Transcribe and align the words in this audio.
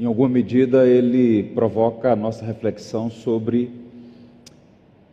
em 0.00 0.06
alguma 0.06 0.30
medida, 0.30 0.86
ele 0.88 1.42
provoca 1.54 2.10
a 2.10 2.16
nossa 2.16 2.42
reflexão 2.42 3.10
sobre 3.10 3.70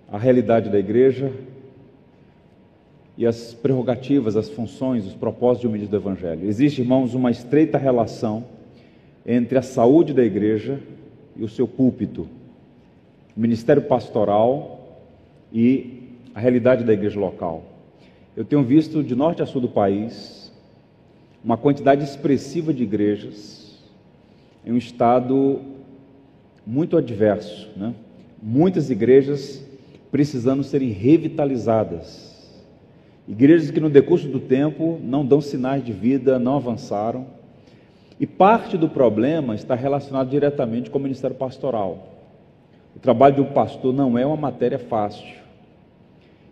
a 0.10 0.18
realidade 0.18 0.70
da 0.70 0.80
igreja 0.80 1.30
e 3.18 3.26
as 3.26 3.54
prerrogativas, 3.54 4.38
as 4.38 4.50
funções, 4.50 5.06
os 5.06 5.14
propósitos 5.14 5.60
de 5.60 5.68
um 5.68 5.72
ministro 5.72 6.00
do 6.00 6.02
Evangelho. 6.02 6.48
Existe, 6.48 6.80
irmãos, 6.80 7.14
uma 7.14 7.30
estreita 7.30 7.78
relação 7.78 8.46
entre 9.26 9.58
a 9.58 9.62
saúde 9.62 10.14
da 10.14 10.24
igreja 10.24 10.80
e 11.36 11.44
o 11.44 11.50
seu 11.50 11.68
púlpito, 11.68 12.26
o 13.36 13.40
ministério 13.42 13.82
pastoral 13.82 15.04
e 15.52 16.14
a 16.34 16.40
realidade 16.40 16.86
da 16.86 16.94
igreja 16.94 17.20
local. 17.20 17.62
Eu 18.38 18.46
tenho 18.46 18.64
visto 18.64 19.04
de 19.04 19.16
norte 19.16 19.42
a 19.42 19.46
sul 19.46 19.60
do 19.60 19.68
país 19.68 20.50
uma 21.44 21.58
quantidade 21.58 22.06
expressiva 22.06 22.74
de 22.74 22.84
igrejas 22.84 23.67
em 24.68 24.74
um 24.74 24.78
estado 24.78 25.62
muito 26.66 26.98
adverso, 26.98 27.70
né? 27.78 27.94
muitas 28.44 28.90
igrejas 28.90 29.66
precisando 30.12 30.62
serem 30.62 30.90
revitalizadas. 30.90 32.36
Igrejas 33.26 33.72
que 33.72 33.80
no 33.80 33.90
decurso 33.90 34.28
do 34.28 34.42
tempo 34.42 35.00
não 35.02 35.26
dão 35.26 35.40
sinais 35.40 35.86
de 35.86 35.94
vida, 35.94 36.38
não 36.38 36.58
avançaram. 36.58 37.28
E 38.20 38.28
parte 38.28 38.78
do 38.78 38.90
problema 38.90 39.56
está 39.56 39.74
relacionado 39.74 40.30
diretamente 40.30 40.90
com 40.90 40.98
o 40.98 41.02
ministério 41.02 41.38
pastoral. 41.38 42.16
O 42.94 43.00
trabalho 43.00 43.36
de 43.36 43.42
um 43.42 43.54
pastor 43.54 43.94
não 43.94 44.18
é 44.18 44.26
uma 44.26 44.36
matéria 44.36 44.80
fácil. 44.80 45.34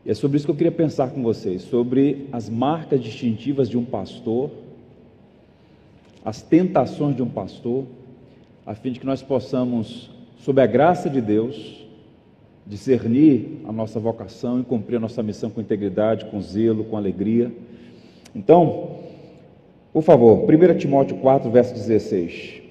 E 0.05 0.12
é 0.12 0.13
sobre 0.13 0.38
isso 0.38 0.45
que 0.45 0.52
eu 0.52 0.55
queria 0.55 0.71
pensar 0.71 1.09
com 1.09 1.21
vocês, 1.21 1.63
sobre 1.63 2.29
as 2.32 2.49
marcas 2.49 3.04
distintivas 3.04 3.68
de 3.68 3.77
um 3.77 3.84
pastor, 3.84 4.52
as 6.23 6.41
tentações 6.41 7.13
de 7.13 7.21
um 7.21 7.29
pastor, 7.29 7.85
a 8.66 8.74
fim 8.74 8.92
de 8.92 9.00
que 9.00 9.05
nós 9.05 9.22
possamos, 9.22 10.10
sob 10.38 10.60
a 10.60 10.66
graça 10.66 11.10
de 11.10 11.22
Deus, 11.22 11.86
discernir 12.66 13.62
a 13.68 13.72
nossa 13.72 13.99
vocação 13.99 14.60
e 14.60 14.63
cumprir 14.63 14.96
a 14.96 14.99
nossa 14.99 15.22
missão 15.22 15.52
com 15.52 15.62
integridade, 15.62 16.26
com 16.26 16.41
zelo, 16.41 16.84
com 16.84 16.98
alegria. 16.98 17.52
Então, 18.34 18.90
por 19.94 20.02
favor, 20.02 20.49
1 20.52 20.77
Timóteo 20.77 21.18
4, 21.18 21.49
verso 21.52 21.74
16. 21.76 22.63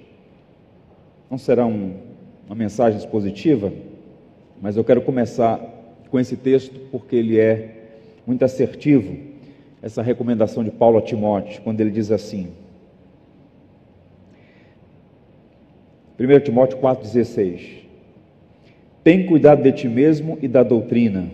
Não 1.31 1.39
será 1.39 1.65
um, 1.65 1.95
uma 2.47 2.57
mensagem 2.57 2.99
expositiva, 2.99 3.73
mas 4.61 4.77
eu 4.77 4.83
quero 4.83 5.01
começar 5.01 5.61
com 6.11 6.19
esse 6.19 6.37
texto 6.37 6.79
porque 6.91 7.15
ele 7.15 7.39
é 7.39 7.85
muito 8.27 8.45
assertivo, 8.45 9.17
essa 9.81 10.03
recomendação 10.03 10.65
de 10.65 10.71
Paulo 10.71 10.99
a 10.99 11.03
Timóteo, 11.03 11.63
quando 11.63 11.81
ele 11.81 11.91
diz 11.91 12.11
assim: 12.11 12.49
1 16.19 16.41
Timóteo 16.41 16.79
4,16 16.79 17.85
tem 19.05 19.27
cuidado 19.27 19.63
de 19.63 19.71
ti 19.71 19.87
mesmo 19.87 20.39
e 20.41 20.49
da 20.49 20.63
doutrina. 20.63 21.29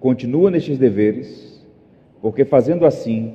Continua 0.00 0.50
nestes 0.50 0.78
deveres, 0.78 1.62
porque 2.22 2.46
fazendo 2.46 2.86
assim, 2.86 3.34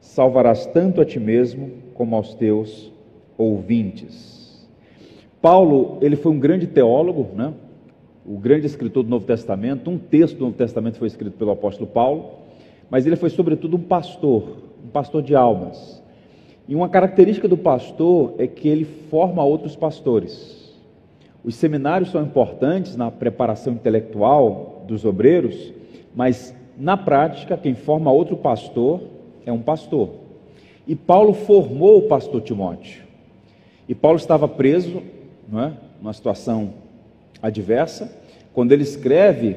salvarás 0.00 0.66
tanto 0.66 1.00
a 1.00 1.04
ti 1.04 1.20
mesmo 1.20 1.70
como 1.94 2.16
aos 2.16 2.34
teus 2.34 2.92
ouvintes. 3.38 4.68
Paulo, 5.40 5.98
ele 6.02 6.16
foi 6.16 6.32
um 6.32 6.40
grande 6.40 6.66
teólogo, 6.66 7.28
né? 7.36 7.54
o 8.26 8.36
grande 8.38 8.66
escritor 8.66 9.04
do 9.04 9.08
Novo 9.08 9.24
Testamento. 9.24 9.88
Um 9.88 9.98
texto 9.98 10.36
do 10.36 10.46
Novo 10.46 10.56
Testamento 10.56 10.98
foi 10.98 11.06
escrito 11.06 11.36
pelo 11.36 11.52
apóstolo 11.52 11.88
Paulo, 11.88 12.30
mas 12.90 13.06
ele 13.06 13.16
foi, 13.16 13.30
sobretudo, 13.30 13.76
um 13.76 13.82
pastor, 13.82 14.56
um 14.84 14.88
pastor 14.88 15.22
de 15.22 15.36
almas. 15.36 15.99
E 16.70 16.74
uma 16.76 16.88
característica 16.88 17.48
do 17.48 17.56
pastor 17.56 18.34
é 18.38 18.46
que 18.46 18.68
ele 18.68 18.84
forma 18.84 19.42
outros 19.42 19.74
pastores. 19.74 20.72
Os 21.42 21.56
seminários 21.56 22.12
são 22.12 22.22
importantes 22.22 22.94
na 22.94 23.10
preparação 23.10 23.72
intelectual 23.72 24.84
dos 24.86 25.04
obreiros, 25.04 25.72
mas 26.14 26.54
na 26.78 26.96
prática, 26.96 27.56
quem 27.56 27.74
forma 27.74 28.12
outro 28.12 28.36
pastor 28.36 29.00
é 29.44 29.50
um 29.50 29.58
pastor. 29.58 30.10
E 30.86 30.94
Paulo 30.94 31.34
formou 31.34 31.98
o 31.98 32.02
pastor 32.02 32.40
Timóteo. 32.40 33.02
E 33.88 33.94
Paulo 33.94 34.18
estava 34.18 34.46
preso, 34.46 35.02
não 35.48 35.60
é? 35.64 35.72
numa 36.00 36.12
situação 36.12 36.72
adversa, 37.42 38.16
quando 38.54 38.70
ele 38.70 38.84
escreve 38.84 39.56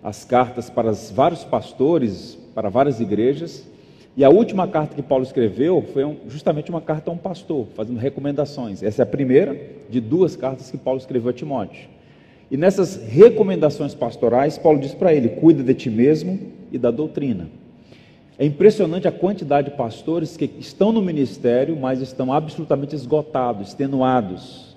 as 0.00 0.24
cartas 0.24 0.70
para 0.70 0.92
os 0.92 1.10
vários 1.10 1.42
pastores, 1.42 2.38
para 2.54 2.68
várias 2.68 3.00
igrejas, 3.00 3.66
e 4.14 4.22
a 4.22 4.28
última 4.28 4.68
carta 4.68 4.94
que 4.94 5.02
Paulo 5.02 5.24
escreveu 5.24 5.82
foi 5.92 6.18
justamente 6.28 6.70
uma 6.70 6.82
carta 6.82 7.10
a 7.10 7.14
um 7.14 7.16
pastor, 7.16 7.66
fazendo 7.74 7.98
recomendações. 7.98 8.82
Essa 8.82 9.02
é 9.02 9.04
a 9.04 9.06
primeira 9.06 9.58
de 9.88 10.00
duas 10.00 10.36
cartas 10.36 10.70
que 10.70 10.76
Paulo 10.76 11.00
escreveu 11.00 11.30
a 11.30 11.32
Timóteo. 11.32 11.88
E 12.50 12.56
nessas 12.56 12.96
recomendações 13.08 13.94
pastorais, 13.94 14.58
Paulo 14.58 14.78
diz 14.78 14.92
para 14.92 15.14
ele: 15.14 15.30
cuida 15.30 15.62
de 15.62 15.72
ti 15.72 15.88
mesmo 15.88 16.38
e 16.70 16.76
da 16.76 16.90
doutrina. 16.90 17.48
É 18.38 18.44
impressionante 18.44 19.08
a 19.08 19.12
quantidade 19.12 19.70
de 19.70 19.76
pastores 19.76 20.36
que 20.36 20.50
estão 20.58 20.92
no 20.92 21.00
ministério, 21.00 21.74
mas 21.76 22.00
estão 22.00 22.32
absolutamente 22.32 22.94
esgotados, 22.94 23.68
extenuados, 23.68 24.76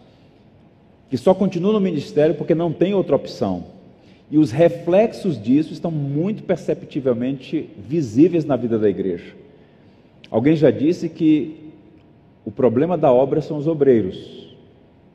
que 1.09 1.17
só 1.17 1.33
continuam 1.33 1.73
no 1.73 1.81
ministério 1.81 2.35
porque 2.35 2.55
não 2.55 2.71
tem 2.71 2.93
outra 2.93 3.15
opção. 3.15 3.74
E 4.35 4.37
os 4.37 4.51
reflexos 4.51 5.41
disso 5.41 5.71
estão 5.71 5.89
muito 5.89 6.43
perceptivelmente 6.43 7.69
visíveis 7.87 8.43
na 8.43 8.57
vida 8.57 8.77
da 8.77 8.89
igreja. 8.89 9.33
Alguém 10.29 10.57
já 10.57 10.69
disse 10.69 11.07
que 11.07 11.71
o 12.43 12.51
problema 12.51 12.97
da 12.97 13.09
obra 13.13 13.39
são 13.39 13.55
os 13.57 13.65
obreiros. 13.65 14.53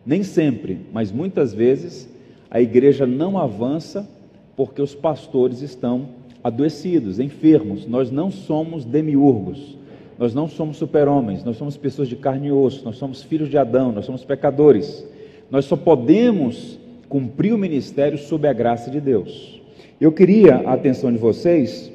Nem 0.07 0.23
sempre, 0.23 0.79
mas 0.91 1.13
muitas 1.13 1.53
vezes, 1.53 2.09
a 2.51 2.63
igreja 2.63 3.07
não 3.07 3.37
avança 3.37 4.09
porque 4.57 4.81
os 4.81 4.95
pastores 4.95 5.61
estão 5.61 6.09
adoecidos, 6.43 7.21
enfermos. 7.21 7.87
Nós 7.87 8.11
não 8.11 8.31
somos 8.31 8.87
demiurgos, 8.87 9.77
nós 10.19 10.33
não 10.33 10.49
somos 10.49 10.79
super-homens, 10.79 11.45
nós 11.45 11.59
somos 11.59 11.77
pessoas 11.77 12.09
de 12.09 12.17
carne 12.17 12.49
e 12.49 12.53
osso, 12.53 12.87
nós 12.87 12.97
somos 12.97 13.23
filhos 13.23 13.51
de 13.51 13.59
Adão, 13.59 13.93
nós 13.93 14.07
somos 14.07 14.25
pecadores. 14.25 15.07
Nós 15.51 15.67
só 15.67 15.77
podemos 15.77 16.79
cumprir 17.11 17.53
o 17.53 17.59
ministério 17.59 18.17
sob 18.17 18.47
a 18.47 18.53
graça 18.53 18.89
de 18.89 19.01
Deus. 19.01 19.61
Eu 20.01 20.13
queria 20.13 20.59
a 20.65 20.73
atenção 20.75 21.13
de 21.13 21.19
vocês 21.19 21.93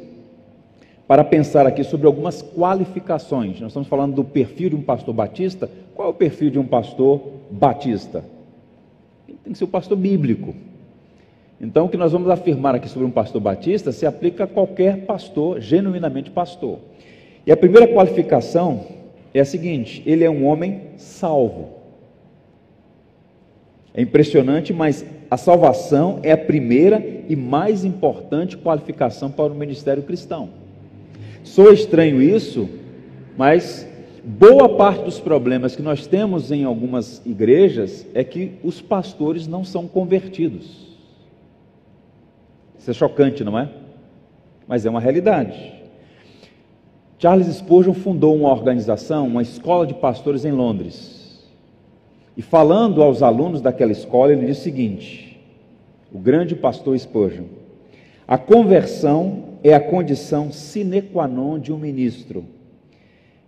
para 1.08 1.24
pensar 1.24 1.66
aqui 1.66 1.86
sobre 1.86 2.06
algumas 2.06 2.44
qualificações. 2.44 3.60
Nós 3.62 3.70
estamos 3.70 3.88
falando 3.88 4.14
do 4.14 4.24
perfil 4.26 4.70
de 4.70 4.76
um 4.76 4.82
pastor 4.82 5.14
batista. 5.14 5.70
Qual 5.96 6.10
é 6.10 6.12
o 6.12 6.14
perfil 6.14 6.50
de 6.50 6.60
um 6.60 6.66
pastor 6.66 7.22
batista? 7.50 8.26
Tem 9.26 9.54
que 9.54 9.58
ser 9.58 9.64
o 9.64 9.68
um 9.68 9.72
pastor 9.72 9.98
bíblico. 9.98 10.54
Então, 11.62 11.86
o 11.86 11.90
que 11.90 11.96
nós 11.96 12.12
vamos 12.12 12.30
afirmar 12.30 12.76
aqui 12.76 12.90
sobre 12.90 13.08
um 13.08 13.12
pastor 13.12 13.40
batista 13.40 13.94
se 13.94 14.06
aplica 14.06 14.44
a 14.44 14.48
qualquer 14.48 15.06
pastor, 15.06 15.62
genuinamente 15.62 16.30
pastor. 16.30 16.80
E 17.48 17.52
a 17.54 17.58
primeira 17.58 17.88
qualificação 17.88 18.86
é 19.34 19.40
a 19.40 19.46
seguinte: 19.46 20.04
ele 20.06 20.26
é 20.26 20.30
um 20.30 20.46
homem 20.46 20.82
salvo. 20.98 21.75
É 23.98 24.02
impressionante, 24.02 24.74
mas 24.74 25.06
a 25.32 25.38
salvação 25.38 26.20
é 26.22 26.34
a 26.34 26.38
primeira 26.38 27.02
e 27.30 27.36
mais 27.36 27.86
importante 27.86 28.58
qualificação 28.58 29.32
para 29.32 29.54
o 29.54 29.56
ministério 29.56 30.04
cristão. 30.04 30.50
Sou 31.46 31.72
estranho 31.72 32.22
isso, 32.22 32.68
mas 33.38 33.88
boa 34.22 34.68
parte 34.68 35.06
dos 35.06 35.22
problemas 35.22 35.78
que 35.78 35.82
nós 35.82 36.06
temos 36.06 36.52
em 36.52 36.66
algumas 36.66 37.26
igrejas 37.26 38.06
é 38.14 38.22
que 38.22 38.54
os 38.66 38.82
pastores 38.82 39.48
não 39.48 39.64
são 39.64 39.88
convertidos. 39.88 40.94
Isso 42.78 42.92
é 42.92 42.94
chocante, 42.94 43.46
não 43.46 43.58
é? 43.58 43.70
Mas 44.68 44.86
é 44.86 44.90
uma 44.90 45.00
realidade. 45.00 45.74
Charles 47.18 47.48
Spurgeon 47.48 47.94
fundou 47.94 48.36
uma 48.36 48.50
organização, 48.50 49.26
uma 49.26 49.42
escola 49.42 49.88
de 49.88 49.94
pastores 49.94 50.44
em 50.44 50.52
Londres. 50.52 51.15
E 52.38 52.42
falando 52.42 53.02
aos 53.02 53.24
alunos 53.24 53.62
daquela 53.62 53.92
escola, 53.92 54.34
ele 54.34 54.46
diz 54.46 54.60
o 54.60 54.62
seguinte: 54.62 55.40
o 56.12 56.20
grande 56.20 56.56
pastor 56.56 56.98
Spurgeon, 56.98 57.46
a 58.28 58.38
conversão 58.38 59.56
é 59.64 59.74
a 59.74 59.80
condição 59.80 60.52
sine 60.52 61.02
qua 61.02 61.28
non 61.28 61.60
de 61.60 61.72
um 61.72 61.78
ministro. 61.78 62.46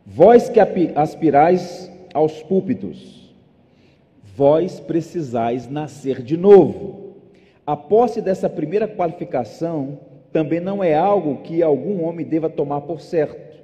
Vós 0.05 0.49
que 0.49 0.59
aspirais 0.95 1.91
aos 2.13 2.41
púlpitos, 2.43 3.33
vós 4.35 4.79
precisais 4.79 5.69
nascer 5.69 6.21
de 6.21 6.37
novo. 6.37 7.15
A 7.65 7.75
posse 7.75 8.21
dessa 8.21 8.49
primeira 8.49 8.87
qualificação 8.87 9.99
também 10.31 10.61
não 10.61 10.81
é 10.81 10.95
algo 10.95 11.41
que 11.41 11.61
algum 11.61 12.03
homem 12.05 12.25
deva 12.25 12.49
tomar 12.49 12.81
por 12.81 13.01
certo, 13.01 13.57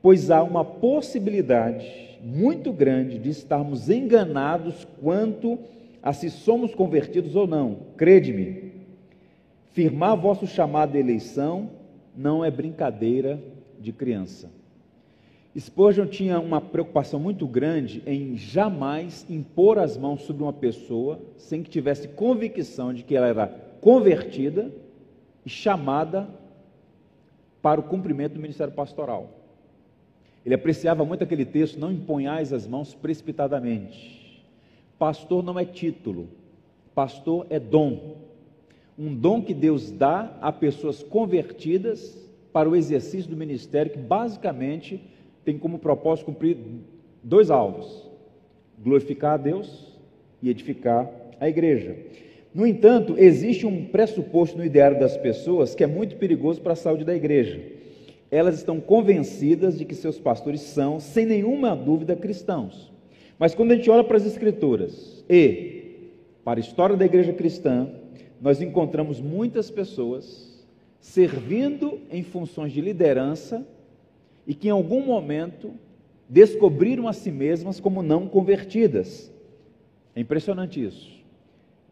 pois 0.00 0.30
há 0.30 0.42
uma 0.42 0.64
possibilidade 0.64 2.13
muito 2.24 2.72
grande 2.72 3.18
de 3.18 3.28
estarmos 3.28 3.90
enganados 3.90 4.86
quanto 5.00 5.58
a 6.02 6.12
se 6.12 6.30
somos 6.30 6.74
convertidos 6.74 7.36
ou 7.36 7.46
não. 7.46 7.78
Crede-me, 7.96 8.72
firmar 9.72 10.16
vosso 10.16 10.46
chamado 10.46 10.92
de 10.92 10.98
eleição 10.98 11.70
não 12.16 12.44
é 12.44 12.50
brincadeira 12.50 13.38
de 13.78 13.92
criança. 13.92 14.50
Spurgeon 15.56 16.06
tinha 16.06 16.40
uma 16.40 16.60
preocupação 16.60 17.20
muito 17.20 17.46
grande 17.46 18.02
em 18.06 18.36
jamais 18.36 19.24
impor 19.28 19.78
as 19.78 19.96
mãos 19.96 20.22
sobre 20.22 20.42
uma 20.42 20.52
pessoa 20.52 21.20
sem 21.36 21.62
que 21.62 21.70
tivesse 21.70 22.08
convicção 22.08 22.92
de 22.92 23.04
que 23.04 23.14
ela 23.14 23.28
era 23.28 23.46
convertida 23.80 24.72
e 25.46 25.50
chamada 25.50 26.28
para 27.62 27.80
o 27.80 27.84
cumprimento 27.84 28.34
do 28.34 28.40
ministério 28.40 28.72
pastoral. 28.72 29.43
Ele 30.44 30.54
apreciava 30.54 31.04
muito 31.04 31.24
aquele 31.24 31.44
texto: 31.44 31.78
não 31.78 31.92
imponhais 31.92 32.52
as 32.52 32.66
mãos 32.66 32.94
precipitadamente. 32.94 34.42
Pastor 34.98 35.42
não 35.42 35.58
é 35.58 35.64
título, 35.64 36.28
pastor 36.94 37.46
é 37.50 37.58
dom. 37.58 38.16
Um 38.98 39.14
dom 39.14 39.42
que 39.42 39.52
Deus 39.54 39.90
dá 39.90 40.36
a 40.40 40.52
pessoas 40.52 41.02
convertidas 41.02 42.16
para 42.52 42.68
o 42.68 42.76
exercício 42.76 43.28
do 43.28 43.36
ministério, 43.36 43.90
que 43.90 43.98
basicamente 43.98 45.00
tem 45.44 45.58
como 45.58 45.78
propósito 45.78 46.26
cumprir 46.26 46.56
dois 47.22 47.50
alvos: 47.50 48.08
glorificar 48.78 49.34
a 49.34 49.38
Deus 49.38 49.98
e 50.40 50.48
edificar 50.48 51.10
a 51.40 51.48
igreja. 51.48 51.96
No 52.54 52.64
entanto, 52.64 53.16
existe 53.18 53.66
um 53.66 53.86
pressuposto 53.86 54.56
no 54.56 54.64
ideário 54.64 55.00
das 55.00 55.16
pessoas 55.16 55.74
que 55.74 55.82
é 55.82 55.88
muito 55.88 56.14
perigoso 56.16 56.60
para 56.60 56.74
a 56.74 56.76
saúde 56.76 57.04
da 57.04 57.14
igreja. 57.14 57.73
Elas 58.34 58.56
estão 58.56 58.80
convencidas 58.80 59.78
de 59.78 59.84
que 59.84 59.94
seus 59.94 60.18
pastores 60.18 60.60
são, 60.60 60.98
sem 60.98 61.24
nenhuma 61.24 61.76
dúvida, 61.76 62.16
cristãos. 62.16 62.92
Mas 63.38 63.54
quando 63.54 63.70
a 63.70 63.76
gente 63.76 63.88
olha 63.88 64.02
para 64.02 64.16
as 64.16 64.26
Escrituras 64.26 65.24
e 65.30 66.00
para 66.42 66.58
a 66.58 66.60
história 66.60 66.96
da 66.96 67.04
igreja 67.04 67.32
cristã, 67.32 67.88
nós 68.40 68.60
encontramos 68.60 69.20
muitas 69.20 69.70
pessoas 69.70 70.66
servindo 70.98 72.00
em 72.10 72.24
funções 72.24 72.72
de 72.72 72.80
liderança 72.80 73.64
e 74.44 74.52
que 74.52 74.66
em 74.66 74.72
algum 74.72 75.06
momento 75.06 75.70
descobriram 76.28 77.06
a 77.06 77.12
si 77.12 77.30
mesmas 77.30 77.78
como 77.78 78.02
não 78.02 78.26
convertidas. 78.26 79.32
É 80.12 80.20
impressionante 80.20 80.84
isso. 80.84 81.08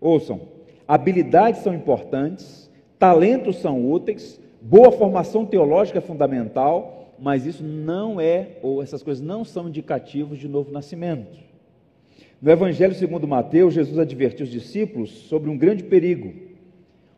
Ouçam, 0.00 0.40
habilidades 0.88 1.62
são 1.62 1.72
importantes, 1.72 2.68
talentos 2.98 3.58
são 3.58 3.88
úteis, 3.88 4.40
boa 4.62 4.93
formação 4.93 5.44
teológica 5.44 5.99
é 5.99 6.00
fundamental, 6.00 7.14
mas 7.19 7.44
isso 7.44 7.62
não 7.62 8.20
é, 8.20 8.59
ou 8.62 8.82
essas 8.82 9.03
coisas 9.03 9.23
não 9.23 9.44
são 9.44 9.69
indicativos 9.69 10.38
de 10.38 10.49
novo 10.49 10.70
nascimento. 10.70 11.37
No 12.41 12.50
Evangelho 12.50 12.94
segundo 12.94 13.26
Mateus, 13.29 13.75
Jesus 13.75 13.99
advertiu 13.99 14.44
os 14.44 14.50
discípulos 14.50 15.11
sobre 15.11 15.50
um 15.50 15.59
grande 15.59 15.85
perigo: 15.85 16.32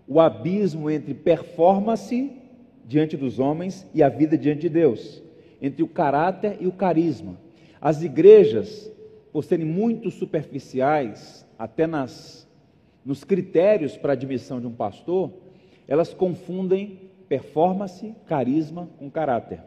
o 0.08 0.20
abismo 0.20 0.90
entre 0.90 1.14
performance 1.14 2.32
diante 2.86 3.16
dos 3.16 3.38
homens 3.38 3.86
e 3.94 4.02
a 4.02 4.08
vida 4.08 4.36
diante 4.36 4.62
de 4.62 4.68
Deus 4.68 5.22
entre 5.64 5.82
o 5.82 5.88
caráter 5.88 6.58
e 6.60 6.66
o 6.66 6.72
carisma. 6.72 7.38
As 7.80 8.02
igrejas, 8.02 8.90
por 9.32 9.42
serem 9.44 9.64
muito 9.64 10.10
superficiais, 10.10 11.46
até 11.58 11.86
nas, 11.86 12.46
nos 13.02 13.24
critérios 13.24 13.96
para 13.96 14.12
admissão 14.12 14.60
de 14.60 14.66
um 14.66 14.72
pastor, 14.72 15.32
elas 15.88 16.12
confundem 16.12 17.03
performance, 17.34 18.14
carisma 18.26 18.88
com 18.96 19.10
caráter. 19.10 19.60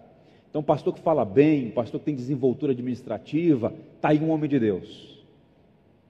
Então, 0.49 0.63
pastor 0.63 0.93
que 0.93 1.01
fala 1.01 1.25
bem, 1.25 1.69
pastor 1.69 1.99
que 1.99 2.05
tem 2.05 2.15
desenvoltura 2.15 2.71
administrativa, 2.71 3.73
está 3.95 4.09
aí 4.09 4.19
um 4.19 4.31
homem 4.31 4.49
de 4.49 4.57
Deus. 4.57 5.25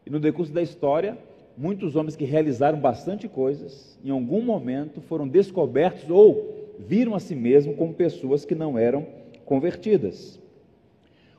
E 0.05 0.09
no 0.11 0.19
decurso 0.19 0.53
da 0.53 0.61
história, 0.61 1.17
muitos 1.57 1.95
homens 1.95 2.15
que 2.15 2.25
realizaram 2.25 2.79
bastante 2.79 3.27
coisas, 3.27 3.97
em 4.05 4.11
algum 4.11 4.41
momento 4.41 5.01
foram 5.01 5.27
descobertos 5.27 6.07
ou 6.11 6.75
viram 6.77 7.15
a 7.15 7.19
si 7.19 7.33
mesmos 7.33 7.75
como 7.75 7.91
pessoas 7.91 8.45
que 8.45 8.53
não 8.53 8.77
eram 8.77 9.07
convertidas. 9.43 10.39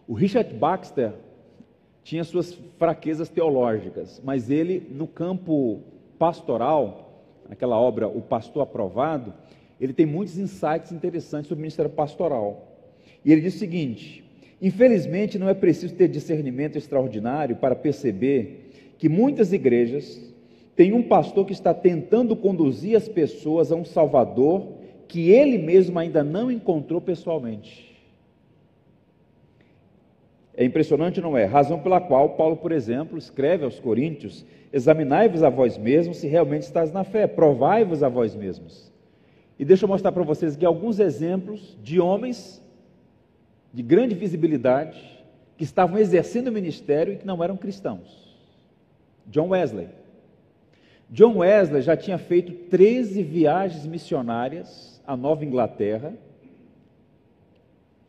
O 0.09 0.15
Richard 0.15 0.53
Baxter 0.53 1.13
tinha 2.03 2.25
suas 2.25 2.55
fraquezas 2.77 3.29
teológicas, 3.29 4.21
mas 4.25 4.51
ele, 4.51 4.85
no 4.91 5.07
campo 5.07 5.79
pastoral, 6.19 7.23
naquela 7.49 7.79
obra 7.79 8.09
O 8.09 8.21
Pastor 8.21 8.63
Aprovado, 8.65 9.33
ele 9.81 9.93
tem 9.93 10.07
muitos 10.07 10.39
insights 10.39 10.93
interessantes 10.93 11.49
sobre 11.49 11.61
o 11.61 11.63
ministério 11.63 11.91
pastoral. 11.91 12.77
E 13.25 13.33
ele 13.33 13.41
diz 13.41 13.55
o 13.55 13.59
seguinte: 13.59 14.25
infelizmente 14.61 15.39
não 15.39 15.49
é 15.49 15.55
preciso 15.55 15.95
ter 15.95 16.09
discernimento 16.09 16.77
extraordinário 16.77 17.57
para 17.57 17.75
perceber 17.75 18.71
que 18.99 19.09
muitas 19.09 19.53
igrejas 19.53 20.21
têm 20.75 20.93
um 20.93 21.03
pastor 21.03 21.47
que 21.47 21.53
está 21.53 21.73
tentando 21.73 22.35
conduzir 22.35 22.97
as 22.97 23.09
pessoas 23.09 23.71
a 23.71 23.77
um 23.77 23.85
Salvador 23.85 24.79
que 25.07 25.31
ele 25.31 25.59
mesmo 25.59 25.99
ainda 25.99 26.23
não 26.23 26.51
encontrou 26.51 27.01
pessoalmente. 27.01 27.89
É 30.55 30.65
impressionante, 30.65 31.21
não 31.21 31.39
é? 31.39 31.45
Razão 31.45 31.79
pela 31.79 32.01
qual 32.01 32.31
Paulo, 32.31 32.57
por 32.57 32.73
exemplo, 32.73 33.17
escreve 33.17 33.65
aos 33.65 33.79
Coríntios: 33.79 34.45
examinai-vos 34.73 35.45
a 35.45 35.49
vós 35.49 35.79
mesmos 35.79 36.17
se 36.17 36.27
realmente 36.27 36.63
estás 36.63 36.93
na 36.93 37.05
fé, 37.05 37.29
provai-vos 37.29 38.03
a 38.03 38.09
vós 38.09 38.35
mesmos. 38.35 38.93
E 39.59 39.65
deixa 39.65 39.85
eu 39.85 39.89
mostrar 39.89 40.13
para 40.13 40.23
vocês 40.23 40.55
aqui 40.55 40.65
alguns 40.65 41.01
exemplos 41.01 41.77
de 41.83 41.99
homens 41.99 42.63
de 43.73 43.83
grande 43.83 44.15
visibilidade 44.15 45.19
que 45.57 45.65
estavam 45.65 45.99
exercendo 45.99 46.49
o 46.49 46.53
ministério 46.53 47.15
e 47.15 47.17
que 47.17 47.27
não 47.27 47.43
eram 47.43 47.57
cristãos. 47.57 48.39
John 49.27 49.49
Wesley. 49.49 49.89
John 51.11 51.39
Wesley 51.39 51.83
já 51.83 51.97
tinha 51.97 52.19
feito 52.19 52.53
13 52.69 53.23
viagens 53.23 53.85
missionárias 53.85 55.03
à 55.07 55.17
Nova 55.17 55.45
Inglaterra 55.45 56.15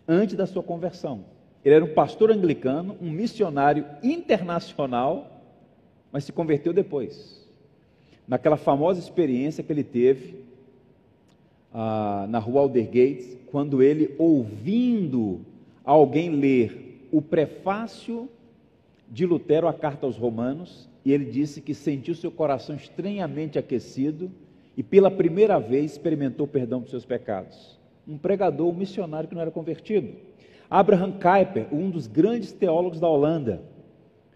antes 0.07 0.35
da 0.35 0.45
sua 0.45 0.61
conversão. 0.61 1.25
Ele 1.65 1.75
era 1.75 1.85
um 1.85 1.93
pastor 1.93 2.31
anglicano, 2.31 2.95
um 3.01 3.09
missionário 3.09 3.85
internacional, 4.03 5.41
mas 6.11 6.23
se 6.23 6.31
converteu 6.31 6.73
depois. 6.73 7.47
Naquela 8.27 8.57
famosa 8.57 8.99
experiência 8.99 9.63
que 9.63 9.71
ele 9.71 9.83
teve 9.83 10.48
ah, 11.74 12.25
na 12.30 12.39
rua 12.39 12.62
Aldergate, 12.62 13.38
quando 13.48 13.81
ele, 13.81 14.16
ouvindo 14.18 15.42
alguém 15.83 16.30
ler 16.30 17.07
o 17.12 17.21
prefácio 17.21 18.30
de 19.10 19.25
Lutero 19.25 19.68
à 19.68 19.74
carta 19.74 20.06
aos 20.06 20.18
Romanos, 20.18 20.88
e 21.04 21.12
ele 21.12 21.25
disse 21.25 21.62
que 21.62 21.74
sentiu 21.74 22.13
seu 22.13 22.30
coração 22.31 22.75
estranhamente 22.75 23.57
aquecido 23.57 24.30
e 24.75 24.83
pela 24.83 25.10
primeira 25.10 25.60
vez 25.60 25.94
experimentou 25.94 26.45
perdão 26.45 26.81
dos 26.81 26.92
seus 26.92 27.06
pecados. 27.06 27.80
Um 28.07 28.18
pregador, 28.18 28.69
um 28.69 28.74
missionário 28.74 29.27
que 29.27 29.36
não 29.36 29.42
era 29.42 29.51
convertido. 29.51 30.13
Abraham 30.69 31.13
Kuyper, 31.13 31.68
um 31.74 31.89
dos 31.89 32.06
grandes 32.06 32.51
teólogos 32.51 33.00
da 33.00 33.07
Holanda, 33.07 33.62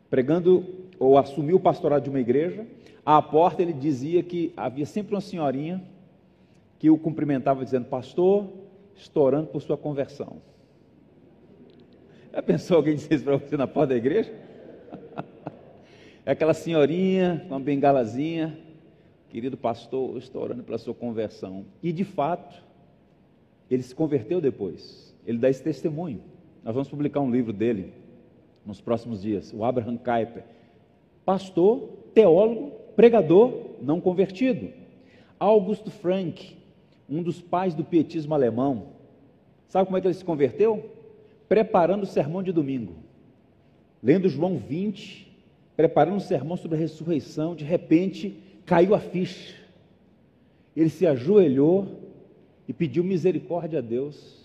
pregando 0.10 0.66
ou 1.00 1.18
assumiu 1.18 1.58
o 1.58 1.60
pastorado 1.60 2.04
de 2.04 2.10
uma 2.10 2.20
igreja, 2.20 2.66
à 3.06 3.22
porta 3.22 3.62
ele 3.62 3.74
dizia 3.74 4.24
que 4.24 4.54
havia 4.56 4.86
sempre 4.86 5.14
uma 5.14 5.22
senhorinha 5.22 5.84
que 6.84 6.90
o 6.90 6.98
cumprimentava 6.98 7.64
dizendo: 7.64 7.86
Pastor, 7.86 8.46
estou 8.94 9.24
orando 9.24 9.48
por 9.48 9.62
sua 9.62 9.78
conversão. 9.78 10.42
Já 12.34 12.44
pensou 12.44 12.76
alguém 12.76 12.96
dizer 12.96 13.16
isso 13.16 13.24
para 13.24 13.38
você 13.38 13.56
na 13.56 13.66
porta 13.66 13.94
da 13.94 13.96
igreja? 13.96 14.30
É 16.26 16.32
aquela 16.32 16.54
senhorinha 16.54 17.44
com 17.50 17.54
uma 17.54 17.60
bengalazinha, 17.60 18.58
querido 19.28 19.58
pastor, 19.58 20.18
estou 20.18 20.42
orando 20.42 20.64
pela 20.64 20.78
sua 20.78 20.94
conversão. 20.94 21.66
E 21.82 21.92
de 21.92 22.06
fato, 22.06 22.64
ele 23.70 23.84
se 23.84 23.94
converteu 23.94 24.40
depois 24.40 25.14
ele 25.26 25.38
dá 25.38 25.50
esse 25.50 25.64
testemunho. 25.64 26.22
Nós 26.64 26.74
vamos 26.74 26.90
publicar 26.90 27.20
um 27.20 27.32
livro 27.32 27.52
dele 27.52 27.94
nos 28.66 28.80
próximos 28.80 29.22
dias, 29.22 29.54
o 29.54 29.64
Abraham 29.64 29.98
Kuyper. 29.98 30.44
Pastor, 31.26 31.90
teólogo, 32.14 32.72
pregador, 32.96 33.54
não 33.82 34.00
convertido. 34.00 34.70
Augusto 35.40 35.92
Frank, 35.92 36.63
um 37.10 37.22
dos 37.22 37.42
pais 37.42 37.74
do 37.74 37.84
pietismo 37.84 38.34
alemão. 38.34 38.88
Sabe 39.68 39.86
como 39.86 39.98
é 39.98 40.02
que 40.02 40.08
ele 40.08 40.14
se 40.14 40.26
converteu? 40.26 40.90
Preparando 41.48 42.04
o 42.04 42.08
sermão 42.08 42.44
de 42.44 42.52
domingo. 42.52 42.94
Lendo 44.02 44.30
João 44.30 44.58
20, 44.58 45.32
preparando 45.76 46.16
um 46.16 46.20
sermão 46.20 46.58
sobre 46.58 46.78
a 46.78 46.80
ressurreição, 46.80 47.56
de 47.56 47.64
repente 47.64 48.38
caiu 48.66 48.94
a 48.94 49.00
ficha. 49.00 49.56
Ele 50.76 50.90
se 50.90 51.06
ajoelhou 51.06 52.00
e 52.68 52.74
pediu 52.74 53.04
misericórdia 53.04 53.80
a 53.80 53.82
Deus 53.82 54.44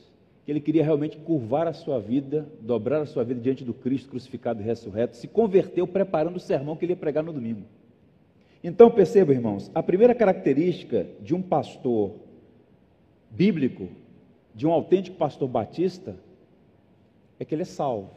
que 0.48 0.52
ele 0.52 0.60
queria 0.60 0.82
realmente 0.82 1.18
curvar 1.18 1.66
a 1.66 1.74
sua 1.74 2.00
vida, 2.00 2.48
dobrar 2.62 3.02
a 3.02 3.06
sua 3.06 3.22
vida 3.22 3.38
diante 3.38 3.62
do 3.62 3.74
Cristo 3.74 4.08
crucificado 4.08 4.62
e 4.62 4.64
ressurreto, 4.64 5.14
se 5.14 5.28
converteu 5.28 5.86
preparando 5.86 6.36
o 6.36 6.40
sermão 6.40 6.74
que 6.74 6.86
ele 6.86 6.92
ia 6.92 6.96
pregar 6.96 7.22
no 7.22 7.34
domingo. 7.34 7.64
Então 8.64 8.90
perceba, 8.90 9.32
irmãos, 9.34 9.70
a 9.74 9.82
primeira 9.82 10.14
característica 10.14 11.06
de 11.20 11.34
um 11.34 11.42
pastor 11.42 12.14
bíblico, 13.30 13.88
de 14.54 14.66
um 14.66 14.72
autêntico 14.72 15.16
pastor 15.16 15.48
batista, 15.48 16.16
é 17.38 17.44
que 17.44 17.54
ele 17.54 17.62
é 17.62 17.66
salvo. 17.66 18.10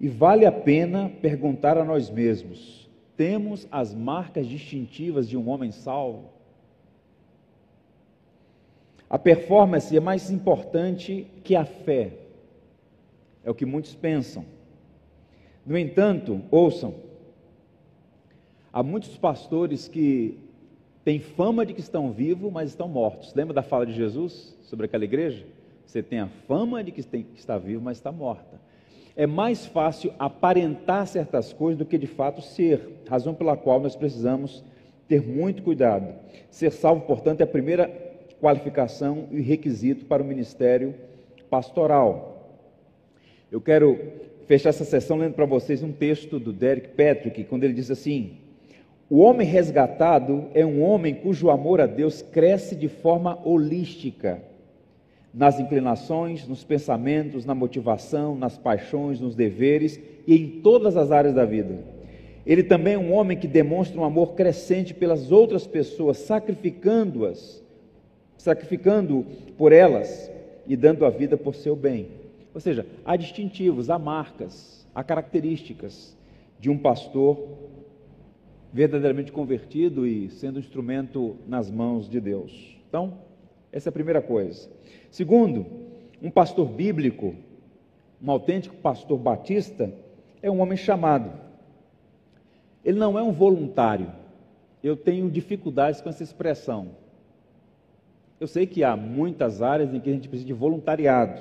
E 0.00 0.08
vale 0.08 0.46
a 0.46 0.52
pena 0.52 1.10
perguntar 1.20 1.76
a 1.76 1.84
nós 1.84 2.10
mesmos: 2.10 2.88
temos 3.16 3.66
as 3.70 3.94
marcas 3.94 4.46
distintivas 4.46 5.28
de 5.28 5.36
um 5.36 5.48
homem 5.48 5.72
salvo? 5.72 6.30
A 9.10 9.18
performance 9.18 9.96
é 9.96 10.00
mais 10.00 10.30
importante 10.30 11.26
que 11.42 11.56
a 11.56 11.64
fé. 11.64 12.12
É 13.42 13.50
o 13.50 13.54
que 13.54 13.64
muitos 13.64 13.94
pensam. 13.94 14.44
No 15.64 15.78
entanto, 15.78 16.42
ouçam, 16.50 16.94
há 18.72 18.82
muitos 18.82 19.16
pastores 19.16 19.88
que 19.88 20.38
têm 21.08 21.20
fama 21.20 21.64
de 21.64 21.72
que 21.72 21.80
estão 21.80 22.12
vivos, 22.12 22.52
mas 22.52 22.68
estão 22.68 22.86
mortos. 22.86 23.32
Lembra 23.32 23.54
da 23.54 23.62
fala 23.62 23.86
de 23.86 23.94
Jesus 23.94 24.54
sobre 24.60 24.84
aquela 24.84 25.04
igreja? 25.04 25.42
Você 25.86 26.02
tem 26.02 26.18
a 26.20 26.28
fama 26.46 26.84
de 26.84 26.92
que 26.92 27.00
está 27.34 27.56
vivo, 27.56 27.80
mas 27.82 27.96
está 27.96 28.12
morta. 28.12 28.60
É 29.16 29.26
mais 29.26 29.64
fácil 29.64 30.12
aparentar 30.18 31.06
certas 31.06 31.50
coisas 31.50 31.78
do 31.78 31.86
que 31.86 31.96
de 31.96 32.06
fato 32.06 32.42
ser, 32.42 33.00
razão 33.08 33.32
pela 33.32 33.56
qual 33.56 33.80
nós 33.80 33.96
precisamos 33.96 34.62
ter 35.08 35.22
muito 35.22 35.62
cuidado. 35.62 36.12
Ser 36.50 36.70
salvo, 36.70 37.00
portanto, 37.06 37.40
é 37.40 37.44
a 37.44 37.46
primeira 37.46 37.88
qualificação 38.38 39.28
e 39.30 39.40
requisito 39.40 40.04
para 40.04 40.22
o 40.22 40.26
ministério 40.26 40.94
pastoral. 41.48 42.52
Eu 43.50 43.62
quero 43.62 43.98
fechar 44.46 44.68
essa 44.68 44.84
sessão 44.84 45.16
lendo 45.16 45.32
para 45.32 45.46
vocês 45.46 45.82
um 45.82 45.90
texto 45.90 46.38
do 46.38 46.52
Derek 46.52 46.88
Patrick, 46.88 47.44
quando 47.44 47.64
ele 47.64 47.72
diz 47.72 47.90
assim: 47.90 48.36
O 49.10 49.20
homem 49.20 49.46
resgatado 49.46 50.48
é 50.52 50.66
um 50.66 50.82
homem 50.82 51.14
cujo 51.14 51.48
amor 51.48 51.80
a 51.80 51.86
Deus 51.86 52.20
cresce 52.20 52.76
de 52.76 52.88
forma 52.88 53.38
holística, 53.42 54.42
nas 55.32 55.58
inclinações, 55.58 56.46
nos 56.46 56.62
pensamentos, 56.62 57.46
na 57.46 57.54
motivação, 57.54 58.34
nas 58.34 58.58
paixões, 58.58 59.18
nos 59.18 59.34
deveres 59.34 59.98
e 60.26 60.34
em 60.34 60.60
todas 60.60 60.94
as 60.94 61.10
áreas 61.10 61.34
da 61.34 61.46
vida. 61.46 61.78
Ele 62.44 62.62
também 62.62 62.94
é 62.94 62.98
um 62.98 63.14
homem 63.14 63.38
que 63.38 63.46
demonstra 63.46 63.98
um 63.98 64.04
amor 64.04 64.34
crescente 64.34 64.92
pelas 64.92 65.32
outras 65.32 65.66
pessoas, 65.66 66.18
sacrificando-as, 66.18 67.62
sacrificando 68.36 69.24
por 69.56 69.72
elas 69.72 70.30
e 70.66 70.76
dando 70.76 71.06
a 71.06 71.10
vida 71.10 71.36
por 71.36 71.54
seu 71.54 71.74
bem. 71.74 72.08
Ou 72.54 72.60
seja, 72.60 72.84
há 73.04 73.16
distintivos, 73.16 73.88
há 73.88 73.98
marcas, 73.98 74.86
há 74.94 75.02
características 75.02 76.14
de 76.60 76.68
um 76.68 76.76
pastor 76.76 77.38
verdadeiramente 78.72 79.32
convertido 79.32 80.06
e 80.06 80.30
sendo 80.30 80.58
instrumento 80.58 81.36
nas 81.46 81.70
mãos 81.70 82.08
de 82.08 82.20
Deus. 82.20 82.76
Então, 82.88 83.18
essa 83.72 83.88
é 83.88 83.90
a 83.90 83.92
primeira 83.92 84.20
coisa. 84.20 84.68
Segundo, 85.10 85.66
um 86.22 86.30
pastor 86.30 86.66
bíblico, 86.68 87.34
um 88.22 88.30
autêntico 88.30 88.76
pastor 88.76 89.18
batista, 89.18 89.92
é 90.42 90.50
um 90.50 90.60
homem 90.60 90.76
chamado. 90.76 91.32
Ele 92.84 92.98
não 92.98 93.18
é 93.18 93.22
um 93.22 93.32
voluntário. 93.32 94.12
Eu 94.82 94.96
tenho 94.96 95.30
dificuldades 95.30 96.00
com 96.00 96.08
essa 96.08 96.22
expressão. 96.22 96.90
Eu 98.40 98.46
sei 98.46 98.66
que 98.66 98.84
há 98.84 98.96
muitas 98.96 99.60
áreas 99.60 99.92
em 99.92 100.00
que 100.00 100.08
a 100.08 100.12
gente 100.12 100.28
precisa 100.28 100.46
de 100.46 100.52
voluntariado. 100.52 101.40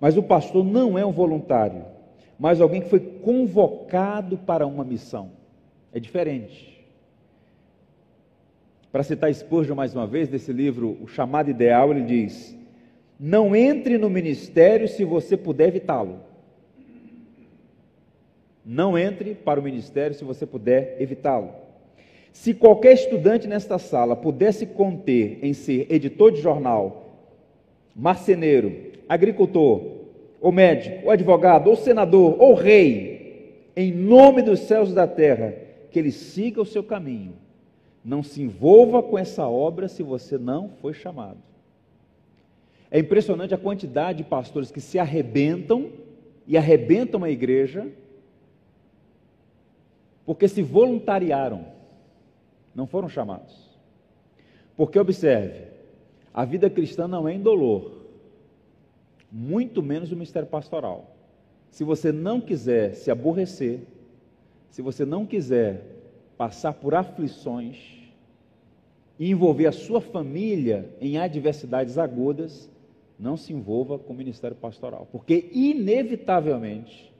Mas 0.00 0.16
o 0.16 0.22
pastor 0.22 0.64
não 0.64 0.96
é 0.96 1.04
um 1.04 1.10
voluntário, 1.10 1.84
mas 2.38 2.60
alguém 2.60 2.80
que 2.80 2.88
foi 2.88 3.00
convocado 3.00 4.38
para 4.38 4.64
uma 4.64 4.84
missão. 4.84 5.37
É 5.92 5.98
diferente. 5.98 6.78
Para 8.90 9.02
citar 9.02 9.32
Spurgeon 9.34 9.74
mais 9.74 9.94
uma 9.94 10.06
vez, 10.06 10.28
desse 10.28 10.52
livro, 10.52 10.96
O 11.02 11.06
Chamado 11.06 11.50
Ideal, 11.50 11.90
ele 11.90 12.02
diz: 12.02 12.56
Não 13.18 13.54
entre 13.54 13.98
no 13.98 14.08
ministério 14.08 14.88
se 14.88 15.04
você 15.04 15.36
puder 15.36 15.68
evitá-lo. 15.68 16.20
Não 18.64 18.98
entre 18.98 19.34
para 19.34 19.60
o 19.60 19.62
ministério 19.62 20.14
se 20.14 20.24
você 20.24 20.44
puder 20.44 20.96
evitá-lo. 21.00 21.50
Se 22.32 22.52
qualquer 22.54 22.92
estudante 22.92 23.46
nesta 23.46 23.78
sala 23.78 24.14
pudesse 24.14 24.66
conter 24.66 25.38
em 25.42 25.52
ser 25.52 25.86
editor 25.90 26.32
de 26.32 26.40
jornal, 26.40 27.16
marceneiro, 27.96 28.92
agricultor, 29.08 29.98
ou 30.40 30.52
médico, 30.52 31.06
ou 31.06 31.10
advogado, 31.10 31.68
ou 31.68 31.76
senador, 31.76 32.36
ou 32.38 32.54
rei, 32.54 33.68
em 33.74 33.92
nome 33.92 34.42
dos 34.42 34.60
céus 34.60 34.90
e 34.90 34.94
da 34.94 35.06
terra, 35.06 35.54
que 35.98 36.00
ele 36.00 36.12
siga 36.12 36.62
o 36.62 36.66
seu 36.66 36.84
caminho. 36.84 37.34
Não 38.04 38.22
se 38.22 38.40
envolva 38.40 39.02
com 39.02 39.18
essa 39.18 39.48
obra 39.48 39.88
se 39.88 40.02
você 40.02 40.38
não 40.38 40.68
foi 40.68 40.94
chamado. 40.94 41.38
É 42.88 43.00
impressionante 43.00 43.52
a 43.52 43.58
quantidade 43.58 44.18
de 44.18 44.24
pastores 44.24 44.70
que 44.70 44.80
se 44.80 44.98
arrebentam 44.98 45.90
e 46.46 46.56
arrebentam 46.56 47.24
a 47.24 47.30
igreja 47.30 47.90
porque 50.24 50.46
se 50.46 50.62
voluntariaram, 50.62 51.66
não 52.74 52.86
foram 52.86 53.08
chamados. 53.08 53.76
Porque 54.76 54.98
observe, 54.98 55.64
a 56.32 56.44
vida 56.44 56.70
cristã 56.70 57.08
não 57.08 57.26
é 57.26 57.34
indolor, 57.34 58.04
muito 59.32 59.82
menos 59.82 60.12
o 60.12 60.14
ministério 60.14 60.48
pastoral. 60.48 61.16
Se 61.70 61.82
você 61.82 62.12
não 62.12 62.40
quiser 62.40 62.94
se 62.94 63.10
aborrecer, 63.10 63.80
se 64.70 64.82
você 64.82 65.04
não 65.04 65.26
quiser 65.26 65.82
passar 66.36 66.72
por 66.74 66.94
aflições 66.94 67.76
e 69.18 69.30
envolver 69.30 69.66
a 69.66 69.72
sua 69.72 70.00
família 70.00 70.88
em 71.00 71.18
adversidades 71.18 71.98
agudas, 71.98 72.70
não 73.18 73.36
se 73.36 73.52
envolva 73.52 73.98
com 73.98 74.12
o 74.12 74.16
ministério 74.16 74.56
pastoral, 74.56 75.08
porque 75.10 75.50
inevitavelmente 75.52 77.12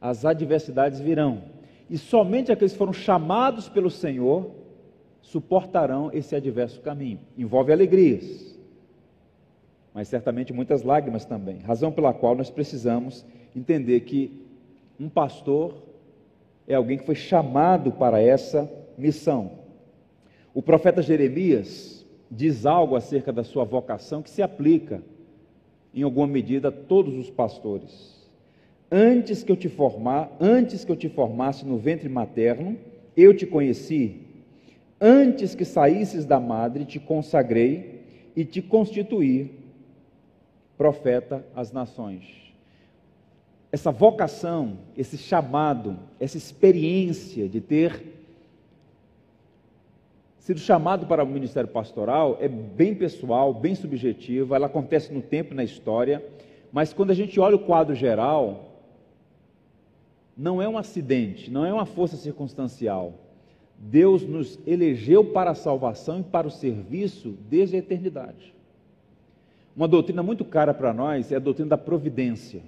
as 0.00 0.24
adversidades 0.24 1.00
virão 1.00 1.42
e 1.90 1.98
somente 1.98 2.52
aqueles 2.52 2.72
que 2.72 2.78
foram 2.78 2.92
chamados 2.92 3.68
pelo 3.68 3.90
Senhor 3.90 4.50
suportarão 5.20 6.10
esse 6.12 6.34
adverso 6.34 6.80
caminho. 6.80 7.20
Envolve 7.36 7.72
alegrias, 7.72 8.58
mas 9.92 10.08
certamente 10.08 10.52
muitas 10.52 10.82
lágrimas 10.82 11.24
também. 11.24 11.58
Razão 11.58 11.92
pela 11.92 12.14
qual 12.14 12.34
nós 12.34 12.50
precisamos 12.50 13.26
entender 13.54 14.00
que 14.00 14.42
um 14.98 15.08
pastor 15.08 15.74
é 16.66 16.74
alguém 16.74 16.98
que 16.98 17.06
foi 17.06 17.14
chamado 17.14 17.92
para 17.92 18.20
essa 18.20 18.70
missão. 18.96 19.52
O 20.54 20.62
profeta 20.62 21.02
Jeremias 21.02 22.06
diz 22.30 22.66
algo 22.66 22.96
acerca 22.96 23.32
da 23.32 23.44
sua 23.44 23.64
vocação 23.64 24.22
que 24.22 24.30
se 24.30 24.42
aplica, 24.42 25.02
em 25.94 26.02
alguma 26.02 26.26
medida, 26.26 26.68
a 26.68 26.72
todos 26.72 27.14
os 27.16 27.30
pastores. 27.30 28.22
Antes 28.90 29.42
que 29.42 29.50
eu 29.50 29.56
te 29.56 29.68
formar, 29.68 30.34
antes 30.40 30.84
que 30.84 30.92
eu 30.92 30.96
te 30.96 31.08
formasse 31.08 31.64
no 31.64 31.78
ventre 31.78 32.08
materno, 32.08 32.76
eu 33.16 33.34
te 33.34 33.46
conheci. 33.46 34.20
Antes 35.00 35.54
que 35.54 35.64
saísses 35.64 36.24
da 36.24 36.38
madre, 36.38 36.84
te 36.84 37.00
consagrei 37.00 38.02
e 38.36 38.44
te 38.44 38.62
constituí 38.62 39.50
profeta 40.76 41.44
às 41.54 41.72
nações. 41.72 42.41
Essa 43.72 43.90
vocação, 43.90 44.76
esse 44.94 45.16
chamado, 45.16 45.98
essa 46.20 46.36
experiência 46.36 47.48
de 47.48 47.58
ter 47.58 48.04
sido 50.38 50.60
chamado 50.60 51.06
para 51.06 51.24
o 51.24 51.26
ministério 51.26 51.70
pastoral 51.70 52.36
é 52.38 52.48
bem 52.48 52.94
pessoal, 52.94 53.54
bem 53.54 53.74
subjetiva, 53.74 54.56
ela 54.56 54.66
acontece 54.66 55.10
no 55.10 55.22
tempo 55.22 55.54
e 55.54 55.56
na 55.56 55.64
história, 55.64 56.22
mas 56.70 56.92
quando 56.92 57.12
a 57.12 57.14
gente 57.14 57.40
olha 57.40 57.56
o 57.56 57.60
quadro 57.60 57.94
geral, 57.94 58.72
não 60.36 60.60
é 60.60 60.68
um 60.68 60.76
acidente, 60.76 61.50
não 61.50 61.64
é 61.64 61.72
uma 61.72 61.86
força 61.86 62.16
circunstancial. 62.16 63.14
Deus 63.78 64.22
nos 64.22 64.58
elegeu 64.66 65.24
para 65.24 65.52
a 65.52 65.54
salvação 65.54 66.20
e 66.20 66.22
para 66.22 66.46
o 66.46 66.50
serviço 66.50 67.38
desde 67.48 67.76
a 67.76 67.78
eternidade. 67.78 68.52
Uma 69.74 69.88
doutrina 69.88 70.22
muito 70.22 70.44
cara 70.44 70.74
para 70.74 70.92
nós 70.92 71.32
é 71.32 71.36
a 71.36 71.40
doutrina 71.40 71.70
da 71.70 71.78
providência. 71.78 72.62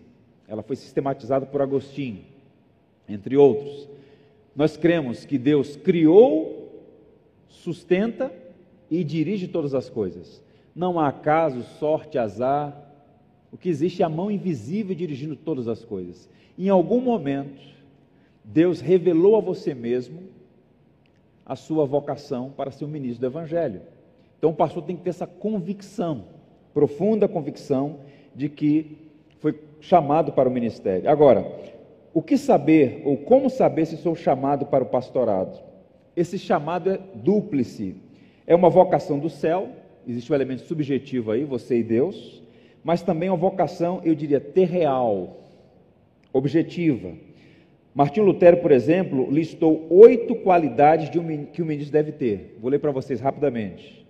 Ela 0.46 0.62
foi 0.62 0.76
sistematizada 0.76 1.46
por 1.46 1.62
Agostinho, 1.62 2.24
entre 3.08 3.36
outros. 3.36 3.88
Nós 4.54 4.76
cremos 4.76 5.24
que 5.24 5.38
Deus 5.38 5.76
criou, 5.76 6.84
sustenta 7.48 8.32
e 8.90 9.02
dirige 9.02 9.48
todas 9.48 9.74
as 9.74 9.88
coisas. 9.88 10.42
Não 10.74 10.98
há 11.00 11.08
acaso, 11.08 11.62
sorte, 11.78 12.18
azar. 12.18 12.80
O 13.50 13.56
que 13.56 13.68
existe 13.68 14.02
é 14.02 14.04
a 14.04 14.08
mão 14.08 14.30
invisível 14.30 14.94
dirigindo 14.94 15.36
todas 15.36 15.68
as 15.68 15.84
coisas. 15.84 16.28
Em 16.58 16.68
algum 16.68 17.00
momento, 17.00 17.62
Deus 18.44 18.80
revelou 18.80 19.36
a 19.36 19.40
você 19.40 19.74
mesmo 19.74 20.22
a 21.46 21.56
sua 21.56 21.84
vocação 21.84 22.50
para 22.50 22.70
ser 22.70 22.84
um 22.84 22.88
ministro 22.88 23.20
do 23.20 23.26
Evangelho. 23.26 23.82
Então 24.38 24.50
o 24.50 24.54
pastor 24.54 24.82
tem 24.82 24.96
que 24.96 25.02
ter 25.02 25.10
essa 25.10 25.26
convicção, 25.26 26.24
profunda 26.72 27.26
convicção, 27.26 28.00
de 28.34 28.48
que 28.48 28.98
foi 29.38 29.52
chamado 29.84 30.32
para 30.32 30.48
o 30.48 30.52
ministério. 30.52 31.08
Agora, 31.10 31.46
o 32.12 32.22
que 32.22 32.36
saber 32.36 33.02
ou 33.04 33.16
como 33.16 33.50
saber 33.50 33.86
se 33.86 33.96
sou 33.96 34.14
chamado 34.14 34.66
para 34.66 34.84
o 34.84 34.88
pastorado? 34.88 35.60
Esse 36.16 36.38
chamado 36.38 36.90
é 36.90 37.00
dúplice. 37.14 37.96
É 38.46 38.54
uma 38.54 38.70
vocação 38.70 39.18
do 39.18 39.28
céu, 39.28 39.68
existe 40.06 40.30
um 40.30 40.34
elemento 40.34 40.62
subjetivo 40.62 41.32
aí, 41.32 41.44
você 41.44 41.78
e 41.78 41.82
Deus, 41.82 42.42
mas 42.82 43.02
também 43.02 43.28
uma 43.28 43.36
vocação, 43.36 44.00
eu 44.04 44.14
diria, 44.14 44.40
terreal, 44.40 45.40
objetiva. 46.32 47.12
Martinho 47.94 48.26
Lutero, 48.26 48.58
por 48.58 48.72
exemplo, 48.72 49.30
listou 49.30 49.86
oito 49.90 50.34
qualidades 50.36 51.08
um, 51.18 51.46
que 51.46 51.62
o 51.62 51.66
ministro 51.66 51.92
deve 51.92 52.12
ter. 52.12 52.58
Vou 52.60 52.70
ler 52.70 52.78
para 52.78 52.90
vocês 52.90 53.20
rapidamente. 53.20 54.04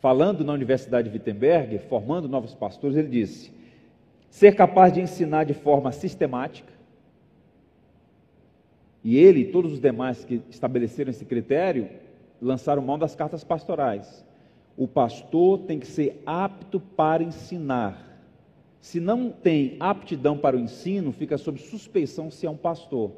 Falando 0.00 0.44
na 0.44 0.52
Universidade 0.52 1.08
de 1.08 1.16
Wittenberg, 1.16 1.78
formando 1.88 2.28
novos 2.28 2.54
pastores, 2.54 2.96
ele 2.96 3.08
disse: 3.08 3.50
ser 4.34 4.56
capaz 4.56 4.92
de 4.92 5.00
ensinar 5.00 5.44
de 5.44 5.54
forma 5.54 5.92
sistemática. 5.92 6.72
E 9.04 9.16
ele 9.16 9.42
e 9.42 9.52
todos 9.52 9.74
os 9.74 9.80
demais 9.80 10.24
que 10.24 10.42
estabeleceram 10.50 11.10
esse 11.10 11.24
critério 11.24 11.88
lançaram 12.42 12.82
mão 12.82 12.98
das 12.98 13.14
cartas 13.14 13.44
pastorais. 13.44 14.24
O 14.76 14.88
pastor 14.88 15.60
tem 15.60 15.78
que 15.78 15.86
ser 15.86 16.20
apto 16.26 16.80
para 16.80 17.22
ensinar. 17.22 18.20
Se 18.80 18.98
não 18.98 19.30
tem 19.30 19.76
aptidão 19.78 20.36
para 20.36 20.56
o 20.56 20.60
ensino, 20.60 21.12
fica 21.12 21.38
sob 21.38 21.60
suspeição 21.60 22.28
se 22.28 22.44
é 22.44 22.50
um 22.50 22.56
pastor. 22.56 23.12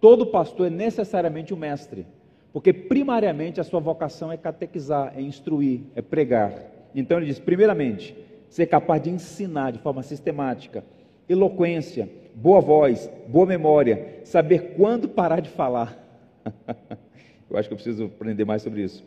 Todo 0.00 0.28
pastor 0.28 0.68
é 0.68 0.70
necessariamente 0.70 1.52
um 1.52 1.58
mestre, 1.58 2.06
porque 2.54 2.72
primariamente 2.72 3.60
a 3.60 3.64
sua 3.64 3.80
vocação 3.80 4.32
é 4.32 4.38
catequizar, 4.38 5.12
é 5.14 5.20
instruir, 5.20 5.82
é 5.94 6.00
pregar. 6.00 6.54
Então 6.94 7.18
ele 7.18 7.26
diz: 7.26 7.38
primeiramente, 7.38 8.16
ser 8.52 8.66
capaz 8.66 9.00
de 9.00 9.08
ensinar 9.08 9.70
de 9.70 9.78
forma 9.78 10.02
sistemática, 10.02 10.84
eloquência, 11.26 12.06
boa 12.34 12.60
voz, 12.60 13.10
boa 13.26 13.46
memória, 13.46 14.20
saber 14.24 14.74
quando 14.76 15.08
parar 15.08 15.40
de 15.40 15.48
falar. 15.48 15.98
Eu 17.48 17.56
acho 17.56 17.68
que 17.68 17.74
eu 17.74 17.76
preciso 17.76 18.04
aprender 18.04 18.46
mais 18.46 18.62
sobre 18.62 18.82
isso. 18.82 19.04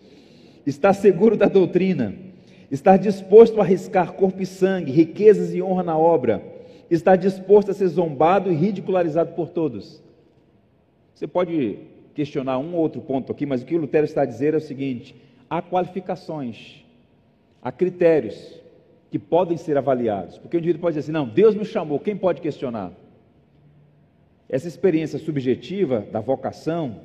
Estar 0.68 0.94
seguro 0.94 1.36
da 1.36 1.48
doutrina, 1.48 2.16
estar 2.70 2.98
disposto 2.98 3.60
a 3.60 3.64
arriscar 3.64 4.14
corpo 4.14 4.40
e 4.42 4.46
sangue, 4.46 4.92
riquezas 4.92 5.54
e 5.54 5.64
honra 5.64 5.82
na 5.82 5.98
obra, 5.98 6.44
estar 6.90 7.16
disposto 7.16 7.72
a 7.72 7.74
ser 7.74 7.88
zombado 7.88 8.52
e 8.52 8.56
ridicularizado 8.56 9.34
por 9.34 9.50
todos. 9.50 10.00
Você 11.16 11.26
pode 11.26 11.80
questionar 12.14 12.60
um 12.60 12.76
ou 12.76 12.82
outro 12.82 13.02
ponto 13.02 13.32
aqui, 13.32 13.48
mas 13.48 13.64
o 13.64 13.66
que 13.66 13.76
o 13.76 13.80
Lutero 13.80 14.06
está 14.06 14.22
a 14.22 14.26
dizer 14.26 14.54
é 14.54 14.58
o 14.58 14.62
seguinte: 14.62 15.16
há 15.50 15.60
qualificações, 15.60 16.84
há 17.64 17.72
critérios 17.72 18.64
que 19.10 19.20
podem 19.20 19.58
ser 19.58 19.78
avaliados. 19.78 20.38
Porque 20.38 20.58
o 20.58 20.60
indivíduo 20.60 20.82
pode 20.82 20.96
dizer 20.96 21.06
assim: 21.06 21.12
não, 21.12 21.28
Deus 21.28 21.56
me 21.56 21.66
chamou, 21.66 22.00
quem 22.00 22.16
pode 22.16 22.42
questionar? 22.42 22.92
Essa 24.48 24.68
experiência 24.68 25.18
subjetiva 25.18 26.02
da 26.12 26.20
vocação, 26.20 27.02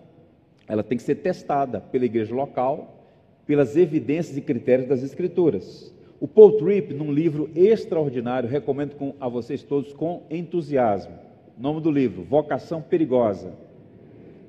ela 0.68 0.82
tem 0.82 0.98
que 0.98 1.04
ser 1.04 1.16
testada 1.16 1.80
pela 1.80 2.04
igreja 2.04 2.34
local, 2.34 3.06
pelas 3.46 3.76
evidências 3.76 4.36
e 4.36 4.40
critérios 4.40 4.88
das 4.88 5.02
Escrituras. 5.02 5.94
O 6.20 6.28
Paul 6.28 6.52
Tripp, 6.58 6.92
num 6.92 7.10
livro 7.10 7.50
extraordinário, 7.54 8.48
recomendo 8.48 8.94
com, 8.94 9.14
a 9.18 9.26
vocês 9.26 9.62
todos 9.62 9.94
com 9.94 10.22
entusiasmo. 10.30 11.14
Nome 11.58 11.80
do 11.80 11.90
livro: 11.90 12.22
Vocação 12.22 12.82
Perigosa. 12.82 13.52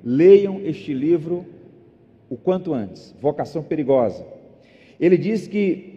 Leiam 0.04 0.60
este 0.64 0.92
livro 0.92 1.46
o 2.28 2.36
quanto 2.36 2.74
antes. 2.74 3.14
Vocação 3.20 3.62
Perigosa. 3.62 4.26
Ele 5.00 5.16
diz 5.16 5.46
que 5.46 5.91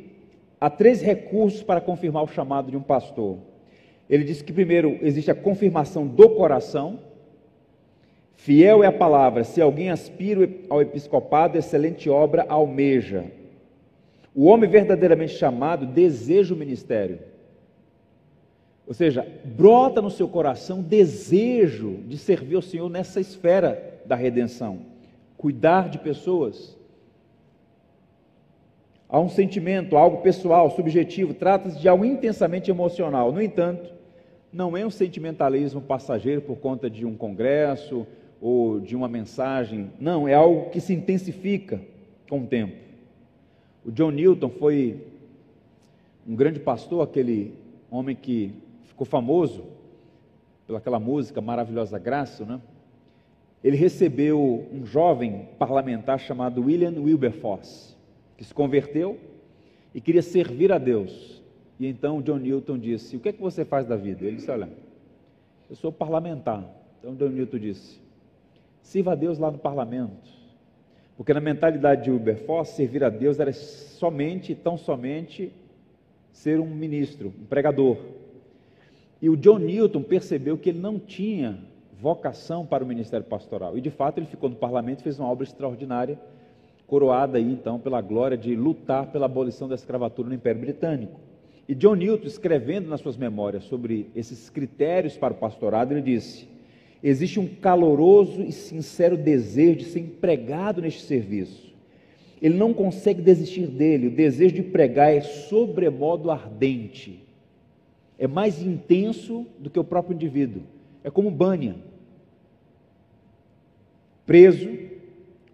há 0.59 0.69
três 0.69 1.01
recursos 1.01 1.63
para 1.63 1.81
confirmar 1.81 2.23
o 2.23 2.27
chamado 2.27 2.71
de 2.71 2.77
um 2.77 2.81
pastor. 2.81 3.37
Ele 4.09 4.23
diz 4.23 4.41
que, 4.41 4.53
primeiro, 4.53 4.97
existe 5.01 5.31
a 5.31 5.35
confirmação 5.35 6.05
do 6.05 6.29
coração. 6.29 6.99
Fiel 8.35 8.83
é 8.83 8.87
a 8.87 8.91
palavra. 8.91 9.43
Se 9.43 9.61
alguém 9.61 9.89
aspira 9.89 10.49
ao 10.69 10.81
episcopado, 10.81 11.57
excelente 11.57 12.09
obra 12.09 12.45
almeja. 12.47 13.25
O 14.33 14.45
homem 14.45 14.69
verdadeiramente 14.69 15.33
chamado 15.33 15.85
deseja 15.85 16.53
o 16.53 16.57
ministério. 16.57 17.19
Ou 18.87 18.93
seja, 18.93 19.25
brota 19.43 20.01
no 20.01 20.11
seu 20.11 20.27
coração 20.27 20.81
desejo 20.81 22.01
de 22.07 22.17
servir 22.17 22.55
ao 22.55 22.61
Senhor 22.61 22.89
nessa 22.89 23.19
esfera 23.19 24.01
da 24.05 24.15
redenção. 24.15 24.81
Cuidar 25.37 25.89
de 25.89 25.97
pessoas, 25.97 26.74
Há 29.15 29.19
um 29.21 29.29
sentimento, 29.29 29.95
algo 29.95 30.17
pessoal, 30.17 30.69
subjetivo, 30.71 31.33
trata-se 31.33 31.79
de 31.79 31.87
algo 31.87 32.03
intensamente 32.03 32.69
emocional. 32.69 33.31
No 33.31 33.41
entanto, 33.41 33.89
não 34.51 34.75
é 34.75 34.85
um 34.85 34.89
sentimentalismo 34.89 35.79
passageiro 35.79 36.41
por 36.41 36.57
conta 36.57 36.89
de 36.89 37.05
um 37.05 37.15
congresso 37.15 38.05
ou 38.41 38.77
de 38.77 38.93
uma 38.93 39.07
mensagem. 39.07 39.89
Não, 40.01 40.27
é 40.27 40.33
algo 40.33 40.69
que 40.69 40.81
se 40.81 40.93
intensifica 40.93 41.79
com 42.29 42.41
o 42.41 42.45
tempo. 42.45 42.75
O 43.85 43.91
John 43.93 44.11
Newton 44.11 44.49
foi 44.49 45.07
um 46.27 46.35
grande 46.35 46.59
pastor, 46.59 47.01
aquele 47.01 47.53
homem 47.89 48.17
que 48.17 48.51
ficou 48.83 49.07
famoso 49.07 49.63
pelaquela 50.67 50.99
música 50.99 51.39
maravilhosa 51.39 51.97
Graça, 51.97 52.43
né? 52.43 52.59
Ele 53.63 53.77
recebeu 53.77 54.67
um 54.73 54.85
jovem 54.85 55.47
parlamentar 55.57 56.19
chamado 56.19 56.65
William 56.65 56.95
Wilberforce 56.99 57.94
que 58.37 58.43
se 58.43 58.53
converteu 58.53 59.19
e 59.93 60.01
queria 60.01 60.21
servir 60.21 60.71
a 60.71 60.77
Deus. 60.77 61.41
E 61.79 61.87
então 61.87 62.21
John 62.21 62.37
Newton 62.37 62.77
disse: 62.77 63.15
O 63.15 63.19
que 63.19 63.29
é 63.29 63.33
que 63.33 63.41
você 63.41 63.65
faz 63.65 63.85
da 63.85 63.95
vida? 63.95 64.25
Ele 64.25 64.37
disse: 64.37 64.51
Olha, 64.51 64.69
eu 65.69 65.75
sou 65.75 65.91
parlamentar. 65.91 66.63
Então 66.99 67.15
John 67.15 67.29
Newton 67.29 67.59
disse: 67.59 67.99
Sirva 68.81 69.13
a 69.13 69.15
Deus 69.15 69.39
lá 69.39 69.51
no 69.51 69.57
parlamento. 69.57 70.33
Porque 71.17 71.33
na 71.33 71.39
mentalidade 71.39 72.03
de 72.03 72.11
Wilberforce, 72.11 72.75
servir 72.75 73.03
a 73.03 73.09
Deus 73.09 73.39
era 73.39 73.53
somente, 73.53 74.53
tão 74.53 74.77
somente, 74.77 75.51
ser 76.31 76.59
um 76.59 76.67
ministro, 76.67 77.33
um 77.39 77.45
pregador. 77.45 77.97
E 79.21 79.29
o 79.29 79.37
John 79.37 79.59
Newton 79.59 80.03
percebeu 80.03 80.57
que 80.57 80.69
ele 80.69 80.79
não 80.79 80.99
tinha 80.99 81.57
vocação 81.93 82.65
para 82.65 82.83
o 82.83 82.87
ministério 82.87 83.25
pastoral. 83.25 83.77
E 83.77 83.81
de 83.81 83.89
fato 83.89 84.17
ele 84.17 84.25
ficou 84.25 84.49
no 84.49 84.55
parlamento 84.57 84.99
e 84.99 85.03
fez 85.03 85.17
uma 85.17 85.29
obra 85.29 85.45
extraordinária 85.45 86.19
coroada 86.87 87.37
aí 87.37 87.51
então 87.51 87.79
pela 87.79 88.01
glória 88.01 88.37
de 88.37 88.55
lutar 88.55 89.11
pela 89.11 89.25
abolição 89.25 89.67
da 89.67 89.75
escravatura 89.75 90.29
no 90.29 90.35
Império 90.35 90.61
Britânico. 90.61 91.19
E 91.67 91.73
John 91.73 91.95
Newton, 91.95 92.27
escrevendo 92.27 92.89
nas 92.89 93.01
suas 93.01 93.17
memórias 93.17 93.63
sobre 93.63 94.09
esses 94.15 94.49
critérios 94.49 95.17
para 95.17 95.33
o 95.33 95.37
pastorado, 95.37 95.91
ele 95.93 96.01
disse: 96.01 96.47
existe 97.01 97.39
um 97.39 97.47
caloroso 97.47 98.43
e 98.43 98.51
sincero 98.51 99.17
desejo 99.17 99.79
de 99.79 99.85
ser 99.85 99.99
empregado 99.99 100.81
neste 100.81 101.01
serviço. 101.01 101.73
Ele 102.41 102.57
não 102.57 102.73
consegue 102.73 103.21
desistir 103.21 103.65
dele, 103.65 104.07
o 104.07 104.15
desejo 104.15 104.55
de 104.55 104.61
pregar 104.61 105.11
é 105.11 105.21
sobremodo 105.21 106.29
ardente, 106.29 107.23
é 108.19 108.27
mais 108.27 108.61
intenso 108.61 109.47
do 109.57 109.69
que 109.69 109.79
o 109.79 109.83
próprio 109.83 110.13
indivíduo. 110.13 110.61
É 111.03 111.09
como 111.09 111.31
Bânia, 111.31 111.75
preso, 114.25 114.69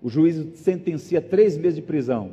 o 0.02 0.10
juiz 0.10 0.60
sentencia 0.60 1.22
três 1.22 1.56
meses 1.56 1.76
de 1.76 1.82
prisão. 1.82 2.32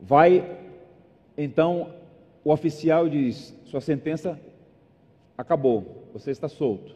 Vai, 0.00 0.58
então, 1.36 1.94
o 2.44 2.52
oficial 2.52 3.08
diz: 3.08 3.54
sua 3.64 3.80
sentença 3.80 4.38
acabou, 5.36 6.08
você 6.12 6.30
está 6.30 6.48
solto. 6.48 6.94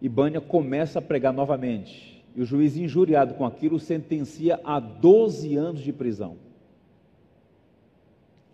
E 0.00 0.08
Bânia 0.08 0.40
começa 0.40 1.00
a 1.00 1.02
pregar 1.02 1.32
novamente. 1.32 2.24
E 2.36 2.40
o 2.40 2.44
juiz, 2.44 2.76
injuriado 2.76 3.34
com 3.34 3.44
aquilo, 3.44 3.80
sentencia 3.80 4.60
a 4.62 4.78
12 4.78 5.56
anos 5.56 5.80
de 5.80 5.92
prisão. 5.92 6.36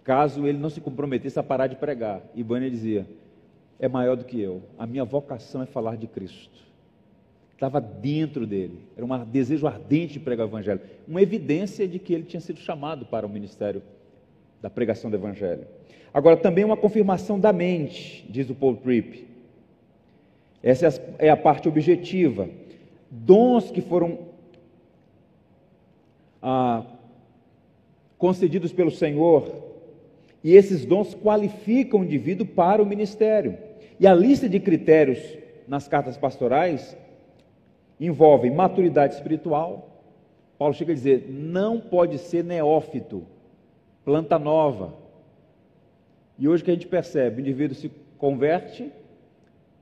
Caso 0.02 0.46
ele 0.46 0.59
não 0.59 0.70
se 0.70 0.80
comprometesse 0.80 1.38
a 1.38 1.42
parar 1.42 1.66
de 1.66 1.76
pregar. 1.76 2.22
E 2.35 2.42
Bânia 2.42 2.70
dizia: 2.70 3.07
é 3.78 3.87
maior 3.87 4.16
do 4.16 4.24
que 4.24 4.40
eu, 4.40 4.62
a 4.78 4.87
minha 4.87 5.04
vocação 5.04 5.62
é 5.62 5.66
falar 5.66 5.96
de 5.96 6.07
Cristo 6.07 6.64
estava 7.54 7.80
dentro 7.80 8.46
dele. 8.46 8.78
Era 8.96 9.06
um 9.06 9.24
desejo 9.24 9.66
ardente 9.66 10.14
de 10.14 10.20
pregar 10.20 10.46
o 10.46 10.50
Evangelho. 10.50 10.80
Uma 11.08 11.22
evidência 11.22 11.88
de 11.88 11.98
que 11.98 12.12
ele 12.12 12.24
tinha 12.24 12.40
sido 12.40 12.60
chamado 12.60 13.06
para 13.06 13.26
o 13.26 13.28
ministério 13.28 13.82
da 14.60 14.68
pregação 14.68 15.10
do 15.10 15.16
Evangelho. 15.16 15.66
Agora, 16.12 16.36
também 16.36 16.64
uma 16.64 16.76
confirmação 16.76 17.40
da 17.40 17.52
mente, 17.52 18.26
diz 18.28 18.48
o 18.50 18.54
Paul 18.54 18.76
Tripp. 18.76 19.26
Essa 20.62 20.88
é 21.18 21.28
a 21.28 21.36
parte 21.36 21.68
objetiva. 21.68 22.48
Dons 23.10 23.70
que 23.70 23.80
foram 23.80 24.18
ah, 26.42 26.84
concedidos 28.18 28.72
pelo 28.72 28.90
Senhor, 28.90 29.62
e 30.42 30.54
esses 30.54 30.84
dons 30.84 31.14
qualificam 31.14 32.00
o 32.00 32.04
indivíduo 32.04 32.46
para 32.46 32.82
o 32.82 32.86
ministério. 32.86 33.56
E 33.98 34.06
a 34.06 34.14
lista 34.14 34.48
de 34.48 34.60
critérios 34.60 35.18
nas 35.66 35.88
cartas 35.88 36.16
pastorais 36.16 36.96
envolvem 38.00 38.50
maturidade 38.50 39.14
espiritual. 39.14 39.88
Paulo 40.59 40.74
chega 40.74 40.92
a 40.92 40.94
dizer: 40.94 41.26
não 41.30 41.80
pode 41.80 42.18
ser 42.18 42.44
neófito, 42.44 43.24
planta 44.04 44.38
nova. 44.38 44.94
E 46.38 46.48
hoje 46.48 46.64
que 46.64 46.70
a 46.70 46.74
gente 46.74 46.87
percebe, 46.87 47.38
o 47.38 47.40
indivíduo 47.40 47.76
se 47.76 47.90
converte, 48.18 48.90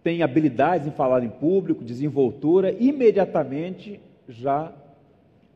tem 0.03 0.23
habilidades 0.23 0.87
em 0.87 0.91
falar 0.91 1.23
em 1.23 1.29
público, 1.29 1.85
desenvoltura, 1.85 2.73
imediatamente 2.73 4.01
já 4.29 4.73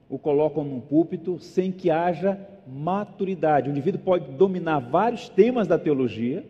o 0.09 0.19
colocam 0.19 0.63
num 0.63 0.81
púlpito 0.81 1.39
sem 1.41 1.73
que 1.73 1.91
haja 1.91 2.39
maturidade. 2.67 3.69
O 3.69 3.73
indivíduo 3.73 4.01
pode 4.01 4.31
dominar 4.33 4.79
vários 4.79 5.29
temas 5.29 5.67
da 5.67 5.79
teologia, 5.79 6.45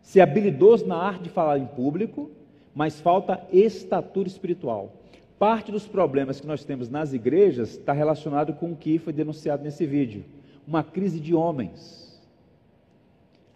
ser 0.00 0.22
habilidoso 0.22 0.86
na 0.86 0.96
arte 0.96 1.24
de 1.24 1.28
falar 1.28 1.58
em 1.58 1.66
público, 1.66 2.30
mas 2.74 3.00
falta 3.00 3.40
estatura 3.52 4.26
espiritual. 4.26 4.90
Parte 5.42 5.72
dos 5.72 5.88
problemas 5.88 6.40
que 6.40 6.46
nós 6.46 6.64
temos 6.64 6.88
nas 6.88 7.12
igrejas 7.12 7.70
está 7.70 7.92
relacionado 7.92 8.52
com 8.52 8.70
o 8.70 8.76
que 8.76 8.96
foi 8.96 9.12
denunciado 9.12 9.64
nesse 9.64 9.84
vídeo: 9.84 10.24
uma 10.68 10.84
crise 10.84 11.18
de 11.18 11.34
homens. 11.34 12.22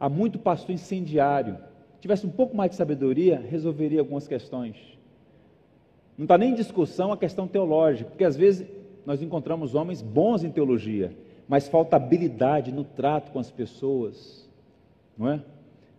há 0.01 0.09
muito 0.09 0.37
pastor 0.37 0.72
incendiário. 0.72 1.57
Tivesse 2.01 2.27
um 2.27 2.31
pouco 2.31 2.57
mais 2.57 2.72
de 2.72 2.77
sabedoria, 2.77 3.38
resolveria 3.38 4.01
algumas 4.01 4.27
questões. 4.27 4.99
Não 6.18 6.25
está 6.25 6.37
nem 6.37 6.51
em 6.51 6.55
discussão 6.57 7.12
a 7.12 7.16
questão 7.16 7.46
teológica, 7.46 8.11
porque 8.11 8.25
às 8.25 8.37
vezes 8.37 8.66
nós 9.07 9.22
encontramos 9.22 9.77
homens 9.77 10.03
bons 10.03 10.42
em 10.42 10.51
teologia, 10.51 11.16
mas 11.46 11.68
falta 11.68 11.94
habilidade 11.94 12.72
no 12.72 12.83
trato 12.83 13.31
com 13.31 13.38
as 13.38 13.53
pessoas, 13.53 14.51
não 15.16 15.31
é? 15.31 15.40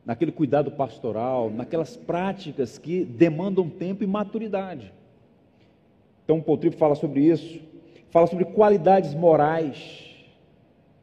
Naquele 0.06 0.34
cuidado 0.34 0.70
pastoral, 0.70 1.50
naquelas 1.50 1.96
práticas 1.96 2.78
que 2.78 3.06
demandam 3.06 3.70
tempo 3.70 4.04
e 4.04 4.08
maturidade. 4.08 4.92
Então, 6.28 6.40
o 6.40 6.44
Paul 6.44 6.58
Tripp 6.58 6.76
fala 6.76 6.94
sobre 6.94 7.22
isso, 7.22 7.58
fala 8.10 8.28
sobre 8.28 8.44
qualidades 8.44 9.14
morais. 9.14 10.14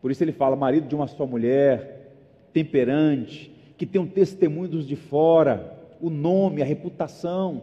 Por 0.03 0.11
isso 0.11 0.23
ele 0.23 0.33
fala 0.33 0.55
marido 0.55 0.87
de 0.87 0.95
uma 0.95 1.07
só 1.07 1.27
mulher, 1.27 2.13
temperante, 2.53 3.51
que 3.79 3.87
tem 3.87 3.99
um 3.99 4.07
testemunho 4.07 4.69
dos 4.69 4.87
de 4.87 4.97
fora, 4.97 5.79
o 5.99 6.11
nome, 6.11 6.61
a 6.61 6.65
reputação, 6.67 7.63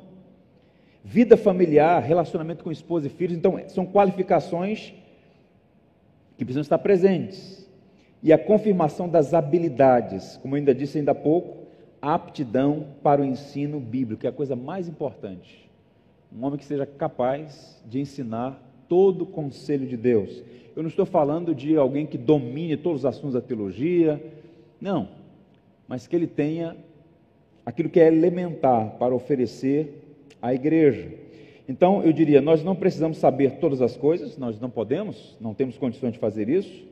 vida 1.03 1.37
familiar, 1.37 2.01
relacionamento 2.01 2.63
com 2.63 2.71
esposa 2.71 3.05
e 3.05 3.11
filhos. 3.11 3.37
Então, 3.37 3.61
são 3.67 3.85
qualificações 3.85 4.91
que 6.39 6.43
precisam 6.43 6.63
estar 6.63 6.79
presentes. 6.79 7.69
E 8.23 8.33
a 8.33 8.39
confirmação 8.39 9.07
das 9.07 9.35
habilidades, 9.35 10.35
como 10.37 10.55
eu 10.55 10.57
ainda 10.57 10.73
disse 10.73 10.97
ainda 10.97 11.11
há 11.11 11.15
pouco, 11.15 11.67
aptidão 12.01 12.87
para 13.03 13.21
o 13.21 13.25
ensino 13.25 13.79
bíblico, 13.79 14.21
que 14.21 14.25
é 14.25 14.31
a 14.31 14.33
coisa 14.33 14.55
mais 14.55 14.87
importante. 14.87 15.69
Um 16.35 16.45
homem 16.45 16.57
que 16.57 16.65
seja 16.65 16.85
capaz 16.85 17.81
de 17.85 17.99
ensinar 17.99 18.61
todo 18.87 19.23
o 19.23 19.25
conselho 19.25 19.87
de 19.87 19.97
Deus. 19.97 20.43
Eu 20.75 20.83
não 20.83 20.89
estou 20.89 21.05
falando 21.05 21.53
de 21.53 21.75
alguém 21.75 22.05
que 22.05 22.17
domine 22.17 22.77
todos 22.77 23.01
os 23.01 23.05
assuntos 23.05 23.33
da 23.33 23.41
teologia, 23.41 24.21
não, 24.79 25.09
mas 25.87 26.07
que 26.07 26.15
ele 26.15 26.27
tenha 26.27 26.75
aquilo 27.65 27.89
que 27.89 27.99
é 27.99 28.07
elementar 28.07 28.91
para 28.91 29.13
oferecer 29.13 30.17
à 30.41 30.53
igreja. 30.53 31.11
Então, 31.67 32.03
eu 32.03 32.11
diria, 32.11 32.41
nós 32.41 32.63
não 32.63 32.75
precisamos 32.75 33.17
saber 33.17 33.59
todas 33.59 33.81
as 33.81 33.95
coisas, 33.95 34.37
nós 34.37 34.59
não 34.59 34.69
podemos, 34.69 35.37
não 35.39 35.53
temos 35.53 35.77
condições 35.77 36.13
de 36.13 36.19
fazer 36.19 36.49
isso. 36.49 36.85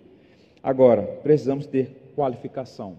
Agora, 0.61 1.01
precisamos 1.23 1.65
ter 1.65 2.11
qualificação. 2.15 2.97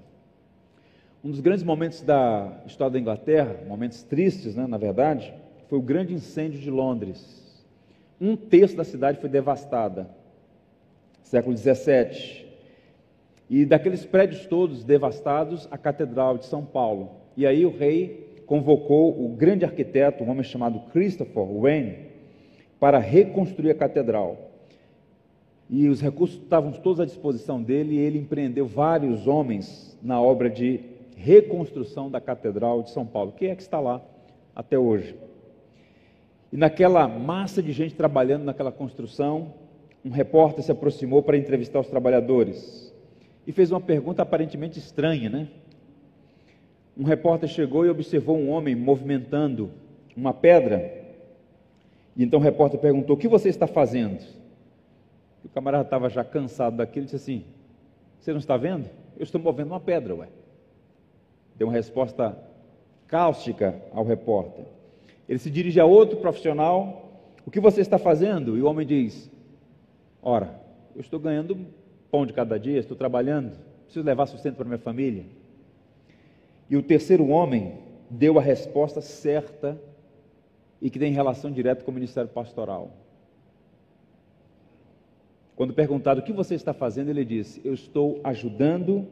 Um 1.22 1.30
dos 1.30 1.40
grandes 1.40 1.62
momentos 1.62 2.00
da 2.00 2.62
história 2.66 2.92
da 2.92 2.98
Inglaterra, 2.98 3.56
momentos 3.68 4.02
tristes, 4.02 4.56
né, 4.56 4.66
na 4.66 4.78
verdade, 4.78 5.32
foi 5.70 5.78
o 5.78 5.82
grande 5.82 6.12
incêndio 6.12 6.58
de 6.58 6.68
Londres. 6.68 7.64
Um 8.20 8.34
terço 8.34 8.76
da 8.76 8.82
cidade 8.82 9.20
foi 9.20 9.30
devastada, 9.30 10.10
século 11.22 11.54
17. 11.54 12.44
E 13.48 13.64
daqueles 13.64 14.04
prédios 14.04 14.46
todos 14.46 14.82
devastados, 14.82 15.68
a 15.70 15.78
Catedral 15.78 16.38
de 16.38 16.46
São 16.46 16.64
Paulo. 16.64 17.10
E 17.36 17.46
aí 17.46 17.64
o 17.64 17.70
rei 17.70 18.42
convocou 18.46 19.24
o 19.24 19.28
grande 19.28 19.64
arquiteto, 19.64 20.24
um 20.24 20.30
homem 20.30 20.42
chamado 20.42 20.80
Christopher 20.90 21.44
Wayne, 21.44 21.98
para 22.80 22.98
reconstruir 22.98 23.70
a 23.70 23.74
catedral. 23.74 24.50
E 25.68 25.88
os 25.88 26.00
recursos 26.00 26.42
estavam 26.42 26.72
todos 26.72 26.98
à 26.98 27.04
disposição 27.04 27.62
dele, 27.62 27.94
e 27.94 27.98
ele 27.98 28.18
empreendeu 28.18 28.66
vários 28.66 29.28
homens 29.28 29.96
na 30.02 30.20
obra 30.20 30.50
de 30.50 30.80
reconstrução 31.16 32.10
da 32.10 32.20
Catedral 32.20 32.82
de 32.82 32.90
São 32.90 33.06
Paulo, 33.06 33.30
que 33.30 33.46
é 33.46 33.54
que 33.54 33.62
está 33.62 33.78
lá 33.78 34.02
até 34.54 34.76
hoje. 34.76 35.29
E 36.52 36.56
naquela 36.56 37.06
massa 37.06 37.62
de 37.62 37.72
gente 37.72 37.94
trabalhando 37.94 38.44
naquela 38.44 38.72
construção, 38.72 39.54
um 40.04 40.10
repórter 40.10 40.64
se 40.64 40.72
aproximou 40.72 41.22
para 41.22 41.36
entrevistar 41.36 41.80
os 41.80 41.88
trabalhadores 41.88 42.94
e 43.46 43.52
fez 43.52 43.70
uma 43.70 43.80
pergunta 43.80 44.22
aparentemente 44.22 44.78
estranha, 44.78 45.28
né? 45.30 45.48
um 47.00 47.04
repórter 47.04 47.48
chegou 47.48 47.86
e 47.86 47.88
observou 47.88 48.36
um 48.36 48.50
homem 48.50 48.74
movimentando 48.74 49.70
uma 50.14 50.34
pedra. 50.34 51.00
E 52.14 52.22
então 52.22 52.38
o 52.38 52.42
repórter 52.42 52.78
perguntou: 52.78 53.16
O 53.16 53.18
que 53.18 53.26
você 53.26 53.48
está 53.48 53.66
fazendo? 53.66 54.22
E 55.42 55.46
o 55.46 55.50
camarada 55.50 55.84
estava 55.84 56.10
já 56.10 56.22
cansado 56.22 56.76
daquilo 56.76 57.04
e 57.04 57.06
disse 57.06 57.16
assim: 57.16 57.44
Você 58.18 58.32
não 58.32 58.38
está 58.38 58.58
vendo? 58.58 58.86
Eu 59.16 59.22
estou 59.22 59.40
movendo 59.40 59.68
uma 59.68 59.80
pedra, 59.80 60.14
ué. 60.14 60.28
Deu 61.56 61.68
uma 61.68 61.72
resposta 61.72 62.36
cáustica 63.06 63.80
ao 63.92 64.04
repórter. 64.04 64.66
Ele 65.30 65.38
se 65.38 65.48
dirige 65.48 65.78
a 65.78 65.84
outro 65.84 66.16
profissional: 66.16 67.08
O 67.46 67.52
que 67.52 67.60
você 67.60 67.80
está 67.80 67.98
fazendo? 67.98 68.58
E 68.58 68.62
o 68.62 68.66
homem 68.66 68.84
diz: 68.84 69.30
Ora, 70.20 70.60
eu 70.92 71.00
estou 71.00 71.20
ganhando 71.20 71.56
pão 72.10 72.26
de 72.26 72.32
cada 72.32 72.58
dia, 72.58 72.80
estou 72.80 72.96
trabalhando, 72.96 73.56
preciso 73.84 74.04
levar 74.04 74.26
sustento 74.26 74.56
para 74.56 74.64
minha 74.64 74.78
família. 74.78 75.24
E 76.68 76.76
o 76.76 76.82
terceiro 76.82 77.28
homem 77.28 77.78
deu 78.10 78.40
a 78.40 78.42
resposta 78.42 79.00
certa 79.00 79.80
e 80.82 80.90
que 80.90 80.98
tem 80.98 81.12
relação 81.12 81.52
direta 81.52 81.84
com 81.84 81.92
o 81.92 81.94
ministério 81.94 82.28
pastoral. 82.28 82.90
Quando 85.54 85.72
perguntado 85.72 86.20
o 86.20 86.24
que 86.24 86.32
você 86.32 86.56
está 86.56 86.74
fazendo, 86.74 87.08
ele 87.08 87.24
disse: 87.24 87.60
Eu 87.64 87.74
estou 87.74 88.18
ajudando 88.24 89.06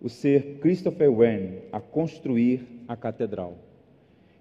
o 0.00 0.08
ser 0.08 0.60
Christopher 0.60 1.10
Wren 1.10 1.62
a 1.72 1.80
construir 1.80 2.64
a 2.86 2.94
catedral. 2.94 3.56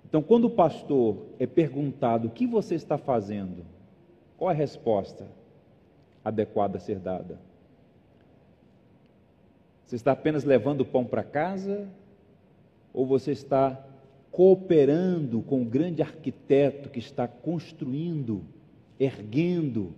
Então, 0.08 0.22
quando 0.22 0.46
o 0.46 0.50
pastor 0.50 1.26
é 1.38 1.46
perguntado 1.46 2.28
o 2.28 2.32
que 2.32 2.48
você 2.48 2.76
está 2.76 2.98
fazendo, 2.98 3.66
qual 4.38 4.50
é 4.50 4.54
a 4.54 4.58
resposta 4.58 5.28
adequada 6.24 6.78
a 6.78 6.80
ser 6.80 7.00
dada? 7.00 7.40
Você 9.86 9.96
está 9.96 10.14
apenas 10.14 10.44
levando 10.44 10.82
o 10.82 10.86
pão 10.86 11.04
para 11.04 11.24
casa 11.24 11.88
ou 12.94 13.06
você 13.06 13.32
está 13.32 13.86
cooperando 14.32 15.42
com 15.42 15.62
o 15.62 15.66
grande 15.66 16.02
arquiteto 16.02 16.90
que 16.90 17.00
está 17.00 17.28
construindo, 17.28 18.44
erguendo 19.00 19.94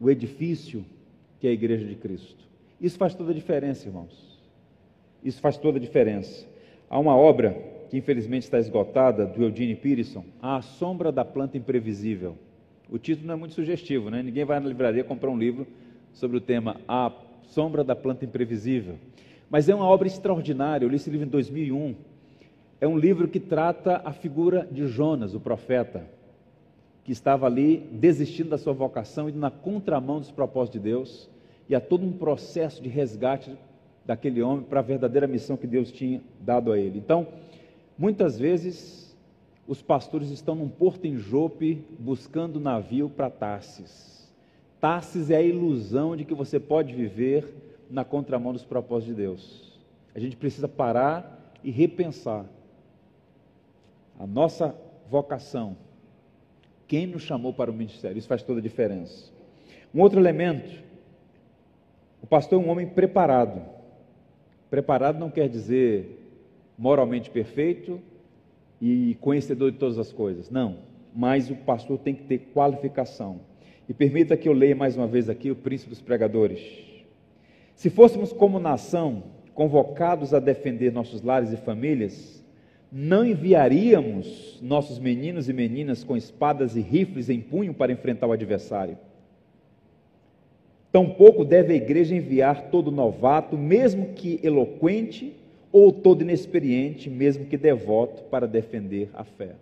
o 0.00 0.10
edifício 0.10 0.84
que 1.40 1.46
é 1.46 1.50
a 1.50 1.54
Igreja 1.54 1.86
de 1.86 1.94
Cristo? 1.96 2.46
Isso 2.80 2.98
faz 2.98 3.14
toda 3.14 3.32
a 3.32 3.34
diferença, 3.34 3.86
irmãos. 3.86 4.38
Isso 5.24 5.40
faz 5.40 5.56
toda 5.56 5.78
a 5.78 5.80
diferença. 5.80 6.46
Há 6.88 6.98
uma 6.98 7.16
obra 7.16 7.77
que 7.88 7.96
infelizmente 7.96 8.42
está 8.42 8.58
esgotada, 8.58 9.24
do 9.24 9.42
Eugene 9.42 9.74
Peterson, 9.74 10.24
A 10.40 10.60
Sombra 10.60 11.10
da 11.10 11.24
Planta 11.24 11.56
Imprevisível. 11.56 12.36
O 12.90 12.98
título 12.98 13.26
não 13.26 13.34
é 13.34 13.36
muito 13.36 13.54
sugestivo, 13.54 14.10
né? 14.10 14.22
Ninguém 14.22 14.44
vai 14.44 14.60
na 14.60 14.68
livraria 14.68 15.04
comprar 15.04 15.30
um 15.30 15.38
livro 15.38 15.66
sobre 16.12 16.36
o 16.36 16.40
tema 16.40 16.80
A 16.86 17.12
Sombra 17.42 17.82
da 17.82 17.96
Planta 17.96 18.24
Imprevisível. 18.24 18.96
Mas 19.50 19.68
é 19.68 19.74
uma 19.74 19.86
obra 19.86 20.06
extraordinária. 20.06 20.84
Eu 20.84 20.88
li 20.88 20.96
esse 20.96 21.10
livro 21.10 21.26
em 21.26 21.30
2001. 21.30 21.94
É 22.80 22.86
um 22.86 22.98
livro 22.98 23.26
que 23.26 23.40
trata 23.40 24.02
a 24.04 24.12
figura 24.12 24.68
de 24.70 24.86
Jonas, 24.86 25.34
o 25.34 25.40
profeta, 25.40 26.04
que 27.04 27.12
estava 27.12 27.46
ali 27.46 27.88
desistindo 27.92 28.50
da 28.50 28.58
sua 28.58 28.72
vocação, 28.72 29.28
indo 29.28 29.38
na 29.38 29.50
contramão 29.50 30.18
dos 30.18 30.30
propósitos 30.30 30.80
de 30.80 30.88
Deus. 30.88 31.30
E 31.68 31.74
há 31.74 31.80
todo 31.80 32.04
um 32.04 32.12
processo 32.12 32.82
de 32.82 32.88
resgate 32.88 33.56
daquele 34.04 34.42
homem 34.42 34.64
para 34.64 34.80
a 34.80 34.82
verdadeira 34.82 35.26
missão 35.26 35.56
que 35.56 35.66
Deus 35.66 35.92
tinha 35.92 36.20
dado 36.40 36.72
a 36.72 36.78
ele. 36.78 36.98
Então, 36.98 37.26
muitas 37.98 38.38
vezes, 38.38 39.14
os 39.66 39.82
pastores 39.82 40.30
estão 40.30 40.54
num 40.54 40.68
porto 40.68 41.04
em 41.04 41.16
Jope 41.16 41.84
buscando 41.98 42.60
navio 42.60 43.10
para 43.10 43.28
Tarsis. 43.28 44.32
Tarsis 44.80 45.30
é 45.30 45.36
a 45.36 45.42
ilusão 45.42 46.16
de 46.16 46.24
que 46.24 46.34
você 46.34 46.60
pode 46.60 46.94
viver 46.94 47.52
na 47.90 48.04
contramão 48.04 48.52
dos 48.52 48.64
propósitos 48.64 49.14
de 49.14 49.22
Deus. 49.22 49.78
A 50.14 50.20
gente 50.20 50.36
precisa 50.36 50.68
parar 50.68 51.52
e 51.62 51.70
repensar 51.70 52.46
a 54.18 54.26
nossa 54.26 54.74
vocação. 55.10 55.76
Quem 56.86 57.06
nos 57.06 57.22
chamou 57.22 57.52
para 57.52 57.70
o 57.70 57.74
ministério? 57.74 58.16
Isso 58.16 58.28
faz 58.28 58.42
toda 58.42 58.60
a 58.60 58.62
diferença. 58.62 59.30
Um 59.94 60.00
outro 60.00 60.18
elemento: 60.18 60.82
o 62.22 62.26
pastor 62.26 62.60
é 62.60 62.64
um 62.64 62.70
homem 62.70 62.86
preparado. 62.86 63.62
Preparado 64.70 65.18
não 65.18 65.30
quer 65.30 65.48
dizer 65.48 66.27
moralmente 66.78 67.28
perfeito 67.28 68.00
e 68.80 69.16
conhecedor 69.20 69.72
de 69.72 69.78
todas 69.78 69.98
as 69.98 70.12
coisas. 70.12 70.48
Não. 70.48 70.76
Mas 71.14 71.50
o 71.50 71.56
pastor 71.56 71.98
tem 71.98 72.14
que 72.14 72.22
ter 72.22 72.50
qualificação. 72.54 73.40
E 73.88 73.92
permita 73.92 74.36
que 74.36 74.48
eu 74.48 74.52
leia 74.52 74.76
mais 74.76 74.96
uma 74.96 75.06
vez 75.06 75.28
aqui 75.28 75.50
o 75.50 75.56
príncipe 75.56 75.90
dos 75.90 76.00
pregadores. 76.00 76.60
Se 77.74 77.90
fôssemos 77.90 78.32
como 78.32 78.60
nação 78.60 79.24
convocados 79.54 80.32
a 80.32 80.38
defender 80.38 80.92
nossos 80.92 81.22
lares 81.22 81.52
e 81.52 81.56
famílias, 81.56 82.44
não 82.92 83.24
enviaríamos 83.24 84.58
nossos 84.62 84.98
meninos 84.98 85.48
e 85.48 85.52
meninas 85.52 86.04
com 86.04 86.16
espadas 86.16 86.76
e 86.76 86.80
rifles 86.80 87.28
em 87.28 87.40
punho 87.40 87.74
para 87.74 87.92
enfrentar 87.92 88.26
o 88.26 88.32
adversário. 88.32 88.96
Tampouco 90.90 91.44
deve 91.44 91.72
a 91.74 91.76
igreja 91.76 92.14
enviar 92.14 92.70
todo 92.70 92.90
novato, 92.90 93.58
mesmo 93.58 94.14
que 94.14 94.40
eloquente, 94.42 95.34
ou 95.70 95.92
todo 95.92 96.22
inexperiente, 96.22 97.10
mesmo 97.10 97.46
que 97.46 97.56
devoto, 97.56 98.22
para 98.24 98.46
defender 98.46 99.10
a 99.14 99.24
fé. 99.24 99.56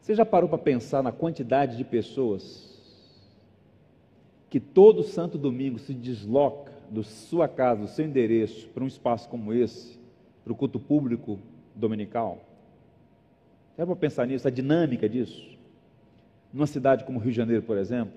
Você 0.00 0.14
já 0.14 0.26
parou 0.26 0.48
para 0.48 0.58
pensar 0.58 1.02
na 1.02 1.12
quantidade 1.12 1.76
de 1.76 1.84
pessoas 1.84 2.72
que 4.50 4.60
todo 4.60 5.02
santo 5.02 5.38
domingo 5.38 5.78
se 5.78 5.94
desloca 5.94 6.72
da 6.90 7.02
sua 7.02 7.48
casa, 7.48 7.82
do 7.82 7.88
seu 7.88 8.04
endereço, 8.04 8.68
para 8.68 8.84
um 8.84 8.86
espaço 8.86 9.28
como 9.28 9.54
esse, 9.54 9.98
para 10.44 10.52
o 10.52 10.56
culto 10.56 10.78
público 10.78 11.38
dominical? 11.74 12.38
É 13.78 13.86
para 13.86 13.96
pensar 13.96 14.26
nisso, 14.26 14.46
a 14.46 14.50
dinâmica 14.50 15.08
disso? 15.08 15.56
Numa 16.52 16.66
cidade 16.66 17.04
como 17.04 17.18
Rio 17.18 17.30
de 17.30 17.36
Janeiro, 17.36 17.62
por 17.62 17.78
exemplo, 17.78 18.12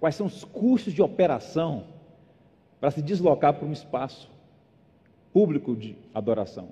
quais 0.00 0.14
são 0.14 0.26
os 0.26 0.44
custos 0.44 0.94
de 0.94 1.02
operação 1.02 1.84
para 2.86 2.92
se 2.92 3.02
deslocar 3.02 3.52
para 3.52 3.66
um 3.66 3.72
espaço 3.72 4.30
público 5.32 5.74
de 5.74 5.96
adoração? 6.14 6.68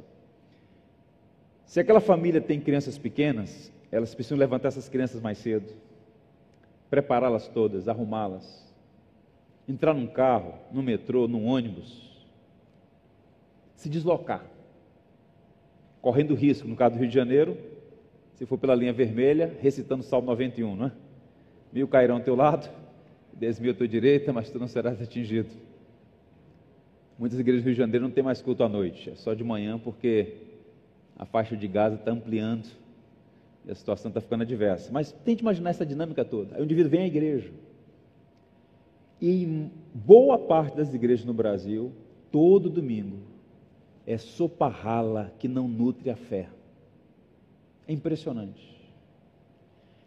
Se 1.66 1.80
aquela 1.80 2.00
família 2.00 2.40
tem 2.40 2.60
crianças 2.60 2.96
pequenas, 2.96 3.72
elas 3.90 4.14
precisam 4.14 4.38
levantar 4.38 4.68
essas 4.68 4.88
crianças 4.88 5.20
mais 5.20 5.38
cedo, 5.38 5.74
prepará-las 6.88 7.48
todas, 7.48 7.88
arrumá-las, 7.88 8.72
entrar 9.68 9.92
num 9.92 10.06
carro, 10.06 10.54
no 10.70 10.84
metrô, 10.84 11.26
num 11.26 11.48
ônibus, 11.48 12.24
se 13.74 13.88
deslocar, 13.88 14.46
correndo 16.00 16.36
risco, 16.36 16.68
no 16.68 16.76
caso 16.76 16.94
do 16.94 17.00
Rio 17.00 17.08
de 17.08 17.14
Janeiro, 17.14 17.58
se 18.34 18.46
for 18.46 18.56
pela 18.56 18.76
linha 18.76 18.92
vermelha, 18.92 19.52
recitando 19.60 20.04
o 20.04 20.06
Salmo 20.06 20.28
91, 20.28 20.76
não 20.76 20.86
é? 20.86 20.92
Mil 21.72 21.88
cairão 21.88 22.18
ao 22.18 22.22
teu 22.22 22.36
lado, 22.36 22.70
dez 23.32 23.58
mil 23.58 23.72
à 23.72 23.74
tua 23.74 23.88
direita, 23.88 24.32
mas 24.32 24.48
tu 24.48 24.60
não 24.60 24.68
serás 24.68 25.02
atingido. 25.02 25.73
Muitas 27.18 27.38
igrejas 27.38 27.62
do 27.62 27.66
Rio 27.66 27.74
de 27.74 27.78
Janeiro 27.78 28.04
não 28.04 28.12
tem 28.12 28.24
mais 28.24 28.42
culto 28.42 28.64
à 28.64 28.68
noite, 28.68 29.10
é 29.10 29.14
só 29.14 29.34
de 29.34 29.44
manhã 29.44 29.78
porque 29.78 30.34
a 31.16 31.24
faixa 31.24 31.56
de 31.56 31.68
Gaza 31.68 31.94
está 31.94 32.10
ampliando 32.10 32.66
e 33.64 33.70
a 33.70 33.74
situação 33.74 34.08
está 34.08 34.20
ficando 34.20 34.42
adversa. 34.42 34.90
Mas 34.92 35.12
tente 35.24 35.42
imaginar 35.42 35.70
essa 35.70 35.86
dinâmica 35.86 36.24
toda. 36.24 36.56
Aí 36.56 36.60
o 36.60 36.64
indivíduo 36.64 36.90
vem 36.90 37.02
à 37.02 37.06
igreja. 37.06 37.50
E 39.20 39.44
em 39.44 39.70
boa 39.94 40.36
parte 40.38 40.76
das 40.76 40.92
igrejas 40.92 41.24
no 41.24 41.32
Brasil, 41.32 41.92
todo 42.32 42.68
domingo, 42.68 43.18
é 44.06 44.18
sopa 44.18 44.68
rala 44.68 45.32
que 45.38 45.48
não 45.48 45.68
nutre 45.68 46.10
a 46.10 46.16
fé. 46.16 46.48
É 47.86 47.92
impressionante. 47.92 48.74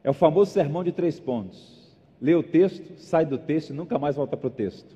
É 0.03 0.09
o 0.09 0.13
famoso 0.13 0.51
sermão 0.51 0.83
de 0.83 0.91
três 0.91 1.19
pontos. 1.19 1.95
Lê 2.21 2.35
o 2.35 2.43
texto, 2.43 2.99
sai 2.99 3.25
do 3.25 3.37
texto 3.37 3.69
e 3.69 3.73
nunca 3.73 3.97
mais 3.97 4.15
volta 4.15 4.35
para 4.35 4.47
o 4.47 4.51
texto. 4.51 4.95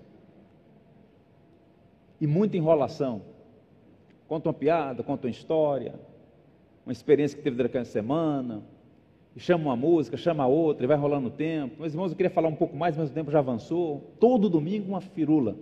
E 2.21 2.27
muita 2.27 2.55
enrolação. 2.55 3.23
Conta 4.27 4.47
uma 4.47 4.53
piada, 4.53 5.03
conta 5.03 5.27
uma 5.27 5.31
história, 5.31 5.95
uma 6.85 6.93
experiência 6.93 7.37
que 7.37 7.43
teve 7.43 7.57
durante 7.57 7.77
a 7.77 7.83
semana, 7.83 8.63
chama 9.35 9.65
uma 9.65 9.75
música, 9.75 10.15
chama 10.15 10.47
outra, 10.47 10.85
e 10.85 10.87
vai 10.87 10.95
rolando 10.95 11.27
o 11.27 11.31
tempo. 11.31 11.81
Meus 11.81 11.93
irmãos, 11.93 12.11
eu 12.11 12.15
queria 12.15 12.29
falar 12.29 12.47
um 12.47 12.55
pouco 12.55 12.77
mais, 12.77 12.95
mas 12.95 13.09
o 13.09 13.13
tempo 13.13 13.31
já 13.31 13.39
avançou. 13.39 14.13
Todo 14.19 14.49
domingo 14.49 14.87
uma 14.87 15.01
firula. 15.01 15.57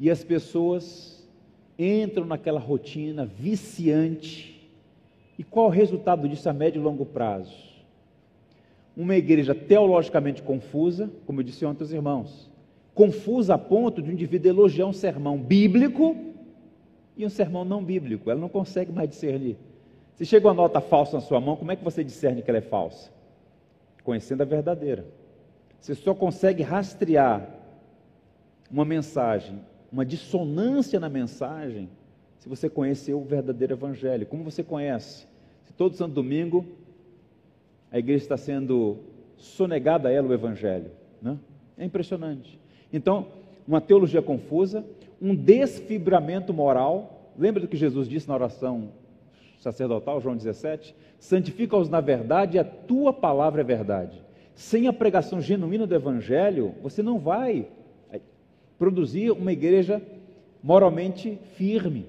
E 0.00 0.10
as 0.10 0.24
pessoas 0.24 1.28
entram 1.78 2.24
naquela 2.24 2.60
rotina 2.60 3.26
viciante 3.26 4.58
e 5.38 5.44
qual 5.44 5.66
o 5.66 5.70
resultado 5.70 6.28
disso 6.28 6.48
a 6.48 6.52
médio 6.52 6.80
e 6.80 6.82
longo 6.82 7.06
prazo? 7.06 7.54
Uma 8.96 9.14
igreja 9.14 9.54
teologicamente 9.54 10.42
confusa, 10.42 11.08
como 11.24 11.40
eu 11.40 11.44
disse 11.44 11.64
ontem 11.64 11.84
aos 11.84 11.92
irmãos, 11.92 12.47
confusa 12.98 13.54
a 13.54 13.58
ponto 13.58 14.02
de 14.02 14.10
um 14.10 14.12
indivíduo 14.12 14.50
elogiar 14.50 14.86
um 14.86 14.92
sermão 14.92 15.38
bíblico 15.38 16.16
e 17.16 17.24
um 17.24 17.28
sermão 17.28 17.64
não 17.64 17.84
bíblico. 17.84 18.28
Ela 18.28 18.40
não 18.40 18.48
consegue 18.48 18.90
mais 18.90 19.08
discernir. 19.08 19.56
Se 20.16 20.26
chega 20.26 20.48
uma 20.48 20.54
nota 20.54 20.80
falsa 20.80 21.18
na 21.18 21.20
sua 21.20 21.40
mão, 21.40 21.54
como 21.54 21.70
é 21.70 21.76
que 21.76 21.84
você 21.84 22.02
discerne 22.02 22.42
que 22.42 22.50
ela 22.50 22.58
é 22.58 22.60
falsa? 22.60 23.08
Conhecendo 24.02 24.42
a 24.42 24.44
verdadeira. 24.44 25.06
Você 25.78 25.94
só 25.94 26.12
consegue 26.12 26.64
rastrear 26.64 27.48
uma 28.68 28.84
mensagem, 28.84 29.60
uma 29.92 30.04
dissonância 30.04 30.98
na 30.98 31.08
mensagem, 31.08 31.88
se 32.40 32.48
você 32.48 32.68
conheceu 32.68 33.20
o 33.20 33.24
verdadeiro 33.24 33.74
evangelho. 33.74 34.26
Como 34.26 34.42
você 34.42 34.64
conhece? 34.64 35.24
Se 35.66 35.72
todo 35.72 35.94
santo 35.94 36.14
domingo 36.14 36.66
a 37.92 37.98
igreja 38.00 38.24
está 38.24 38.36
sendo 38.36 38.98
sonegada 39.36 40.08
a 40.08 40.12
ela 40.12 40.26
o 40.26 40.34
evangelho. 40.34 40.90
Né? 41.22 41.38
É 41.76 41.84
impressionante. 41.84 42.58
Então, 42.92 43.26
uma 43.66 43.80
teologia 43.80 44.22
confusa, 44.22 44.84
um 45.20 45.34
desfibramento 45.34 46.52
moral. 46.52 47.32
Lembra 47.38 47.60
do 47.60 47.68
que 47.68 47.76
Jesus 47.76 48.08
disse 48.08 48.28
na 48.28 48.34
oração 48.34 48.90
sacerdotal, 49.58 50.20
João 50.20 50.36
17? 50.36 50.94
Santifica-os 51.18 51.88
na 51.88 52.00
verdade 52.00 52.56
e 52.56 52.60
a 52.60 52.64
tua 52.64 53.12
palavra 53.12 53.60
é 53.60 53.64
verdade. 53.64 54.22
Sem 54.54 54.88
a 54.88 54.92
pregação 54.92 55.40
genuína 55.40 55.86
do 55.86 55.94
evangelho, 55.94 56.74
você 56.82 57.02
não 57.02 57.18
vai 57.18 57.68
produzir 58.78 59.30
uma 59.32 59.52
igreja 59.52 60.00
moralmente 60.62 61.38
firme 61.56 62.06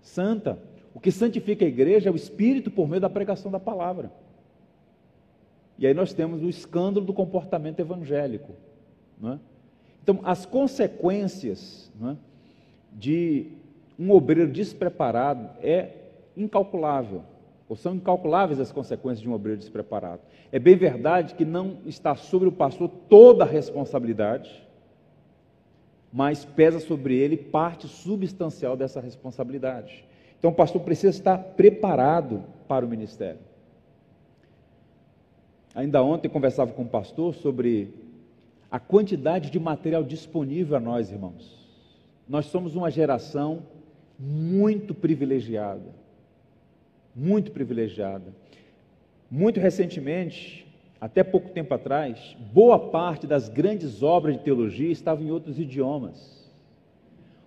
santa. 0.00 0.58
O 0.94 1.00
que 1.00 1.10
santifica 1.10 1.64
a 1.64 1.68
igreja 1.68 2.08
é 2.08 2.12
o 2.12 2.16
Espírito 2.16 2.70
por 2.70 2.88
meio 2.88 3.00
da 3.00 3.10
pregação 3.10 3.50
da 3.50 3.60
palavra. 3.60 4.12
E 5.78 5.86
aí 5.86 5.94
nós 5.94 6.12
temos 6.12 6.42
o 6.42 6.48
escândalo 6.48 7.06
do 7.06 7.12
comportamento 7.12 7.80
evangélico. 7.80 8.52
É? 9.24 9.38
Então, 10.02 10.20
as 10.24 10.46
consequências 10.46 11.90
é, 12.02 12.16
de 12.92 13.46
um 13.98 14.10
obreiro 14.10 14.50
despreparado 14.50 15.50
é 15.62 15.90
incalculável, 16.36 17.22
ou 17.68 17.76
são 17.76 17.94
incalculáveis 17.94 18.58
as 18.58 18.72
consequências 18.72 19.20
de 19.20 19.28
um 19.28 19.32
obreiro 19.32 19.60
despreparado. 19.60 20.22
É 20.50 20.58
bem 20.58 20.76
verdade 20.76 21.34
que 21.34 21.44
não 21.44 21.78
está 21.86 22.16
sobre 22.16 22.48
o 22.48 22.52
pastor 22.52 22.88
toda 23.08 23.44
a 23.44 23.46
responsabilidade, 23.46 24.66
mas 26.12 26.44
pesa 26.44 26.80
sobre 26.80 27.14
ele 27.14 27.36
parte 27.36 27.86
substancial 27.86 28.76
dessa 28.76 29.00
responsabilidade. 29.00 30.04
Então 30.38 30.50
o 30.50 30.54
pastor 30.54 30.80
precisa 30.80 31.10
estar 31.10 31.38
preparado 31.38 32.42
para 32.66 32.84
o 32.84 32.88
ministério. 32.88 33.38
Ainda 35.74 36.02
ontem 36.02 36.28
conversava 36.28 36.72
com 36.72 36.82
o 36.82 36.88
pastor 36.88 37.34
sobre 37.34 37.94
a 38.70 38.78
quantidade 38.78 39.50
de 39.50 39.58
material 39.58 40.04
disponível 40.04 40.76
a 40.76 40.80
nós, 40.80 41.10
irmãos. 41.10 41.58
Nós 42.28 42.46
somos 42.46 42.76
uma 42.76 42.90
geração 42.90 43.64
muito 44.18 44.94
privilegiada. 44.94 45.94
Muito 47.14 47.50
privilegiada. 47.50 48.32
Muito 49.30 49.58
recentemente, 49.58 50.66
até 51.00 51.24
pouco 51.24 51.48
tempo 51.48 51.72
atrás, 51.74 52.36
boa 52.52 52.78
parte 52.78 53.26
das 53.26 53.48
grandes 53.48 54.02
obras 54.02 54.36
de 54.36 54.42
teologia 54.42 54.90
estavam 54.90 55.24
em 55.24 55.30
outros 55.30 55.58
idiomas. 55.58 56.48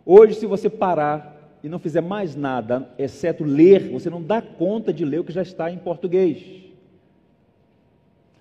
Hoje, 0.05 0.35
se 0.35 0.45
você 0.45 0.69
parar 0.69 1.57
e 1.63 1.69
não 1.69 1.79
fizer 1.79 2.01
mais 2.01 2.35
nada, 2.35 2.89
exceto 2.97 3.43
ler, 3.43 3.89
você 3.89 4.09
não 4.09 4.21
dá 4.21 4.41
conta 4.41 4.91
de 4.91 5.05
ler 5.05 5.19
o 5.19 5.23
que 5.23 5.31
já 5.31 5.41
está 5.41 5.71
em 5.71 5.77
português. 5.77 6.62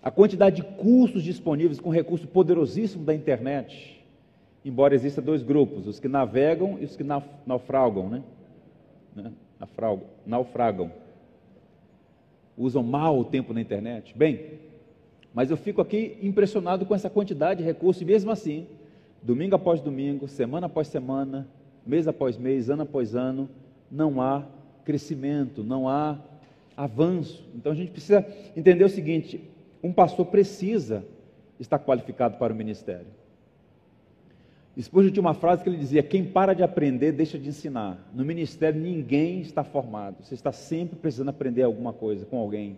A 0.03 0.11
quantidade 0.11 0.57
de 0.57 0.63
cursos 0.63 1.23
disponíveis 1.23 1.79
com 1.79 1.89
recurso 1.89 2.27
poderosíssimo 2.27 3.05
da 3.05 3.15
internet, 3.15 4.05
embora 4.65 4.95
exista 4.95 5.23
dois 5.23 5.43
grupos, 5.43 5.87
os 5.87 6.01
que 6.01 6.09
navegam 6.09 6.77
e 6.81 6.85
os 6.85 6.97
que 6.97 7.05
naufragam, 7.47 8.09
né? 8.09 8.23
né? 9.15 9.33
Naufragam. 10.27 10.91
Usam 12.59 12.83
mal 12.83 13.17
o 13.19 13.25
tempo 13.25 13.55
na 13.55 13.61
internet. 13.61 14.13
Bem, 14.17 14.59
mas 15.33 15.51
eu 15.51 15.57
fico 15.57 15.81
aqui 15.81 16.19
impressionado 16.21 16.85
com 16.85 16.95
essa 16.95 17.09
quantidade 17.09 17.61
de 17.61 17.65
recursos, 17.65 18.03
e 18.03 18.05
mesmo 18.05 18.31
assim, 18.31 18.67
domingo 19.23 19.55
após 19.55 19.81
domingo, 19.81 20.27
semana 20.27 20.67
após 20.67 20.89
semana, 20.89 21.47
mês 21.87 22.09
após 22.09 22.37
mês, 22.37 22.69
ano 22.69 22.83
após 22.83 23.15
ano, 23.15 23.49
não 23.89 24.21
há 24.21 24.45
crescimento, 24.85 25.63
não 25.63 25.89
há 25.89 26.19
avanço. 26.77 27.45
Então 27.55 27.71
a 27.71 27.75
gente 27.75 27.93
precisa 27.93 28.27
entender 28.57 28.85
o 28.85 28.89
seguinte: 28.89 29.41
um 29.83 29.93
pastor 29.93 30.27
precisa 30.27 31.05
estar 31.59 31.79
qualificado 31.79 32.39
para 32.39 32.53
o 32.53 32.57
ministério. 32.57 33.07
Spurgeon 34.81 35.13
tinha 35.13 35.21
uma 35.21 35.35
frase 35.35 35.63
que 35.63 35.69
ele 35.69 35.77
dizia: 35.77 36.03
Quem 36.03 36.25
para 36.25 36.55
de 36.55 36.63
aprender, 36.63 37.13
deixa 37.13 37.39
de 37.39 37.49
ensinar. 37.49 38.11
No 38.15 38.25
ministério, 38.25 38.81
ninguém 38.81 39.41
está 39.41 39.63
formado. 39.63 40.23
Você 40.23 40.35
está 40.35 40.51
sempre 40.51 40.97
precisando 40.97 41.29
aprender 41.29 41.63
alguma 41.63 41.93
coisa 41.93 42.25
com 42.25 42.39
alguém 42.39 42.77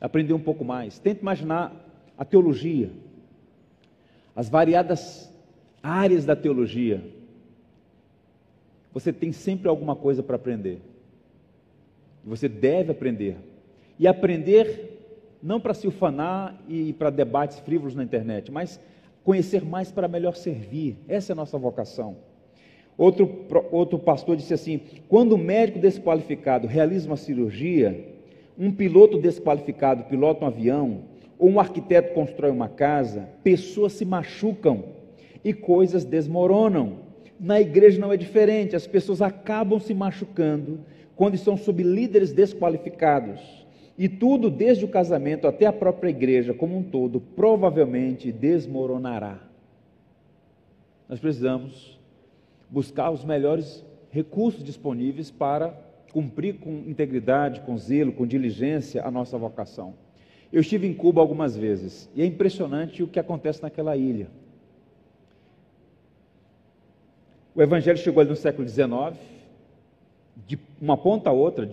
aprender 0.00 0.32
um 0.32 0.40
pouco 0.40 0.64
mais. 0.64 0.98
Tente 0.98 1.20
imaginar 1.20 1.72
a 2.16 2.24
teologia, 2.24 2.90
as 4.34 4.48
variadas 4.48 5.30
áreas 5.82 6.24
da 6.24 6.34
teologia. 6.34 7.04
Você 8.92 9.12
tem 9.12 9.30
sempre 9.32 9.68
alguma 9.68 9.94
coisa 9.94 10.22
para 10.22 10.36
aprender. 10.36 10.80
Você 12.24 12.48
deve 12.48 12.90
aprender. 12.90 13.36
E 13.98 14.08
aprender 14.08 14.89
não 15.42 15.60
para 15.60 15.74
se 15.74 15.86
ufanar 15.86 16.60
e 16.68 16.92
para 16.92 17.10
debates 17.10 17.58
frívolos 17.60 17.94
na 17.94 18.04
internet, 18.04 18.50
mas 18.50 18.80
conhecer 19.24 19.64
mais 19.64 19.90
para 19.90 20.08
melhor 20.08 20.34
servir. 20.34 20.96
Essa 21.08 21.32
é 21.32 21.34
a 21.34 21.36
nossa 21.36 21.58
vocação. 21.58 22.16
Outro, 22.96 23.46
outro 23.70 23.98
pastor 23.98 24.36
disse 24.36 24.52
assim: 24.52 24.80
quando 25.08 25.32
o 25.32 25.38
médico 25.38 25.78
desqualificado 25.78 26.66
realiza 26.66 27.06
uma 27.06 27.16
cirurgia, 27.16 28.08
um 28.58 28.70
piloto 28.70 29.18
desqualificado 29.18 30.04
pilota 30.04 30.44
um 30.44 30.48
avião, 30.48 31.04
ou 31.38 31.48
um 31.48 31.58
arquiteto 31.58 32.12
constrói 32.12 32.50
uma 32.50 32.68
casa, 32.68 33.26
pessoas 33.42 33.94
se 33.94 34.04
machucam 34.04 34.84
e 35.42 35.54
coisas 35.54 36.04
desmoronam. 36.04 36.98
Na 37.38 37.58
igreja 37.58 37.98
não 37.98 38.12
é 38.12 38.18
diferente, 38.18 38.76
as 38.76 38.86
pessoas 38.86 39.22
acabam 39.22 39.80
se 39.80 39.94
machucando 39.94 40.80
quando 41.16 41.34
estão 41.34 41.56
sob 41.56 41.82
líderes 41.82 42.34
desqualificados. 42.34 43.59
E 44.00 44.08
tudo, 44.08 44.48
desde 44.48 44.82
o 44.82 44.88
casamento 44.88 45.46
até 45.46 45.66
a 45.66 45.72
própria 45.74 46.08
igreja 46.08 46.54
como 46.54 46.74
um 46.74 46.82
todo, 46.82 47.20
provavelmente 47.20 48.32
desmoronará. 48.32 49.38
Nós 51.06 51.20
precisamos 51.20 52.00
buscar 52.70 53.10
os 53.10 53.26
melhores 53.26 53.84
recursos 54.10 54.64
disponíveis 54.64 55.30
para 55.30 55.78
cumprir 56.14 56.54
com 56.60 56.82
integridade, 56.86 57.60
com 57.60 57.76
zelo, 57.76 58.10
com 58.10 58.26
diligência 58.26 59.04
a 59.04 59.10
nossa 59.10 59.36
vocação. 59.36 59.92
Eu 60.50 60.62
estive 60.62 60.86
em 60.86 60.94
Cuba 60.94 61.20
algumas 61.20 61.54
vezes 61.54 62.08
e 62.16 62.22
é 62.22 62.24
impressionante 62.24 63.02
o 63.02 63.06
que 63.06 63.20
acontece 63.20 63.62
naquela 63.62 63.98
ilha. 63.98 64.28
O 67.54 67.60
Evangelho 67.60 67.98
chegou 67.98 68.22
ali 68.22 68.30
no 68.30 68.36
século 68.36 68.66
XIX, 68.66 69.14
de 70.46 70.58
uma 70.80 70.96
ponta 70.96 71.28
a 71.28 71.34
outra, 71.34 71.68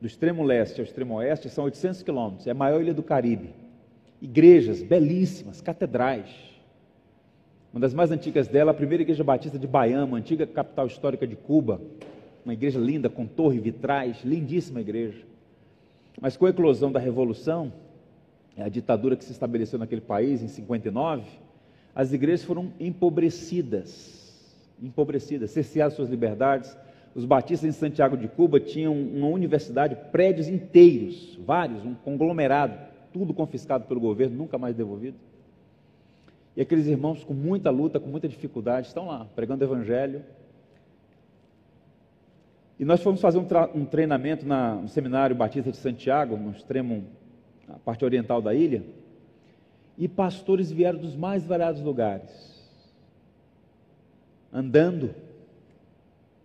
do 0.00 0.06
extremo 0.06 0.42
leste 0.42 0.80
ao 0.80 0.84
extremo 0.84 1.14
oeste, 1.14 1.48
são 1.48 1.64
800 1.64 2.02
quilômetros, 2.02 2.46
é 2.46 2.50
a 2.50 2.54
maior 2.54 2.80
ilha 2.80 2.94
do 2.94 3.02
Caribe. 3.02 3.50
Igrejas 4.20 4.82
belíssimas, 4.82 5.60
catedrais. 5.60 6.28
Uma 7.72 7.80
das 7.80 7.92
mais 7.92 8.10
antigas 8.10 8.48
dela, 8.48 8.70
a 8.70 8.74
primeira 8.74 9.02
igreja 9.02 9.22
batista 9.22 9.58
de 9.58 9.66
Baiama, 9.66 10.16
antiga 10.16 10.46
capital 10.46 10.86
histórica 10.86 11.26
de 11.26 11.36
Cuba, 11.36 11.80
uma 12.44 12.54
igreja 12.54 12.78
linda, 12.78 13.10
com 13.10 13.26
torre, 13.26 13.58
vitrais, 13.58 14.22
lindíssima 14.24 14.80
igreja. 14.80 15.24
Mas 16.20 16.36
com 16.36 16.46
a 16.46 16.50
eclosão 16.50 16.90
da 16.90 17.00
Revolução, 17.00 17.72
a 18.56 18.68
ditadura 18.68 19.16
que 19.16 19.24
se 19.24 19.32
estabeleceu 19.32 19.78
naquele 19.78 20.00
país 20.00 20.42
em 20.42 20.48
59, 20.48 21.24
as 21.94 22.12
igrejas 22.12 22.44
foram 22.44 22.72
empobrecidas, 22.80 24.72
empobrecidas, 24.82 25.50
cerceadas 25.50 25.94
suas 25.94 26.08
liberdades. 26.08 26.76
Os 27.16 27.24
batistas 27.24 27.66
em 27.66 27.72
Santiago 27.72 28.14
de 28.14 28.28
Cuba 28.28 28.60
tinham 28.60 28.92
uma 28.92 29.28
universidade, 29.28 29.96
prédios 30.12 30.48
inteiros, 30.48 31.34
vários, 31.46 31.82
um 31.82 31.94
conglomerado, 31.94 32.78
tudo 33.10 33.32
confiscado 33.32 33.86
pelo 33.86 33.98
governo, 33.98 34.36
nunca 34.36 34.58
mais 34.58 34.76
devolvido. 34.76 35.16
E 36.54 36.60
aqueles 36.60 36.86
irmãos, 36.86 37.24
com 37.24 37.32
muita 37.32 37.70
luta, 37.70 37.98
com 37.98 38.10
muita 38.10 38.28
dificuldade, 38.28 38.88
estão 38.88 39.06
lá, 39.06 39.26
pregando 39.34 39.64
o 39.64 39.66
evangelho, 39.66 40.22
e 42.78 42.84
nós 42.84 43.02
fomos 43.02 43.22
fazer 43.22 43.38
um, 43.38 43.46
um 43.74 43.86
treinamento 43.86 44.44
na, 44.44 44.74
no 44.74 44.88
Seminário 44.88 45.34
Batista 45.34 45.70
de 45.70 45.78
Santiago, 45.78 46.36
no 46.36 46.50
extremo, 46.50 47.02
na 47.66 47.78
parte 47.78 48.04
oriental 48.04 48.42
da 48.42 48.52
ilha, 48.52 48.82
e 49.96 50.06
pastores 50.06 50.70
vieram 50.70 50.98
dos 50.98 51.16
mais 51.16 51.46
variados 51.46 51.80
lugares, 51.80 52.70
andando 54.52 55.14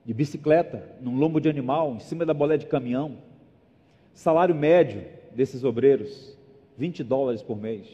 de 0.05 0.13
bicicleta, 0.13 0.83
num 0.99 1.17
lombo 1.17 1.39
de 1.39 1.49
animal, 1.49 1.93
em 1.95 1.99
cima 1.99 2.25
da 2.25 2.33
bolé 2.33 2.57
de 2.57 2.65
caminhão. 2.65 3.17
Salário 4.13 4.55
médio 4.55 5.03
desses 5.33 5.63
obreiros, 5.63 6.37
20 6.77 7.03
dólares 7.03 7.41
por 7.41 7.57
mês. 7.57 7.87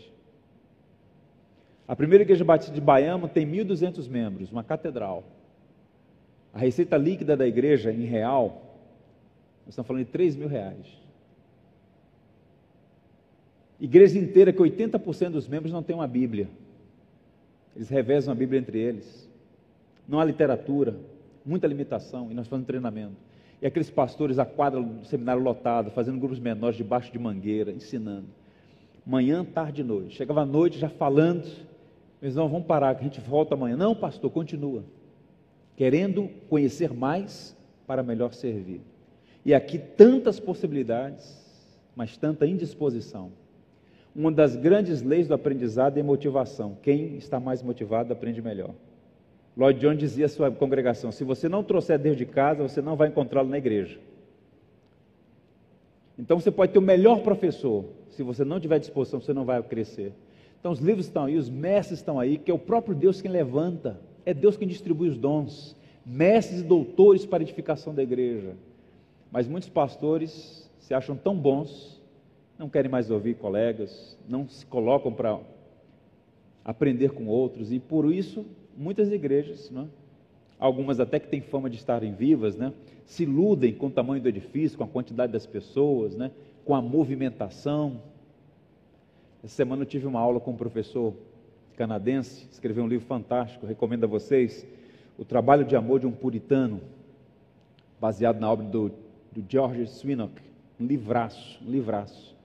A 1.88 1.96
primeira 1.96 2.24
igreja 2.24 2.44
batista 2.44 2.74
de 2.74 2.82
Baiama 2.82 3.28
tem 3.28 3.46
1.200 3.46 4.10
membros, 4.10 4.52
uma 4.52 4.64
catedral. 4.64 5.24
A 6.54 6.60
receita 6.60 6.98
líquida 6.98 7.38
da 7.38 7.48
igreja 7.48 7.92
em 7.92 8.06
real, 8.06 8.76
nós 9.66 9.70
estamos 9.70 9.88
falando 9.88 10.06
de 10.06 10.12
3 10.12 10.36
mil 10.36 10.48
reais. 10.48 10.86
Igreja 13.80 14.18
inteira 14.18 14.52
que 14.52 14.60
80% 14.60 15.30
dos 15.30 15.48
membros 15.48 15.72
não 15.72 15.84
tem 15.84 15.96
uma 15.96 16.08
Bíblia. 16.08 16.50
Eles 17.76 17.90
revezam 17.90 18.32
a 18.32 18.36
Bíblia 18.36 18.60
entre 18.60 18.80
eles. 18.80 19.30
Não 20.08 20.20
há 20.20 20.26
literatura, 20.26 20.96
muita 21.48 21.66
limitação, 21.68 22.30
e 22.30 22.34
nós 22.34 22.48
fazemos 22.48 22.68
treinamento. 22.68 23.16
E 23.62 23.66
aqueles 23.66 23.90
pastores, 23.90 24.38
a 24.38 24.46
quadra 24.46 24.82
do 24.82 25.06
seminário 25.06 25.42
lotado, 25.42 25.90
fazendo 25.92 26.20
grupos 26.20 26.40
menores 26.40 26.78
debaixo 26.78 27.12
de 27.12 27.18
mangueira, 27.18 27.72
ensinando. 27.72 28.28
Manhã, 29.06 29.44
tarde 29.44 29.82
e 29.82 29.84
noite. 29.84 30.16
Chegava 30.16 30.42
à 30.42 30.46
noite 30.46 30.78
já 30.78 30.90
falando, 30.90 31.48
mas 32.22 32.36
não, 32.36 32.48
vamos 32.48 32.68
parar, 32.68 32.94
que 32.94 33.02
a 33.02 33.04
gente 33.04 33.22
volta 33.22 33.56
amanhã. 33.56 33.76
Não, 33.76 33.96
pastor, 33.96 34.30
continua 34.30 34.84
querendo 35.78 36.28
conhecer 36.50 36.92
mais 36.92 37.56
para 37.86 38.02
melhor 38.02 38.34
servir. 38.34 38.82
E 39.46 39.54
aqui 39.54 39.78
tantas 39.78 40.40
possibilidades, 40.40 41.46
mas 41.96 42.18
tanta 42.18 42.48
indisposição. 42.48 43.32
Uma 44.14 44.32
das 44.32 44.56
grandes 44.56 45.04
leis 45.04 45.28
do 45.28 45.36
aprendizado 45.36 45.98
é 45.98 46.04
motivação. 46.04 46.76
Quem 46.82 47.16
está 47.18 47.40
mais 47.40 47.62
motivado 47.62 48.12
aprende 48.12 48.42
melhor. 48.42 48.74
Lloyd 49.58 49.80
Jones 49.80 50.00
dizia 50.00 50.28
à 50.28 50.30
sua 50.30 50.52
congregação: 50.52 51.12
se 51.12 51.24
você 51.24 51.50
não 51.50 51.64
trouxer 51.64 51.98
Deus 51.98 52.16
de 52.16 52.26
casa, 52.26 52.62
você 52.62 52.82
não 52.82 52.96
vai 52.96 53.08
encontrá-lo 53.08 53.50
na 53.50 53.58
igreja. 53.58 54.00
Então 56.18 56.40
você 56.40 56.52
pode 56.52 56.72
ter 56.72 56.80
o 56.80 56.82
melhor 56.82 57.22
professor, 57.22 57.86
se 58.10 58.24
você 58.24 58.46
não 58.46 58.60
tiver 58.60 58.80
disposição, 58.80 59.20
você 59.20 59.34
não 59.34 59.46
vai 59.46 59.62
crescer. 59.64 60.14
Então 60.60 60.72
os 60.72 60.80
livros 60.80 61.06
estão 61.06 61.26
aí, 61.26 61.36
os 61.36 61.50
mestres 61.50 62.00
estão 62.00 62.20
aí, 62.20 62.38
que 62.38 62.50
é 62.50 62.54
o 62.54 62.60
próprio 62.60 62.96
Deus 62.96 63.22
quem 63.22 63.32
levanta 63.32 64.00
é 64.28 64.34
Deus 64.34 64.58
quem 64.58 64.68
distribui 64.68 65.08
os 65.08 65.18
dons, 65.18 65.74
mestres 66.06 66.60
e 66.60 66.64
doutores 66.64 67.26
para 67.26 67.42
edificação 67.42 67.96
da 67.96 68.04
igreja. 68.04 68.56
Mas 69.32 69.48
muitos 69.48 69.70
pastores 69.70 70.70
se 70.80 70.94
acham 70.94 71.16
tão 71.16 71.34
bons, 71.34 72.02
não 72.60 72.68
querem 72.68 72.92
mais 72.92 73.10
ouvir 73.10 73.36
colegas, 73.36 74.18
não 74.28 74.46
se 74.50 74.66
colocam 74.66 75.14
para 75.14 75.40
aprender 76.66 77.12
com 77.12 77.28
outros, 77.28 77.72
e 77.72 77.80
por 77.80 78.12
isso 78.14 78.46
muitas 78.78 79.12
igrejas, 79.12 79.72
né, 79.72 79.88
algumas 80.60 81.00
até 81.00 81.20
que 81.20 81.28
têm 81.28 81.42
fama 81.42 81.70
de 81.70 81.78
estarem 81.78 82.14
vivas, 82.14 82.56
né, 82.56 82.72
se 83.06 83.24
iludem 83.24 83.74
com 83.74 83.88
o 83.88 83.92
tamanho 83.92 84.22
do 84.22 84.30
edifício, 84.30 84.78
com 84.78 84.84
a 84.84 84.88
quantidade 84.88 85.34
das 85.34 85.46
pessoas, 85.46 86.16
né, 86.16 86.32
com 86.64 86.76
a 86.76 86.82
movimentação. 86.82 88.02
Essa 89.44 89.56
semana 89.56 89.82
eu 89.82 89.86
tive 89.86 90.06
uma 90.06 90.20
aula 90.20 90.40
com 90.40 90.52
um 90.52 90.56
professor 90.56 91.14
canadense, 91.76 92.48
escreveu 92.52 92.84
um 92.84 92.88
livro 92.88 93.06
fantástico, 93.06 93.66
recomendo 93.66 94.04
a 94.04 94.08
vocês, 94.08 94.66
O 95.18 95.26
Trabalho 95.26 95.66
de 95.66 95.76
Amor 95.76 96.00
de 96.00 96.08
um 96.08 96.12
Puritano, 96.12 96.80
baseado 98.00 98.40
na 98.40 98.52
obra 98.52 98.66
do, 98.66 98.90
do 99.32 99.44
George 99.48 99.88
Swinock, 99.88 100.42
um 100.80 100.86
livraço, 100.86 101.60
um 101.66 101.72
livraço. 101.72 102.36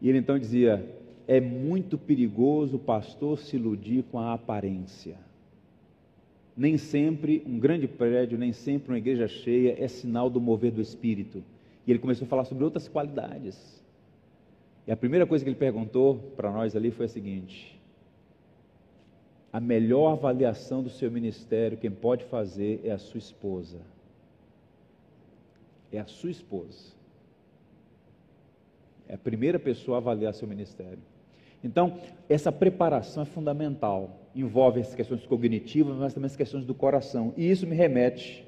E 0.00 0.08
ele 0.08 0.18
então 0.18 0.38
dizia: 0.38 0.84
é 1.26 1.40
muito 1.40 1.96
perigoso 1.96 2.76
o 2.76 2.78
pastor 2.78 3.38
se 3.38 3.56
iludir 3.56 4.04
com 4.04 4.18
a 4.18 4.34
aparência. 4.34 5.16
Nem 6.56 6.76
sempre 6.78 7.42
um 7.46 7.58
grande 7.58 7.88
prédio, 7.88 8.38
nem 8.38 8.52
sempre 8.52 8.92
uma 8.92 8.98
igreja 8.98 9.26
cheia 9.26 9.74
é 9.82 9.88
sinal 9.88 10.30
do 10.30 10.40
mover 10.40 10.70
do 10.70 10.80
Espírito. 10.80 11.42
E 11.86 11.90
ele 11.90 11.98
começou 11.98 12.26
a 12.26 12.28
falar 12.28 12.44
sobre 12.44 12.64
outras 12.64 12.88
qualidades. 12.88 13.82
E 14.86 14.92
a 14.92 14.96
primeira 14.96 15.26
coisa 15.26 15.44
que 15.44 15.50
ele 15.50 15.58
perguntou 15.58 16.16
para 16.36 16.50
nós 16.50 16.76
ali 16.76 16.90
foi 16.90 17.06
a 17.06 17.08
seguinte: 17.08 17.80
a 19.52 19.58
melhor 19.58 20.12
avaliação 20.12 20.82
do 20.82 20.90
seu 20.90 21.10
ministério, 21.10 21.78
quem 21.78 21.90
pode 21.90 22.24
fazer 22.24 22.80
é 22.84 22.90
a 22.90 22.98
sua 22.98 23.18
esposa. 23.18 23.80
É 25.90 25.98
a 25.98 26.06
sua 26.06 26.30
esposa. 26.30 26.92
É 29.08 29.14
a 29.14 29.18
primeira 29.18 29.58
pessoa 29.58 29.96
a 29.96 30.00
avaliar 30.00 30.34
seu 30.34 30.48
ministério. 30.48 31.13
Então, 31.64 31.98
essa 32.28 32.52
preparação 32.52 33.22
é 33.22 33.26
fundamental. 33.26 34.10
Envolve 34.34 34.80
as 34.80 34.94
questões 34.94 35.24
cognitivas, 35.24 35.96
mas 35.96 36.12
também 36.12 36.26
as 36.26 36.36
questões 36.36 36.66
do 36.66 36.74
coração. 36.74 37.32
E 37.38 37.50
isso 37.50 37.66
me 37.66 37.74
remete 37.74 38.46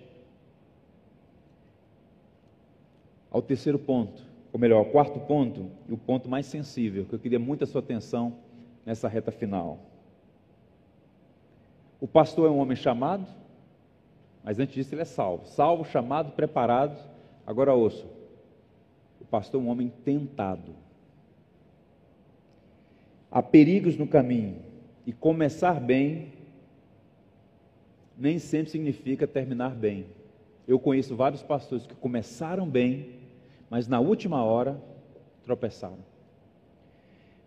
ao 3.30 3.40
terceiro 3.40 3.78
ponto, 3.78 4.22
ou 4.52 4.60
melhor, 4.60 4.78
ao 4.78 4.84
quarto 4.84 5.18
ponto, 5.20 5.70
e 5.88 5.92
o 5.92 5.96
ponto 5.96 6.28
mais 6.28 6.44
sensível, 6.46 7.06
que 7.06 7.14
eu 7.14 7.18
queria 7.18 7.38
muito 7.38 7.64
a 7.64 7.66
sua 7.66 7.80
atenção 7.80 8.34
nessa 8.84 9.08
reta 9.08 9.32
final. 9.32 9.78
O 11.98 12.06
pastor 12.06 12.48
é 12.48 12.50
um 12.50 12.58
homem 12.58 12.76
chamado, 12.76 13.26
mas 14.44 14.58
antes 14.58 14.74
disso 14.74 14.94
ele 14.94 15.02
é 15.02 15.06
salvo. 15.06 15.46
Salvo, 15.46 15.84
chamado, 15.84 16.32
preparado. 16.32 16.96
Agora 17.46 17.72
ouço. 17.72 18.06
O 19.20 19.24
pastor 19.24 19.60
é 19.60 19.64
um 19.64 19.68
homem 19.68 19.90
tentado. 20.04 20.85
Há 23.36 23.42
perigos 23.42 23.98
no 23.98 24.06
caminho. 24.06 24.56
E 25.06 25.12
começar 25.12 25.78
bem 25.78 26.32
nem 28.16 28.38
sempre 28.38 28.70
significa 28.70 29.26
terminar 29.26 29.74
bem. 29.74 30.06
Eu 30.66 30.78
conheço 30.78 31.14
vários 31.14 31.42
pastores 31.42 31.86
que 31.86 31.94
começaram 31.96 32.66
bem, 32.66 33.10
mas 33.68 33.86
na 33.86 34.00
última 34.00 34.42
hora 34.42 34.80
tropeçaram. 35.44 35.98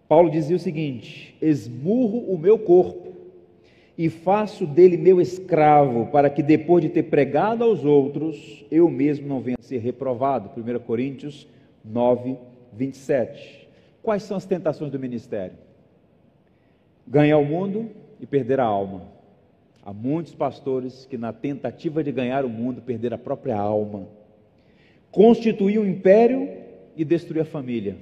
Paulo 0.07 0.29
dizia 0.29 0.55
o 0.55 0.59
seguinte: 0.59 1.35
esmurro 1.41 2.19
o 2.31 2.37
meu 2.37 2.59
corpo 2.59 3.11
e 3.97 4.11
faço 4.11 4.67
dele 4.67 4.95
meu 4.95 5.19
escravo, 5.19 6.05
para 6.11 6.29
que 6.29 6.43
depois 6.43 6.83
de 6.83 6.89
ter 6.91 7.03
pregado 7.03 7.63
aos 7.63 7.83
outros, 7.83 8.63
eu 8.69 8.91
mesmo 8.91 9.27
não 9.27 9.41
venha 9.41 9.57
a 9.59 9.63
ser 9.63 9.79
reprovado. 9.79 10.51
1 10.55 10.79
Coríntios 10.81 11.47
9, 11.83 12.37
27. 12.73 13.67
Quais 14.03 14.21
são 14.21 14.37
as 14.37 14.45
tentações 14.45 14.91
do 14.91 14.99
ministério? 14.99 15.67
Ganhar 17.10 17.38
o 17.38 17.45
mundo, 17.45 17.89
e 18.20 18.26
perder 18.26 18.60
a 18.60 18.66
alma. 18.66 19.03
Há 19.84 19.93
muitos 19.93 20.36
pastores 20.36 21.05
que, 21.05 21.18
na 21.18 21.32
tentativa 21.32 22.03
de 22.03 22.12
ganhar 22.12 22.43
o 22.43 22.49
mundo, 22.49 22.82
perderam 22.82 23.16
a 23.16 23.20
própria 23.20 23.57
alma. 23.57 24.07
Constituir 25.12 25.80
um 25.80 25.86
império 25.86 26.47
e 26.95 27.05
destruir 27.05 27.41
a 27.41 27.45
família. 27.45 27.97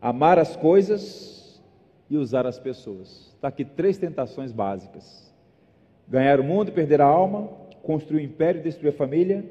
Amar 0.00 0.38
as 0.38 0.56
coisas 0.56 1.60
e 2.08 2.16
usar 2.16 2.46
as 2.46 2.58
pessoas. 2.58 3.32
Está 3.34 3.48
aqui 3.48 3.64
três 3.64 3.98
tentações 3.98 4.52
básicas: 4.52 5.32
ganhar 6.08 6.40
o 6.40 6.44
mundo 6.44 6.68
e 6.68 6.72
perder 6.72 7.00
a 7.00 7.06
alma, 7.06 7.48
construir 7.82 8.22
um 8.22 8.24
império 8.24 8.60
e 8.60 8.64
destruir 8.64 8.90
a 8.90 8.96
família, 8.96 9.44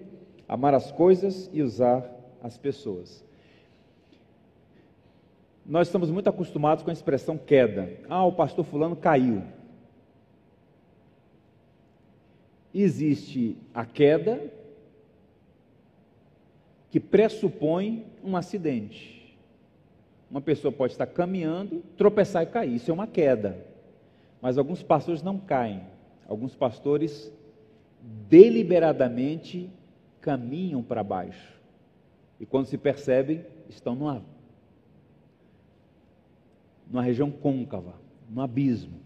amar 0.48 0.74
as 0.74 0.92
coisas 0.92 1.50
e 1.54 1.62
usar 1.62 2.04
as 2.42 2.58
pessoas. 2.58 3.25
Nós 5.66 5.88
estamos 5.88 6.12
muito 6.12 6.30
acostumados 6.30 6.84
com 6.84 6.92
a 6.92 6.94
expressão 6.94 7.38
queda. 7.38 7.92
Ah, 8.08 8.24
o 8.24 8.32
pastor 8.32 8.64
Fulano 8.64 8.96
caiu. 8.96 9.42
Existe 12.72 13.58
a 13.74 13.84
queda 13.84 14.40
que 16.92 17.00
pressupõe 17.00 18.06
um 18.24 18.38
acidente. 18.38 19.36
Uma 20.30 20.42
pessoa 20.42 20.72
pode 20.72 20.94
estar 20.94 21.08
caminhando, 21.08 21.82
tropeçar 21.98 22.44
e 22.44 22.48
cair. 22.48 22.76
Isso 22.76 22.92
é 22.92 22.94
uma 22.94 23.08
queda. 23.08 23.66
Mas 24.42 24.58
alguns 24.58 24.84
pastores 24.84 25.24
não 25.24 25.40
caem. 25.40 25.82
Alguns 26.28 26.56
pastores 26.56 27.32
deliberadamente 28.30 29.70
caminham 30.22 30.84
para 30.84 31.04
baixo. 31.04 31.56
E 32.40 32.46
quando 32.46 32.68
se 32.68 32.78
percebem, 32.78 33.46
estão 33.70 33.96
numa 33.96 34.24
numa 36.90 37.02
região 37.02 37.32
côncava, 37.32 37.96
no 38.30 38.42
abismo. 38.42 39.00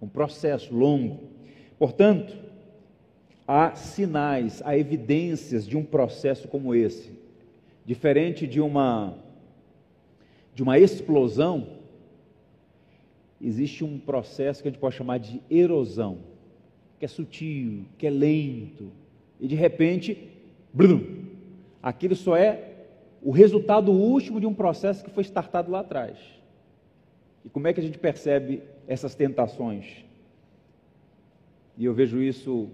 Um 0.00 0.08
processo 0.08 0.74
longo. 0.74 1.20
Portanto, 1.78 2.36
há 3.46 3.74
sinais, 3.74 4.62
há 4.64 4.76
evidências 4.76 5.66
de 5.66 5.76
um 5.76 5.84
processo 5.84 6.48
como 6.48 6.74
esse. 6.74 7.12
Diferente 7.84 8.46
de 8.46 8.60
uma 8.60 9.16
de 10.54 10.62
uma 10.64 10.76
explosão, 10.76 11.68
existe 13.40 13.84
um 13.84 13.96
processo 13.96 14.60
que 14.60 14.68
a 14.68 14.72
gente 14.72 14.80
pode 14.80 14.96
chamar 14.96 15.18
de 15.18 15.40
erosão, 15.48 16.18
que 16.98 17.04
é 17.04 17.08
sutil, 17.08 17.84
que 17.96 18.08
é 18.08 18.10
lento, 18.10 18.90
e 19.40 19.46
de 19.46 19.54
repente, 19.54 20.28
blum, 20.74 21.26
aquilo 21.80 22.16
só 22.16 22.36
é 22.36 22.67
o 23.22 23.30
resultado 23.30 23.90
último 23.90 24.40
de 24.40 24.46
um 24.46 24.54
processo 24.54 25.04
que 25.04 25.10
foi 25.10 25.24
startado 25.24 25.70
lá 25.70 25.80
atrás. 25.80 26.16
E 27.44 27.48
como 27.48 27.66
é 27.66 27.72
que 27.72 27.80
a 27.80 27.82
gente 27.82 27.98
percebe 27.98 28.62
essas 28.86 29.14
tentações? 29.14 30.04
E 31.76 31.84
eu 31.84 31.94
vejo 31.94 32.22
isso 32.22 32.68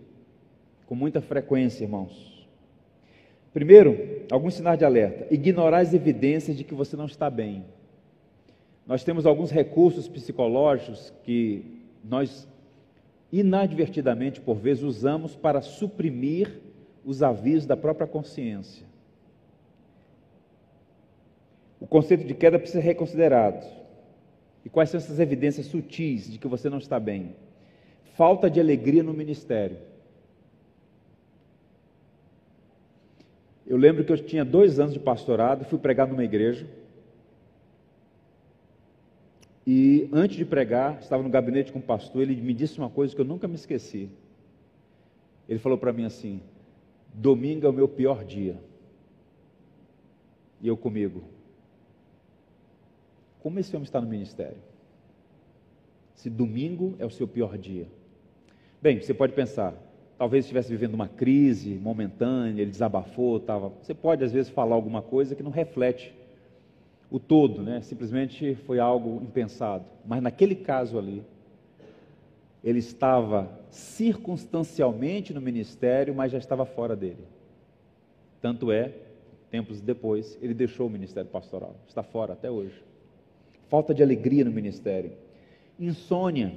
com 0.86 0.94
muita 0.94 1.20
frequência, 1.20 1.84
irmãos. 1.84 2.46
Primeiro, 3.52 4.24
alguns 4.30 4.54
sinais 4.54 4.78
de 4.78 4.84
alerta: 4.84 5.32
ignorar 5.32 5.78
as 5.78 5.94
evidências 5.94 6.56
de 6.56 6.64
que 6.64 6.74
você 6.74 6.96
não 6.96 7.06
está 7.06 7.30
bem. 7.30 7.64
Nós 8.86 9.04
temos 9.04 9.24
alguns 9.24 9.50
recursos 9.50 10.08
psicológicos 10.08 11.12
que 11.22 11.64
nós 12.02 12.46
inadvertidamente, 13.32 14.40
por 14.40 14.56
vezes, 14.56 14.84
usamos 14.84 15.34
para 15.34 15.60
suprimir 15.60 16.60
os 17.04 17.22
avisos 17.22 17.66
da 17.66 17.76
própria 17.76 18.06
consciência. 18.06 18.86
O 21.84 21.86
conceito 21.86 22.24
de 22.24 22.32
queda 22.32 22.58
precisa 22.58 22.80
ser 22.80 22.86
reconsiderado. 22.86 23.62
E 24.64 24.70
quais 24.70 24.88
são 24.88 24.96
essas 24.96 25.20
evidências 25.20 25.66
sutis 25.66 26.32
de 26.32 26.38
que 26.38 26.48
você 26.48 26.70
não 26.70 26.78
está 26.78 26.98
bem? 26.98 27.36
Falta 28.16 28.48
de 28.48 28.58
alegria 28.58 29.02
no 29.02 29.12
ministério. 29.12 29.76
Eu 33.66 33.76
lembro 33.76 34.02
que 34.02 34.10
eu 34.10 34.16
tinha 34.16 34.46
dois 34.46 34.80
anos 34.80 34.94
de 34.94 34.98
pastorado, 34.98 35.66
fui 35.66 35.78
pregar 35.78 36.08
numa 36.08 36.24
igreja. 36.24 36.66
E 39.66 40.08
antes 40.10 40.38
de 40.38 40.44
pregar, 40.46 40.98
estava 41.02 41.22
no 41.22 41.28
gabinete 41.28 41.70
com 41.70 41.80
o 41.80 41.82
pastor, 41.82 42.22
ele 42.22 42.34
me 42.40 42.54
disse 42.54 42.78
uma 42.78 42.88
coisa 42.88 43.14
que 43.14 43.20
eu 43.20 43.26
nunca 43.26 43.46
me 43.46 43.56
esqueci. 43.56 44.08
Ele 45.46 45.58
falou 45.58 45.76
para 45.76 45.92
mim 45.92 46.06
assim: 46.06 46.40
domingo 47.12 47.66
é 47.66 47.68
o 47.68 47.74
meu 47.74 47.88
pior 47.88 48.24
dia. 48.24 48.58
E 50.62 50.68
eu 50.68 50.78
comigo, 50.78 51.33
como 53.44 53.58
esse 53.58 53.76
homem 53.76 53.84
está 53.84 54.00
no 54.00 54.08
ministério? 54.08 54.56
Se 56.14 56.30
domingo 56.30 56.94
é 56.98 57.04
o 57.04 57.10
seu 57.10 57.28
pior 57.28 57.58
dia. 57.58 57.86
Bem, 58.80 58.98
você 58.98 59.12
pode 59.12 59.34
pensar, 59.34 59.74
talvez 60.16 60.46
estivesse 60.46 60.70
vivendo 60.70 60.94
uma 60.94 61.08
crise 61.08 61.74
momentânea, 61.74 62.62
ele 62.62 62.70
desabafou, 62.70 63.36
estava. 63.36 63.68
Você 63.82 63.92
pode 63.92 64.24
às 64.24 64.32
vezes 64.32 64.50
falar 64.50 64.74
alguma 64.74 65.02
coisa 65.02 65.34
que 65.34 65.42
não 65.42 65.50
reflete 65.50 66.14
o 67.10 67.18
todo, 67.18 67.62
né? 67.62 67.82
Simplesmente 67.82 68.54
foi 68.66 68.78
algo 68.78 69.22
impensado. 69.22 69.84
Mas 70.06 70.22
naquele 70.22 70.54
caso 70.54 70.98
ali, 70.98 71.22
ele 72.62 72.78
estava 72.78 73.60
circunstancialmente 73.68 75.34
no 75.34 75.40
ministério, 75.42 76.14
mas 76.14 76.32
já 76.32 76.38
estava 76.38 76.64
fora 76.64 76.96
dele. 76.96 77.26
Tanto 78.40 78.72
é, 78.72 78.94
tempos 79.50 79.82
depois, 79.82 80.38
ele 80.40 80.54
deixou 80.54 80.86
o 80.86 80.90
ministério 80.90 81.28
pastoral. 81.28 81.76
Está 81.86 82.02
fora 82.02 82.32
até 82.32 82.50
hoje 82.50 82.93
falta 83.68 83.94
de 83.94 84.02
alegria 84.02 84.44
no 84.44 84.50
ministério, 84.50 85.12
insônia, 85.78 86.52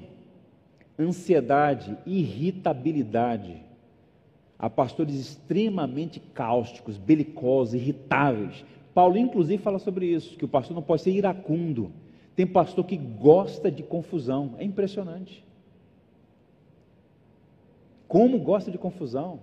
ansiedade, 1.00 1.98
irritabilidade. 2.06 3.64
Há 4.60 4.70
pastores 4.70 5.16
extremamente 5.16 6.20
cáusticos, 6.20 6.98
belicosos, 6.98 7.76
irritáveis. 7.76 8.66
Paulo, 8.94 9.18
inclusive, 9.18 9.62
fala 9.62 9.78
sobre 9.78 10.08
isso, 10.08 10.36
que 10.36 10.46
o 10.46 10.48
pastor 10.48 10.76
não 10.76 10.82
pode 10.82 11.04
ser 11.04 11.12
iracundo. 11.12 11.92
Tem 12.36 12.46
pastor 12.46 12.86
que 12.86 12.98
gosta 12.98 13.72
de 13.72 13.84
confusão. 13.84 14.56
É 14.58 14.64
impressionante. 14.64 15.46
Como 18.08 18.40
gosta 18.40 18.72
de 18.72 18.78
confusão? 18.78 19.40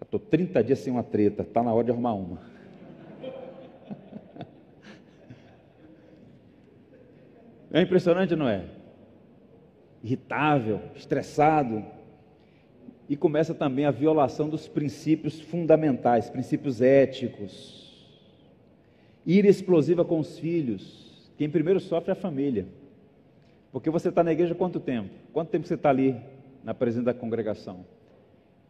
Estou 0.00 0.20
30 0.20 0.64
dias 0.64 0.78
sem 0.78 0.90
uma 0.90 1.02
treta, 1.02 1.42
está 1.42 1.62
na 1.62 1.72
hora 1.72 1.84
de 1.84 1.90
arrumar 1.90 2.14
uma. 2.14 2.40
É 7.70 7.82
impressionante, 7.82 8.34
não 8.34 8.48
é? 8.48 8.64
Irritável, 10.02 10.80
estressado. 10.94 11.84
E 13.08 13.16
começa 13.16 13.54
também 13.54 13.84
a 13.84 13.90
violação 13.90 14.48
dos 14.48 14.68
princípios 14.68 15.40
fundamentais, 15.40 16.30
princípios 16.30 16.80
éticos. 16.80 17.78
Ira 19.24 19.48
explosiva 19.48 20.04
com 20.04 20.18
os 20.18 20.38
filhos. 20.38 21.32
Quem 21.36 21.48
primeiro 21.48 21.80
sofre 21.80 22.10
é 22.10 22.12
a 22.12 22.16
família. 22.16 22.66
Porque 23.70 23.90
você 23.90 24.08
está 24.08 24.24
na 24.24 24.32
igreja 24.32 24.54
quanto 24.54 24.80
tempo? 24.80 25.10
Quanto 25.32 25.50
tempo 25.50 25.66
você 25.66 25.74
está 25.74 25.90
ali 25.90 26.16
na 26.64 26.74
presença 26.74 27.06
da 27.06 27.14
congregação? 27.14 27.84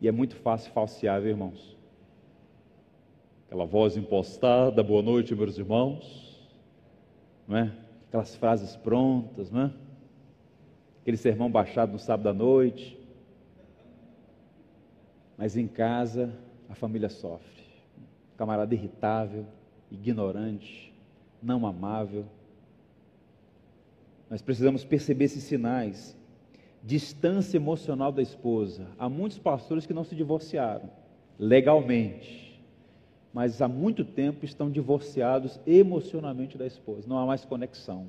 E 0.01 0.09
é 0.09 0.13
muito 0.13 0.37
fácil 0.37 0.73
falsear, 0.73 1.21
viu, 1.21 1.31
irmãos? 1.31 1.77
Aquela 3.47 3.65
voz 3.65 3.97
impostada, 3.97 4.83
boa 4.83 5.03
noite, 5.03 5.35
meus 5.35 5.57
irmãos. 5.57 6.51
Não 7.47 7.57
é? 7.57 7.73
Aquelas 8.09 8.35
frases 8.35 8.75
prontas, 8.77 9.51
não 9.51 9.63
é? 9.63 9.73
Aquele 11.03 11.17
sermão 11.17 11.51
baixado 11.51 11.93
no 11.93 11.99
sábado 11.99 12.29
à 12.29 12.33
noite. 12.33 12.99
Mas 15.37 15.57
em 15.57 15.69
casa 15.69 16.33
a 16.69 16.75
família 16.75 17.09
sofre. 17.09 17.65
Camarada 18.37 18.75
irritável, 18.75 19.47
ignorante, 19.91 20.93
não 21.43 21.67
amável. 21.67 22.27
Nós 24.29 24.43
precisamos 24.43 24.85
perceber 24.85 25.27
esses 25.27 25.45
sinais. 25.45 26.17
Distância 26.83 27.57
emocional 27.57 28.13
da 28.13 28.23
esposa. 28.23 28.89
Há 28.99 29.09
muitos 29.09 29.39
pastores 29.39 29.87
que 29.87 29.95
não 29.95 30.05
se 30.05 30.15
divorciaram 30.15 30.91
legalmente 31.39 32.48
mas 33.33 33.61
há 33.61 33.69
muito 33.69 34.05
tempo 34.05 34.45
estão 34.45 34.71
divorciados 34.71 35.61
emocionalmente 35.67 36.57
da 36.57 36.67
esposa, 36.67 37.07
não 37.07 37.19
há 37.19 37.27
mais 37.27 37.45
conexão. 37.45 38.07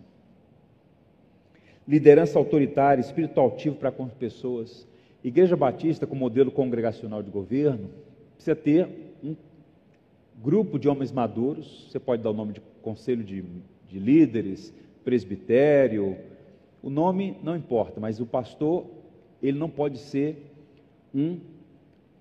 Liderança 1.87 2.37
autoritária, 2.37 3.01
espírito 3.01 3.39
altivo 3.39 3.75
para 3.75 3.91
com 3.91 4.05
as 4.05 4.13
pessoas. 4.13 4.87
Igreja 5.23 5.57
Batista, 5.57 6.05
com 6.05 6.15
modelo 6.15 6.51
congregacional 6.51 7.23
de 7.23 7.31
governo, 7.31 7.89
precisa 8.35 8.55
ter 8.55 8.87
um 9.23 9.35
grupo 10.41 10.79
de 10.79 10.87
homens 10.87 11.11
maduros, 11.11 11.87
você 11.89 11.99
pode 11.99 12.21
dar 12.21 12.29
o 12.29 12.33
nome 12.33 12.53
de 12.53 12.61
conselho 12.81 13.23
de, 13.23 13.43
de 13.87 13.99
líderes, 13.99 14.73
presbitério, 15.03 16.15
o 16.81 16.89
nome 16.89 17.35
não 17.43 17.55
importa, 17.55 17.99
mas 17.99 18.21
o 18.21 18.25
pastor, 18.25 18.85
ele 19.41 19.57
não 19.57 19.69
pode 19.69 19.97
ser 19.97 20.53
um 21.13 21.39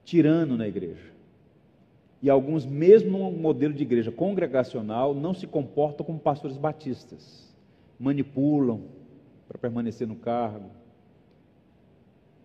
tirano 0.04 0.56
na 0.56 0.66
igreja. 0.66 1.17
E 2.20 2.28
alguns, 2.28 2.66
mesmo 2.66 3.18
no 3.18 3.30
modelo 3.30 3.72
de 3.72 3.82
igreja 3.82 4.10
congregacional, 4.10 5.14
não 5.14 5.32
se 5.32 5.46
comportam 5.46 6.04
como 6.04 6.18
pastores 6.18 6.56
batistas. 6.56 7.46
manipulam 7.98 8.82
para 9.48 9.58
permanecer 9.58 10.06
no 10.06 10.14
cargo. 10.14 10.70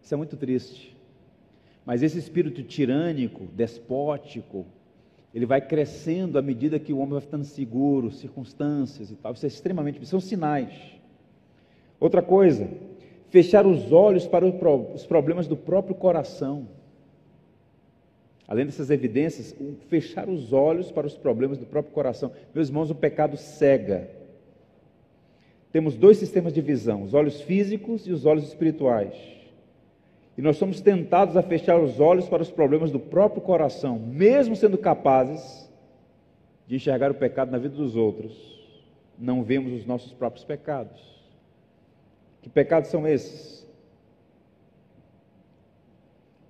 Isso 0.01 0.13
é 0.13 0.17
muito 0.17 0.35
triste. 0.37 0.95
Mas 1.85 2.01
esse 2.01 2.17
espírito 2.17 2.63
tirânico, 2.63 3.45
despótico, 3.53 4.65
ele 5.33 5.45
vai 5.45 5.59
crescendo 5.59 6.37
à 6.37 6.41
medida 6.41 6.79
que 6.79 6.93
o 6.93 6.97
homem 6.97 7.13
vai 7.13 7.21
ficando 7.21 7.43
seguro, 7.43 8.11
circunstâncias 8.11 9.11
e 9.11 9.15
tal. 9.15 9.33
Isso 9.33 9.45
é 9.45 9.47
extremamente, 9.47 10.05
são 10.05 10.19
sinais. 10.19 10.73
Outra 11.99 12.21
coisa, 12.21 12.69
fechar 13.29 13.65
os 13.65 13.91
olhos 13.91 14.27
para 14.27 14.45
os 14.45 15.05
problemas 15.05 15.47
do 15.47 15.57
próprio 15.57 15.95
coração. 15.95 16.67
Além 18.47 18.65
dessas 18.65 18.89
evidências, 18.89 19.55
fechar 19.87 20.27
os 20.27 20.51
olhos 20.51 20.91
para 20.91 21.07
os 21.07 21.17
problemas 21.17 21.57
do 21.57 21.65
próprio 21.65 21.93
coração. 21.93 22.31
Meus 22.53 22.67
irmãos, 22.67 22.89
o 22.89 22.95
pecado 22.95 23.37
cega. 23.37 24.09
Temos 25.71 25.95
dois 25.95 26.17
sistemas 26.17 26.53
de 26.53 26.61
visão: 26.61 27.03
os 27.03 27.13
olhos 27.13 27.41
físicos 27.41 28.05
e 28.05 28.11
os 28.11 28.25
olhos 28.25 28.43
espirituais. 28.47 29.15
E 30.37 30.41
nós 30.41 30.57
somos 30.57 30.81
tentados 30.81 31.37
a 31.37 31.43
fechar 31.43 31.79
os 31.79 31.99
olhos 31.99 32.27
para 32.27 32.41
os 32.41 32.51
problemas 32.51 32.91
do 32.91 32.99
próprio 32.99 33.41
coração, 33.41 33.99
mesmo 33.99 34.55
sendo 34.55 34.77
capazes 34.77 35.69
de 36.67 36.75
enxergar 36.75 37.11
o 37.11 37.15
pecado 37.15 37.51
na 37.51 37.57
vida 37.57 37.75
dos 37.75 37.95
outros, 37.95 38.33
não 39.17 39.43
vemos 39.43 39.73
os 39.73 39.85
nossos 39.85 40.11
próprios 40.11 40.43
pecados. 40.43 41.13
Que 42.41 42.49
pecados 42.49 42.89
são 42.89 43.07
esses? 43.07 43.65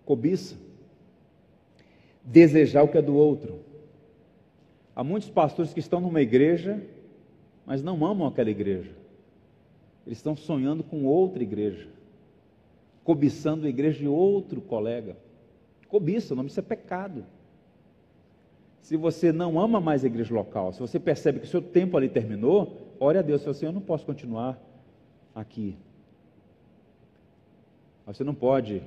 Cobiça 0.05 0.55
desejar 2.23 2.83
o 2.83 2.87
que 2.87 2.97
é 2.97 3.01
do 3.01 3.15
outro. 3.15 3.59
Há 4.95 5.03
muitos 5.03 5.29
pastores 5.29 5.73
que 5.73 5.79
estão 5.79 5.99
numa 5.99 6.21
igreja, 6.21 6.81
mas 7.65 7.81
não 7.81 8.05
amam 8.05 8.27
aquela 8.27 8.49
igreja. 8.49 8.91
Eles 10.05 10.19
estão 10.19 10.35
sonhando 10.35 10.83
com 10.83 11.05
outra 11.05 11.41
igreja, 11.41 11.87
cobiçando 13.03 13.65
a 13.65 13.69
igreja 13.69 13.99
de 13.99 14.07
outro 14.07 14.61
colega. 14.61 15.17
Cobiça, 15.87 16.33
o 16.33 16.37
nome 16.37 16.47
disso 16.47 16.59
é 16.59 16.63
pecado. 16.63 17.25
Se 18.81 18.97
você 18.97 19.31
não 19.31 19.59
ama 19.59 19.79
mais 19.79 20.03
a 20.03 20.07
igreja 20.07 20.33
local, 20.33 20.73
se 20.73 20.79
você 20.79 20.99
percebe 20.99 21.39
que 21.39 21.45
o 21.45 21.49
seu 21.49 21.61
tempo 21.61 21.95
ali 21.95 22.09
terminou, 22.09 22.95
ore 22.99 23.17
a 23.17 23.21
Deus, 23.21 23.41
fale 23.41 23.55
assim, 23.55 23.65
eu 23.65 23.71
não 23.71 23.81
posso 23.81 24.05
continuar 24.05 24.61
aqui. 25.33 25.77
Você 28.05 28.23
não 28.23 28.35
pode, 28.35 28.83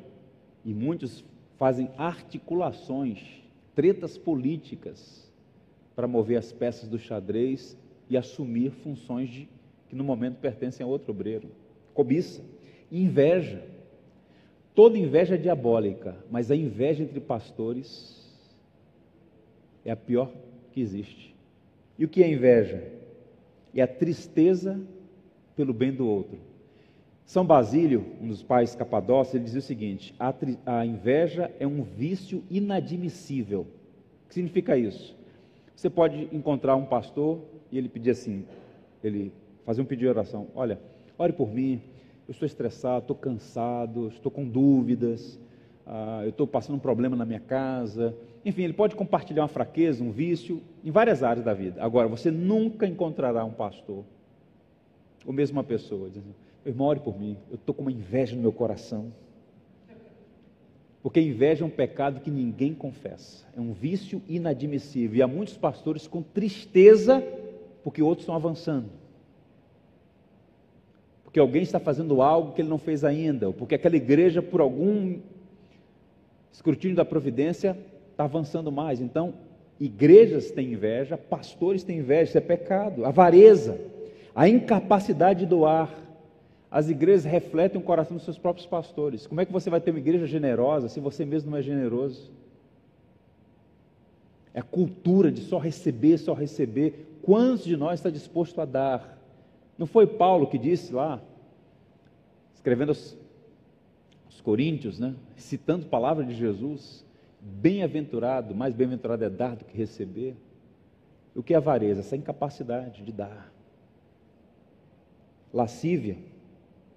e 0.64 0.74
muitos 0.74 1.24
fazem 1.58 1.90
articulações, 1.96 3.42
tretas 3.74 4.16
políticas 4.16 5.30
para 5.94 6.06
mover 6.06 6.38
as 6.38 6.52
peças 6.52 6.88
do 6.88 6.98
xadrez 6.98 7.76
e 8.08 8.16
assumir 8.16 8.70
funções 8.70 9.30
de, 9.30 9.48
que 9.88 9.96
no 9.96 10.04
momento 10.04 10.36
pertencem 10.36 10.84
a 10.84 10.88
outro 10.88 11.10
obreiro. 11.10 11.50
Cobiça, 11.94 12.42
inveja. 12.92 13.62
Toda 14.74 14.98
inveja 14.98 15.34
é 15.34 15.38
diabólica, 15.38 16.16
mas 16.30 16.50
a 16.50 16.56
inveja 16.56 17.02
entre 17.02 17.18
pastores 17.18 18.14
é 19.84 19.90
a 19.90 19.96
pior 19.96 20.30
que 20.72 20.80
existe. 20.80 21.34
E 21.98 22.04
o 22.04 22.08
que 22.08 22.22
é 22.22 22.30
inveja? 22.30 22.92
É 23.74 23.80
a 23.80 23.86
tristeza 23.86 24.78
pelo 25.54 25.72
bem 25.72 25.92
do 25.92 26.06
outro. 26.06 26.38
São 27.26 27.44
Basílio, 27.44 28.06
um 28.22 28.28
dos 28.28 28.40
pais 28.40 28.76
capadócios, 28.76 29.34
ele 29.34 29.42
dizia 29.42 29.58
o 29.58 29.62
seguinte: 29.62 30.14
a, 30.16 30.32
a, 30.64 30.86
inveja 30.86 31.50
é 31.58 31.66
um 31.66 31.82
vício 31.82 32.44
inadmissível. 32.48 33.62
O 33.62 34.28
que 34.28 34.34
significa 34.34 34.78
isso? 34.78 35.14
Você 35.74 35.90
pode 35.90 36.28
encontrar 36.32 36.76
um 36.76 36.86
pastor 36.86 37.40
e 37.70 37.76
ele 37.76 37.88
pedir 37.88 38.10
assim, 38.10 38.44
ele 39.02 39.32
fazer 39.64 39.82
um 39.82 39.84
pedido 39.84 40.04
de 40.04 40.10
oração: 40.10 40.46
Olha, 40.54 40.78
ore 41.18 41.32
por 41.32 41.52
mim, 41.52 41.82
eu 42.28 42.32
estou 42.32 42.46
estressado, 42.46 43.00
estou 43.00 43.16
cansado, 43.16 44.06
estou 44.06 44.30
com 44.30 44.44
dúvidas, 44.48 45.36
ah, 45.84 46.20
eu 46.22 46.30
estou 46.30 46.46
passando 46.46 46.76
um 46.76 46.80
problema 46.80 47.16
na 47.16 47.24
minha 47.24 47.40
casa. 47.40 48.14
Enfim, 48.44 48.62
ele 48.62 48.72
pode 48.72 48.94
compartilhar 48.94 49.42
uma 49.42 49.48
fraqueza, 49.48 50.04
um 50.04 50.12
vício, 50.12 50.62
em 50.84 50.92
várias 50.92 51.24
áreas 51.24 51.44
da 51.44 51.52
vida. 51.52 51.82
Agora, 51.82 52.06
você 52.06 52.30
nunca 52.30 52.86
encontrará 52.86 53.44
um 53.44 53.50
pastor, 53.50 54.04
ou 55.26 55.32
mesmo 55.32 55.56
uma 55.56 55.64
pessoa, 55.64 56.08
dizendo 56.08 56.45
Irmão, 56.66 56.88
ore 56.88 57.00
por 57.00 57.18
mim. 57.18 57.36
Eu 57.48 57.54
estou 57.54 57.74
com 57.74 57.82
uma 57.82 57.92
inveja 57.92 58.34
no 58.34 58.42
meu 58.42 58.52
coração. 58.52 59.12
Porque 61.00 61.20
inveja 61.20 61.62
é 61.62 61.66
um 61.66 61.70
pecado 61.70 62.20
que 62.20 62.30
ninguém 62.30 62.74
confessa. 62.74 63.46
É 63.56 63.60
um 63.60 63.72
vício 63.72 64.20
inadmissível. 64.28 65.18
E 65.18 65.22
há 65.22 65.28
muitos 65.28 65.56
pastores 65.56 66.08
com 66.08 66.20
tristeza 66.20 67.22
porque 67.84 68.02
outros 68.02 68.24
estão 68.24 68.34
avançando. 68.34 68.90
Porque 71.22 71.38
alguém 71.38 71.62
está 71.62 71.78
fazendo 71.78 72.20
algo 72.20 72.52
que 72.52 72.60
ele 72.60 72.68
não 72.68 72.78
fez 72.78 73.04
ainda. 73.04 73.46
Ou 73.46 73.52
porque 73.52 73.76
aquela 73.76 73.94
igreja, 73.94 74.42
por 74.42 74.60
algum 74.60 75.20
escrutínio 76.52 76.96
da 76.96 77.04
providência, 77.04 77.78
está 78.10 78.24
avançando 78.24 78.72
mais. 78.72 79.00
Então, 79.00 79.34
igrejas 79.78 80.50
têm 80.50 80.72
inveja, 80.72 81.16
pastores 81.16 81.84
têm 81.84 81.98
inveja. 81.98 82.30
Isso 82.30 82.38
é 82.38 82.40
pecado. 82.40 83.04
Avareza. 83.04 83.80
A 84.34 84.48
incapacidade 84.48 85.40
de 85.40 85.46
doar 85.46 86.05
as 86.70 86.88
igrejas 86.88 87.24
refletem 87.24 87.80
o 87.80 87.84
coração 87.84 88.16
dos 88.16 88.24
seus 88.24 88.38
próprios 88.38 88.66
pastores. 88.66 89.26
Como 89.26 89.40
é 89.40 89.46
que 89.46 89.52
você 89.52 89.70
vai 89.70 89.80
ter 89.80 89.90
uma 89.90 90.00
igreja 90.00 90.26
generosa 90.26 90.88
se 90.88 91.00
você 91.00 91.24
mesmo 91.24 91.50
não 91.50 91.58
é 91.58 91.62
generoso? 91.62 92.30
É 94.52 94.60
a 94.60 94.64
cultura 94.64 95.30
de 95.30 95.42
só 95.42 95.58
receber, 95.58 96.18
só 96.18 96.32
receber. 96.32 97.18
Quantos 97.22 97.64
de 97.64 97.76
nós 97.76 98.00
está 98.00 98.10
disposto 98.10 98.60
a 98.60 98.64
dar? 98.64 99.16
Não 99.78 99.86
foi 99.86 100.06
Paulo 100.06 100.46
que 100.46 100.58
disse 100.58 100.92
lá, 100.92 101.20
escrevendo 102.54 102.88
aos, 102.88 103.16
aos 104.24 104.40
Coríntios, 104.40 104.98
né? 104.98 105.14
citando 105.36 105.86
a 105.86 105.88
palavra 105.88 106.24
de 106.24 106.34
Jesus, 106.34 107.04
bem-aventurado, 107.40 108.54
mais 108.54 108.74
bem-aventurado 108.74 109.24
é 109.24 109.30
dar 109.30 109.54
do 109.54 109.64
que 109.64 109.76
receber. 109.76 110.34
O 111.34 111.42
que 111.42 111.52
é 111.52 111.58
avareza? 111.58 112.00
Essa 112.00 112.16
incapacidade 112.16 113.02
de 113.02 113.12
dar. 113.12 113.52
Lascívia 115.52 116.16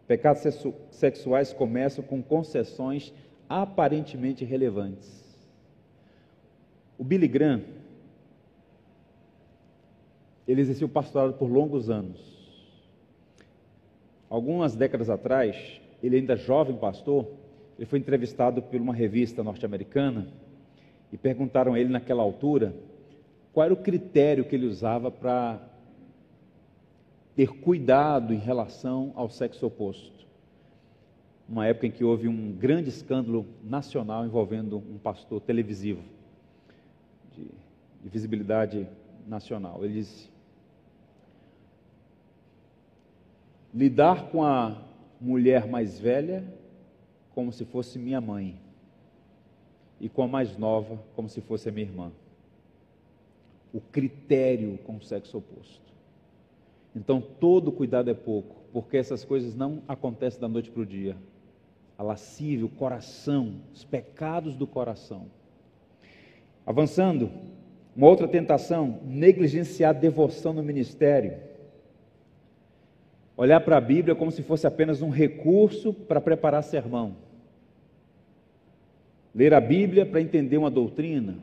Pecados 0.10 0.42
sexuais 0.90 1.54
começam 1.54 2.04
com 2.04 2.20
concessões 2.20 3.14
aparentemente 3.48 4.44
relevantes. 4.44 5.24
O 6.98 7.04
Billy 7.04 7.28
Graham, 7.28 7.62
ele 10.48 10.62
exerceu 10.62 10.90
pastorado 10.90 11.34
por 11.34 11.46
longos 11.46 11.92
anos. 11.92 12.20
Algumas 14.28 14.76
décadas 14.76 15.12
atrás, 15.12 15.80
ele 16.02 16.16
ainda 16.16 16.36
jovem 16.36 16.76
pastor, 16.76 17.28
ele 17.78 17.86
foi 17.86 18.00
entrevistado 18.00 18.64
por 18.64 18.82
uma 18.82 18.96
revista 18.96 19.44
norte-americana 19.44 20.28
e 21.14 21.18
perguntaram 21.18 21.76
a 21.76 21.80
ele 21.80 21.90
naquela 21.90 22.24
altura 22.24 22.74
qual 23.54 23.66
era 23.66 23.74
o 23.76 23.78
critério 23.78 24.44
que 24.44 24.56
ele 24.56 24.66
usava 24.66 25.12
para 25.12 25.69
ter 27.40 27.54
cuidado 27.62 28.34
em 28.34 28.38
relação 28.38 29.14
ao 29.16 29.30
sexo 29.30 29.66
oposto. 29.66 30.28
Uma 31.48 31.68
época 31.68 31.88
em 31.88 31.92
que 31.92 32.04
houve 32.04 32.28
um 32.28 32.52
grande 32.52 32.90
escândalo 32.90 33.46
nacional 33.64 34.26
envolvendo 34.26 34.76
um 34.76 34.98
pastor 34.98 35.40
televisivo, 35.40 36.04
de, 37.32 37.46
de 38.04 38.10
visibilidade 38.10 38.86
nacional. 39.26 39.86
Ele 39.86 39.94
disse: 39.94 40.30
lidar 43.74 44.30
com 44.32 44.44
a 44.44 44.84
mulher 45.22 45.66
mais 45.66 45.98
velha 45.98 46.44
como 47.34 47.54
se 47.54 47.64
fosse 47.64 47.98
minha 47.98 48.20
mãe, 48.20 48.60
e 49.98 50.10
com 50.10 50.24
a 50.24 50.28
mais 50.28 50.58
nova 50.58 51.02
como 51.16 51.30
se 51.30 51.40
fosse 51.40 51.70
a 51.70 51.72
minha 51.72 51.88
irmã. 51.88 52.12
O 53.72 53.80
critério 53.80 54.78
com 54.80 54.98
o 54.98 55.02
sexo 55.02 55.38
oposto. 55.38 55.99
Então 56.96 57.22
todo 57.22 57.72
cuidado 57.72 58.10
é 58.10 58.14
pouco, 58.14 58.56
porque 58.74 58.98
essas 58.98 59.24
coisas 59.24 59.56
não 59.56 59.82
acontecem 59.88 60.40
da 60.40 60.48
noite 60.48 60.72
para 60.72 60.82
o 60.82 60.86
dia. 60.86 61.16
A 61.98 62.04
lascívia, 62.04 62.66
o 62.66 62.70
coração, 62.70 63.56
os 63.74 63.84
pecados 63.84 64.56
do 64.56 64.66
coração. 64.66 65.28
Avançando, 66.66 67.30
uma 67.96 68.08
outra 68.08 68.28
tentação, 68.28 69.00
negligenciar 69.04 69.90
a 69.90 70.00
devoção 70.00 70.54
no 70.54 70.64
ministério. 70.64 71.38
Olhar 73.36 73.60
para 73.62 73.78
a 73.78 73.82
Bíblia 73.82 74.16
como 74.16 74.32
se 74.32 74.42
fosse 74.42 74.68
apenas 74.68 75.02
um 75.02 75.10
recurso 75.10 75.94
para 75.94 76.22
preparar 76.22 76.64
sermão. 76.64 77.16
Ler 79.34 79.54
a 79.54 79.62
Bíblia 79.62 80.06
para 80.06 80.22
entender 80.22 80.58
uma 80.58 80.72
doutrina. 80.72 81.38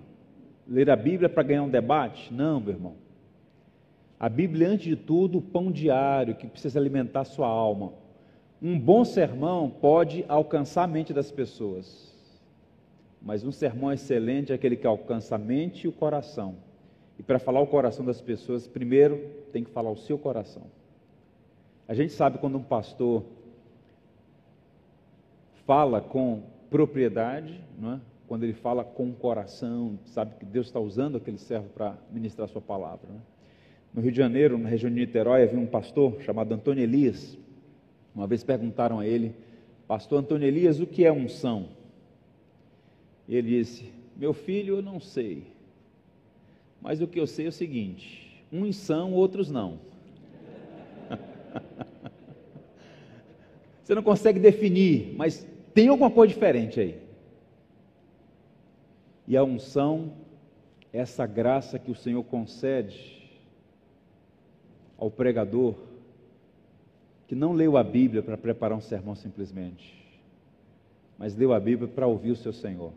Ler 0.66 0.90
a 0.90 0.97
Bíblia 0.97 1.28
para 1.28 1.42
ganhar 1.42 1.62
um 1.62 1.68
debate. 1.68 2.32
Não, 2.32 2.61
meu 2.61 2.74
irmão. 2.74 2.94
A 4.19 4.29
Bíblia, 4.29 4.69
antes 4.69 4.87
de 4.87 4.97
tudo, 4.97 5.39
o 5.39 5.43
pão 5.43 5.71
diário 5.71 6.35
que 6.35 6.47
precisa 6.47 6.79
alimentar 6.79 7.25
sua 7.25 7.47
alma. 7.47 7.93
Um 8.62 8.79
bom 8.79 9.05
sermão 9.05 9.69
pode 9.69 10.25
alcançar 10.27 10.85
a 10.85 10.87
mente 10.87 11.12
das 11.12 11.31
pessoas, 11.31 12.14
mas 13.21 13.45
um 13.45 13.53
sermão 13.53 13.93
excelente 13.93 14.53
é 14.53 14.55
aquele 14.55 14.77
que 14.77 14.87
alcança 14.87 15.35
a 15.35 15.39
mente 15.39 15.85
e 15.85 15.89
o 15.89 15.93
coração. 15.93 16.57
E 17.19 17.23
para 17.23 17.39
falar 17.39 17.61
o 17.61 17.67
coração 17.67 18.05
das 18.05 18.21
pessoas, 18.21 18.67
primeiro 18.67 19.19
tem 19.53 19.62
que 19.62 19.71
falar 19.71 19.91
o 19.91 19.97
seu 19.97 20.19
coração. 20.19 20.62
A 21.87 21.95
gente 21.95 22.12
sabe 22.12 22.39
quando 22.39 22.57
um 22.57 22.62
pastor 22.62 23.23
fala 25.67 26.01
com 26.01 26.43
propriedade, 26.71 27.61
não 27.79 27.95
é? 27.95 28.01
quando 28.27 28.45
ele 28.45 28.55
fala 28.55 28.83
com 28.83 29.11
o 29.11 29.14
coração, 29.14 29.99
sabe 30.07 30.35
que 30.37 30.45
Deus 30.45 30.67
está 30.67 30.81
usando 30.81 31.17
aquele 31.17 31.39
servo 31.39 31.69
para 31.69 31.97
ministrar 32.11 32.49
a 32.49 32.53
sua 32.53 32.62
palavra. 32.62 33.09
Né? 33.09 33.21
No 33.97 34.03
Rio 34.03 34.12
de 34.12 34.18
Janeiro, 34.18 34.59
na 34.59 34.68
região 34.68 34.90
de 34.90 35.01
Niterói, 35.01 35.44
havia 35.44 35.59
um 35.59 35.64
pastor 35.64 36.20
chamado 36.20 36.53
Antônio 36.53 36.84
Elias. 36.84 37.38
Uma 38.14 38.26
vez 38.26 38.44
perguntaram 38.44 39.01
a 39.01 39.07
ele, 39.07 39.34
Pastor 39.88 40.20
Antônio 40.20 40.47
Elias, 40.47 40.78
o 40.80 40.86
que 40.86 41.07
é 41.07 41.11
unção? 41.11 41.70
E 43.26 43.34
ele 43.34 43.57
disse: 43.57 43.90
Meu 44.14 44.34
filho, 44.34 44.76
eu 44.76 44.82
não 44.82 45.01
sei. 45.01 45.44
Mas 46.78 47.01
o 47.01 47.07
que 47.07 47.18
eu 47.18 47.26
sei 47.26 47.47
é 47.47 47.49
o 47.49 47.53
seguinte: 47.53 48.44
uns 48.53 48.76
são, 48.76 49.14
outros 49.14 49.51
não. 49.51 49.78
Você 53.82 53.94
não 53.94 54.03
consegue 54.03 54.38
definir, 54.38 55.14
mas 55.16 55.49
tem 55.72 55.88
alguma 55.88 56.11
coisa 56.11 56.34
diferente 56.34 56.78
aí. 56.80 57.01
E 59.26 59.38
a 59.38 59.42
unção, 59.42 60.12
essa 60.92 61.24
graça 61.24 61.78
que 61.78 61.90
o 61.90 61.94
Senhor 61.94 62.22
concede 62.24 63.16
ao 64.99 65.11
pregador, 65.11 65.74
que 67.26 67.34
não 67.34 67.53
leu 67.53 67.76
a 67.76 67.82
Bíblia 67.82 68.22
para 68.22 68.36
preparar 68.36 68.76
um 68.76 68.80
sermão 68.80 69.14
simplesmente, 69.14 69.94
mas 71.18 71.36
leu 71.36 71.53
a 71.53 71.61
Bíblia 71.61 71.88
para 71.88 72.07
ouvir 72.07 72.30
o 72.30 72.36
seu 72.36 72.53
Senhor. 72.53 72.92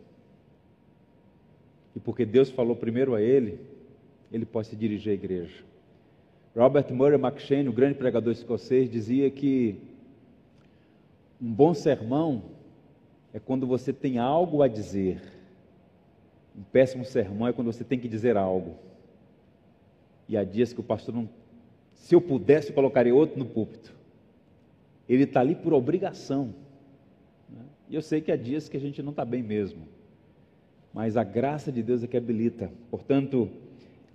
E 1.95 1.99
porque 1.99 2.25
Deus 2.25 2.49
falou 2.49 2.75
primeiro 2.75 3.15
a 3.15 3.21
ele, 3.21 3.59
ele 4.31 4.45
pode 4.45 4.67
se 4.67 4.75
dirigir 4.75 5.11
à 5.11 5.15
igreja. 5.15 5.63
Robert 6.55 6.91
Murray 6.93 7.19
McShane, 7.19 7.69
o 7.69 7.73
grande 7.73 7.95
pregador 7.95 8.31
escocês, 8.31 8.89
dizia 8.89 9.29
que 9.29 9.79
um 11.41 11.51
bom 11.51 11.73
sermão 11.73 12.43
é 13.33 13.39
quando 13.39 13.65
você 13.65 13.93
tem 13.93 14.17
algo 14.17 14.61
a 14.61 14.67
dizer 14.67 15.21
um 16.59 16.63
péssimo 16.63 17.05
sermão 17.05 17.47
é 17.47 17.53
quando 17.53 17.71
você 17.71 17.85
tem 17.85 17.97
que 17.97 18.09
dizer 18.09 18.35
algo. 18.35 18.75
E 20.27 20.35
há 20.35 20.43
dias 20.43 20.73
que 20.73 20.81
o 20.81 20.83
pastor 20.83 21.15
não. 21.15 21.29
Se 21.99 22.15
eu 22.15 22.21
pudesse, 22.21 22.69
eu 22.69 22.75
colocaria 22.75 23.13
outro 23.13 23.37
no 23.37 23.45
púlpito. 23.45 23.93
Ele 25.07 25.23
está 25.23 25.41
ali 25.41 25.53
por 25.53 25.73
obrigação. 25.73 26.53
Né? 27.49 27.61
E 27.89 27.95
eu 27.95 28.01
sei 28.01 28.21
que 28.21 28.31
há 28.31 28.35
dias 28.35 28.67
que 28.67 28.77
a 28.77 28.79
gente 28.79 29.03
não 29.03 29.11
está 29.11 29.23
bem 29.23 29.43
mesmo. 29.43 29.81
Mas 30.93 31.15
a 31.15 31.23
graça 31.23 31.71
de 31.71 31.83
Deus 31.83 32.03
é 32.03 32.07
que 32.07 32.17
habilita. 32.17 32.71
Portanto, 32.89 33.49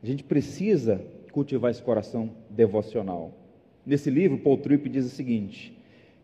a 0.02 0.06
gente 0.06 0.24
precisa 0.24 1.00
cultivar 1.30 1.70
esse 1.70 1.82
coração 1.82 2.30
devocional. 2.50 3.32
Nesse 3.86 4.10
livro, 4.10 4.38
Paul 4.38 4.58
Tripp 4.58 4.88
diz 4.88 5.04
o 5.04 5.10
seguinte: 5.10 5.76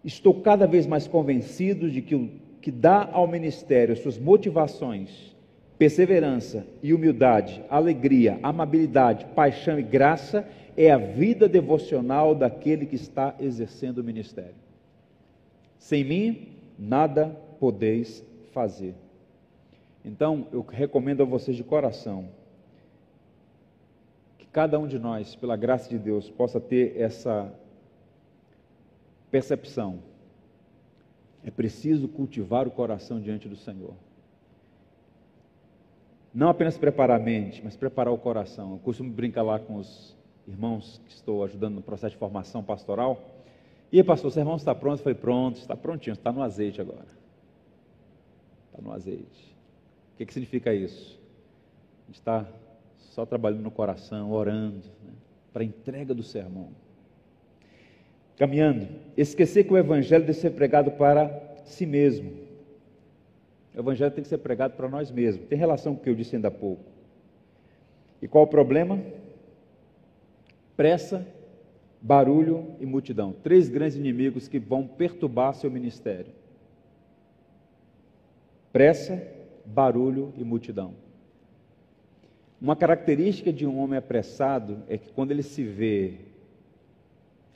Estou 0.04 0.40
cada 0.40 0.66
vez 0.66 0.86
mais 0.86 1.06
convencido 1.06 1.90
de 1.90 2.02
que 2.02 2.14
o 2.14 2.30
que 2.60 2.70
dá 2.70 3.08
ao 3.12 3.26
ministério 3.26 3.96
suas 3.96 4.18
motivações 4.18 5.34
Perseverança 5.80 6.66
e 6.82 6.92
humildade, 6.92 7.64
alegria, 7.70 8.38
amabilidade, 8.42 9.24
paixão 9.34 9.80
e 9.80 9.82
graça 9.82 10.46
é 10.76 10.90
a 10.90 10.98
vida 10.98 11.48
devocional 11.48 12.34
daquele 12.34 12.84
que 12.84 12.96
está 12.96 13.34
exercendo 13.40 13.96
o 13.96 14.04
ministério. 14.04 14.56
Sem 15.78 16.04
mim, 16.04 16.48
nada 16.78 17.28
podeis 17.58 18.22
fazer. 18.52 18.94
Então, 20.04 20.48
eu 20.52 20.60
recomendo 20.60 21.22
a 21.22 21.24
vocês 21.24 21.56
de 21.56 21.64
coração 21.64 22.28
que 24.36 24.44
cada 24.48 24.78
um 24.78 24.86
de 24.86 24.98
nós, 24.98 25.34
pela 25.34 25.56
graça 25.56 25.88
de 25.88 25.98
Deus, 25.98 26.28
possa 26.28 26.60
ter 26.60 27.00
essa 27.00 27.50
percepção. 29.30 30.00
É 31.42 31.50
preciso 31.50 32.06
cultivar 32.06 32.68
o 32.68 32.70
coração 32.70 33.18
diante 33.18 33.48
do 33.48 33.56
Senhor. 33.56 33.94
Não 36.32 36.48
apenas 36.48 36.78
preparar 36.78 37.20
a 37.20 37.22
mente, 37.22 37.60
mas 37.64 37.76
preparar 37.76 38.12
o 38.12 38.18
coração. 38.18 38.72
Eu 38.72 38.78
costumo 38.78 39.10
brincar 39.10 39.42
lá 39.42 39.58
com 39.58 39.76
os 39.76 40.16
irmãos 40.46 41.00
que 41.04 41.12
estou 41.12 41.44
ajudando 41.44 41.74
no 41.74 41.82
processo 41.82 42.12
de 42.12 42.18
formação 42.18 42.62
pastoral. 42.62 43.20
E 43.90 43.98
aí, 43.98 44.04
pastor, 44.04 44.28
o 44.28 44.32
sermão 44.32 44.56
está 44.56 44.74
pronto? 44.74 45.02
Foi 45.02 45.14
pronto, 45.14 45.56
está 45.56 45.76
prontinho, 45.76 46.14
está 46.14 46.30
no 46.32 46.42
azeite 46.42 46.80
agora. 46.80 47.08
Está 48.68 48.80
no 48.80 48.92
azeite. 48.92 49.56
O 50.14 50.18
que, 50.18 50.26
que 50.26 50.32
significa 50.32 50.72
isso? 50.72 51.18
A 52.04 52.06
gente 52.06 52.16
está 52.16 52.46
só 52.96 53.26
trabalhando 53.26 53.62
no 53.62 53.70
coração, 53.70 54.30
orando, 54.30 54.86
né, 55.04 55.12
para 55.52 55.62
a 55.62 55.64
entrega 55.64 56.14
do 56.14 56.22
sermão. 56.22 56.68
Caminhando, 58.36 58.88
esquecer 59.16 59.64
que 59.64 59.72
o 59.72 59.76
evangelho 59.76 60.24
deve 60.24 60.38
ser 60.38 60.50
pregado 60.50 60.92
para 60.92 61.28
si 61.64 61.84
mesmo. 61.84 62.32
O 63.74 63.80
evangelho 63.80 64.10
tem 64.10 64.22
que 64.22 64.28
ser 64.28 64.38
pregado 64.38 64.74
para 64.74 64.88
nós 64.88 65.10
mesmos. 65.10 65.46
Tem 65.46 65.58
relação 65.58 65.94
com 65.94 66.00
o 66.00 66.04
que 66.04 66.10
eu 66.10 66.14
disse 66.14 66.36
ainda 66.36 66.48
há 66.48 66.50
pouco. 66.50 66.84
E 68.20 68.28
qual 68.28 68.44
o 68.44 68.48
problema? 68.48 69.00
Pressa, 70.76 71.26
barulho 72.00 72.74
e 72.80 72.86
multidão. 72.86 73.32
Três 73.32 73.68
grandes 73.68 73.96
inimigos 73.96 74.48
que 74.48 74.58
vão 74.58 74.86
perturbar 74.86 75.54
seu 75.54 75.70
ministério. 75.70 76.32
Pressa, 78.72 79.22
barulho 79.64 80.32
e 80.36 80.44
multidão. 80.44 80.94
Uma 82.60 82.76
característica 82.76 83.52
de 83.52 83.66
um 83.66 83.78
homem 83.78 83.98
apressado 83.98 84.82
é 84.88 84.98
que 84.98 85.10
quando 85.12 85.30
ele 85.30 85.42
se 85.42 85.64
vê 85.64 86.18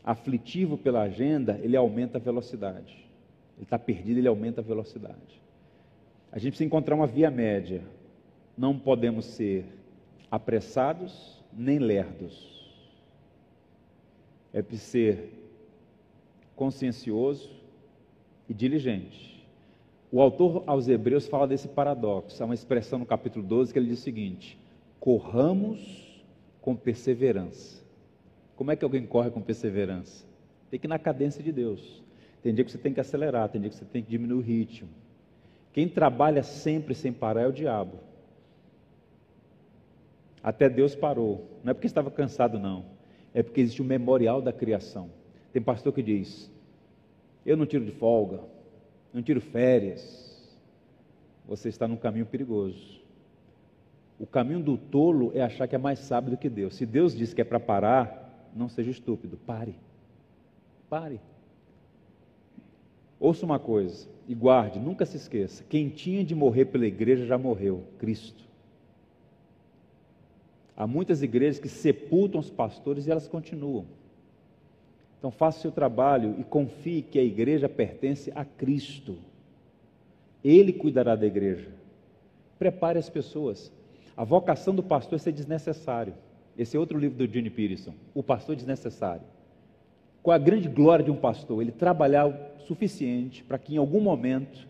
aflitivo 0.03 0.79
pela 0.79 1.03
agenda, 1.03 1.59
ele 1.63 1.77
aumenta 1.77 2.19
a 2.19 2.21
velocidade. 2.21 3.05
Ele 3.57 3.65
está 3.65 3.79
perdido, 3.79 4.19
ele 4.19 4.29
aumenta 4.29 4.61
a 4.61 4.65
velocidade. 4.65 5.44
A 6.35 6.39
gente 6.41 6.51
precisa 6.51 6.67
encontrar 6.67 6.97
uma 6.97 7.07
via 7.07 7.31
média. 7.31 7.81
Não 8.59 8.77
podemos 8.77 9.25
ser 9.25 9.67
apressados 10.29 11.41
nem 11.53 11.79
lerdos. 11.79 12.75
É 14.53 14.61
preciso 14.61 14.91
ser 14.91 15.33
consciencioso 16.57 17.49
e 18.49 18.53
diligente. 18.53 19.47
O 20.11 20.21
autor 20.21 20.65
aos 20.67 20.89
Hebreus 20.89 21.29
fala 21.29 21.47
desse 21.47 21.69
paradoxo. 21.69 22.43
Há 22.43 22.47
uma 22.47 22.55
expressão 22.55 22.99
no 22.99 23.07
capítulo 23.07 23.47
12 23.47 23.73
que 23.73 23.79
ele 23.79 23.91
diz 23.91 24.01
o 24.01 24.03
seguinte: 24.03 24.59
corramos 24.99 26.21
com 26.61 26.75
perseverança. 26.75 27.81
Como 28.57 28.73
é 28.73 28.77
que 28.77 28.85
alguém 28.85 29.07
corre 29.07 29.31
com 29.31 29.41
perseverança? 29.41 30.27
Tem 30.69 30.81
que 30.81 30.89
ir 30.89 30.89
na 30.89 30.99
cadência 30.99 31.45
de 31.45 31.53
Deus. 31.53 32.03
Tem 32.43 32.53
dia 32.53 32.65
que 32.65 32.73
você 32.73 32.79
tem 32.79 32.93
que 32.93 32.99
acelerar, 32.99 33.49
tem 33.49 33.61
dia 33.61 33.71
que 33.71 33.77
você 33.77 33.85
tem 33.85 34.03
que 34.03 34.11
diminuir 34.11 34.39
o 34.39 34.43
ritmo. 34.43 35.04
Quem 35.75 35.89
trabalha 35.89 36.45
sempre 36.45 36.95
sem 36.95 37.13
parar 37.13 37.43
é 37.43 37.49
o 37.49 37.53
diabo. 37.53 37.99
Até 40.41 40.69
Deus 40.69 40.95
parou. 40.95 41.51
Não 41.65 41.73
é 41.73 41.75
porque 41.75 41.89
estava 41.89 42.13
cansado, 42.13 42.61
não. 42.61 42.85
É 43.35 43.43
porque 43.43 43.61
existe 43.61 43.83
um 43.83 43.85
memorial 43.85 44.41
da 44.41 44.53
criação. 44.53 45.11
Tem 45.53 45.61
pastor 45.61 45.93
que 45.93 46.01
diz: 46.01 46.49
Eu 47.45 47.57
não 47.57 47.67
tiro 47.67 47.85
de 47.85 47.91
folga, 47.91 48.39
não 49.13 49.21
tiro 49.21 49.41
férias. 49.41 50.25
Você 51.45 51.69
está 51.69 51.89
num 51.89 51.97
caminho 51.97 52.25
perigoso. 52.25 53.03
O 54.19 54.27
caminho 54.27 54.61
do 54.61 54.79
tolo 54.79 55.33
é 55.35 55.43
achar 55.43 55.67
que 55.67 55.75
é 55.75 55.79
mais 55.79 55.99
sábio 55.99 56.31
do 56.31 56.37
que 56.37 56.49
Deus. 56.49 56.77
Se 56.77 56.87
Deus 56.87 57.17
diz 57.17 57.35
que 57.35 57.41
é 57.41 57.45
para 57.45 57.59
parar, 57.59 58.49
não 58.55 58.69
seja 58.69 58.93
estúpido. 58.93 59.37
Pare. 59.45 59.75
Pare. 60.89 61.21
Ouça 63.19 63.45
uma 63.45 63.59
coisa 63.59 64.09
e 64.29 64.35
guarde, 64.35 64.79
nunca 64.79 65.07
se 65.07 65.17
esqueça: 65.17 65.65
quem 65.69 65.89
tinha 65.89 66.25
de 66.25 66.35
morrer 66.35 66.67
pela 66.67 66.87
igreja 66.87 67.27
já 67.27 67.39
morreu 67.39 67.85
Cristo. 67.99 68.45
Há 70.77 70.87
muitas 70.87 71.23
igrejas 71.23 71.61
que 71.61 71.69
sepultam 71.69 72.41
os 72.41 72.51
pastores 72.51 73.07
e 73.07 73.11
elas 73.11 73.29
continuam. 73.29 73.87
Então 75.19 75.31
faça 75.31 75.59
o 75.59 75.63
seu 75.63 75.73
trabalho 75.73 76.35
e 76.39 76.45
confie 76.45 77.01
que 77.01 77.19
a 77.19 77.23
igreja 77.23 77.69
pertence 77.69 78.33
a 78.35 78.45
Cristo. 78.45 79.17
Ele 80.43 80.73
cuidará 80.73 81.17
da 81.17 81.27
igreja. 81.27 81.71
Prepare 82.59 82.99
as 82.99 83.09
pessoas. 83.09 83.73
A 84.17 84.25
vocação 84.25 84.75
do 84.75 84.83
pastor 84.83 85.17
é 85.17 85.19
ser 85.19 85.33
desnecessário. 85.33 86.15
Esse 86.59 86.77
é 86.77 86.81
outro 86.81 86.99
livro 86.99 87.17
do 87.17 87.33
Gene 87.33 87.51
Peterson, 87.51 87.95
O 88.15 88.23
Pastor 88.23 88.55
Desnecessário. 88.55 89.27
Qual 90.25 90.35
a 90.35 90.39
grande 90.39 90.71
glória 90.71 91.05
de 91.05 91.11
um 91.11 91.17
pastor? 91.17 91.61
Ele 91.61 91.71
trabalhar 91.71 92.27
o 92.27 92.35
suficiente 92.67 93.45
para 93.45 93.59
que 93.59 93.75
em 93.75 93.77
algum 93.77 94.01
momento 94.01 94.67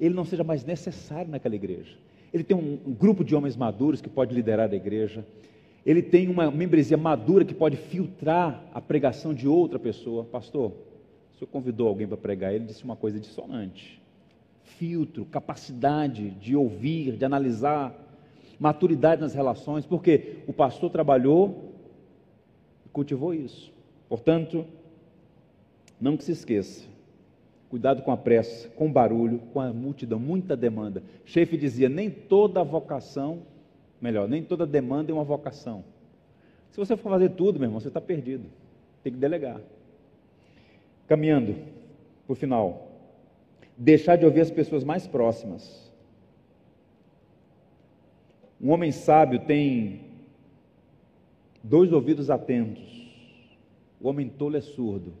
ele 0.00 0.12
não 0.12 0.24
seja 0.24 0.42
mais 0.42 0.64
necessário 0.64 1.30
naquela 1.30 1.54
igreja. 1.54 1.96
Ele 2.34 2.42
tem 2.42 2.56
um, 2.56 2.80
um 2.84 2.92
grupo 2.92 3.22
de 3.22 3.32
homens 3.32 3.56
maduros 3.56 4.00
que 4.00 4.08
pode 4.08 4.34
liderar 4.34 4.68
a 4.68 4.74
igreja. 4.74 5.24
Ele 5.86 6.02
tem 6.02 6.26
uma 6.26 6.50
membresia 6.50 6.96
madura 6.96 7.44
que 7.44 7.54
pode 7.54 7.76
filtrar 7.76 8.64
a 8.74 8.80
pregação 8.80 9.32
de 9.32 9.46
outra 9.46 9.78
pessoa. 9.78 10.24
Pastor, 10.24 10.72
o 11.32 11.38
senhor 11.38 11.48
convidou 11.48 11.86
alguém 11.86 12.08
para 12.08 12.16
pregar, 12.16 12.52
ele 12.52 12.64
disse 12.64 12.82
uma 12.82 12.96
coisa 12.96 13.20
dissonante. 13.20 14.02
Filtro, 14.64 15.24
capacidade 15.26 16.30
de 16.30 16.56
ouvir, 16.56 17.12
de 17.12 17.24
analisar, 17.24 17.94
maturidade 18.58 19.20
nas 19.20 19.32
relações, 19.32 19.86
porque 19.86 20.38
o 20.48 20.52
pastor 20.52 20.90
trabalhou 20.90 21.72
e 22.84 22.88
cultivou 22.88 23.32
isso. 23.32 23.72
Portanto, 24.08 24.66
Não 26.00 26.16
que 26.16 26.24
se 26.24 26.32
esqueça. 26.32 26.86
Cuidado 27.68 28.02
com 28.02 28.10
a 28.10 28.16
pressa, 28.16 28.68
com 28.70 28.86
o 28.86 28.92
barulho, 28.92 29.40
com 29.52 29.60
a 29.60 29.72
multidão, 29.72 30.18
muita 30.18 30.56
demanda. 30.56 31.02
Chefe 31.24 31.56
dizia: 31.56 31.88
nem 31.88 32.10
toda 32.10 32.64
vocação, 32.64 33.42
melhor, 34.00 34.28
nem 34.28 34.42
toda 34.42 34.66
demanda 34.66 35.10
é 35.10 35.14
uma 35.14 35.24
vocação. 35.24 35.84
Se 36.70 36.78
você 36.78 36.96
for 36.96 37.10
fazer 37.10 37.30
tudo, 37.30 37.58
meu 37.58 37.66
irmão, 37.66 37.80
você 37.80 37.88
está 37.88 38.00
perdido. 38.00 38.46
Tem 39.02 39.12
que 39.12 39.18
delegar. 39.18 39.60
Caminhando 41.06 41.54
para 42.26 42.32
o 42.32 42.36
final. 42.36 42.88
Deixar 43.76 44.16
de 44.16 44.24
ouvir 44.24 44.40
as 44.40 44.50
pessoas 44.50 44.82
mais 44.82 45.06
próximas. 45.06 45.88
Um 48.60 48.70
homem 48.70 48.90
sábio 48.90 49.40
tem 49.40 50.00
dois 51.62 51.92
ouvidos 51.92 52.30
atentos. 52.30 53.08
O 54.00 54.08
homem 54.08 54.28
tolo 54.28 54.56
é 54.56 54.60
surdo. 54.60 55.12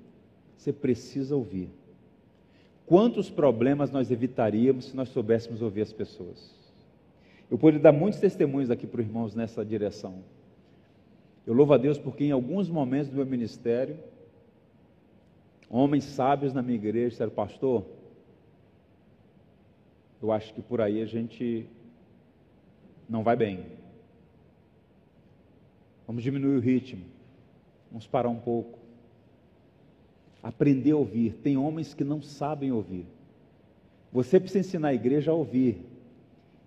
Você 0.58 0.72
precisa 0.72 1.36
ouvir. 1.36 1.70
Quantos 2.84 3.30
problemas 3.30 3.92
nós 3.92 4.10
evitaríamos 4.10 4.86
se 4.86 4.96
nós 4.96 5.08
soubéssemos 5.10 5.62
ouvir 5.62 5.82
as 5.82 5.92
pessoas? 5.92 6.52
Eu 7.48 7.56
poderia 7.56 7.80
dar 7.80 7.92
muitos 7.92 8.18
testemunhos 8.18 8.70
aqui 8.70 8.86
para 8.86 9.00
os 9.00 9.06
irmãos 9.06 9.34
nessa 9.36 9.64
direção. 9.64 10.22
Eu 11.46 11.54
louvo 11.54 11.72
a 11.72 11.78
Deus 11.78 11.96
porque 11.96 12.24
em 12.24 12.32
alguns 12.32 12.68
momentos 12.68 13.08
do 13.08 13.16
meu 13.16 13.24
ministério, 13.24 13.98
homens 15.70 16.04
sábios 16.04 16.52
na 16.52 16.60
minha 16.60 16.76
igreja 16.76 17.10
disseram, 17.10 17.30
pastor, 17.30 17.86
eu 20.20 20.32
acho 20.32 20.52
que 20.52 20.60
por 20.60 20.80
aí 20.80 21.00
a 21.00 21.06
gente 21.06 21.66
não 23.08 23.22
vai 23.22 23.36
bem. 23.36 23.64
Vamos 26.04 26.22
diminuir 26.22 26.56
o 26.56 26.60
ritmo. 26.60 27.04
Vamos 27.90 28.06
parar 28.06 28.28
um 28.28 28.40
pouco. 28.40 28.77
Aprender 30.42 30.92
a 30.92 30.96
ouvir. 30.96 31.34
Tem 31.42 31.56
homens 31.56 31.94
que 31.94 32.04
não 32.04 32.22
sabem 32.22 32.72
ouvir. 32.72 33.06
Você 34.12 34.40
precisa 34.40 34.60
ensinar 34.60 34.88
a 34.88 34.94
igreja 34.94 35.30
a 35.30 35.34
ouvir. 35.34 35.84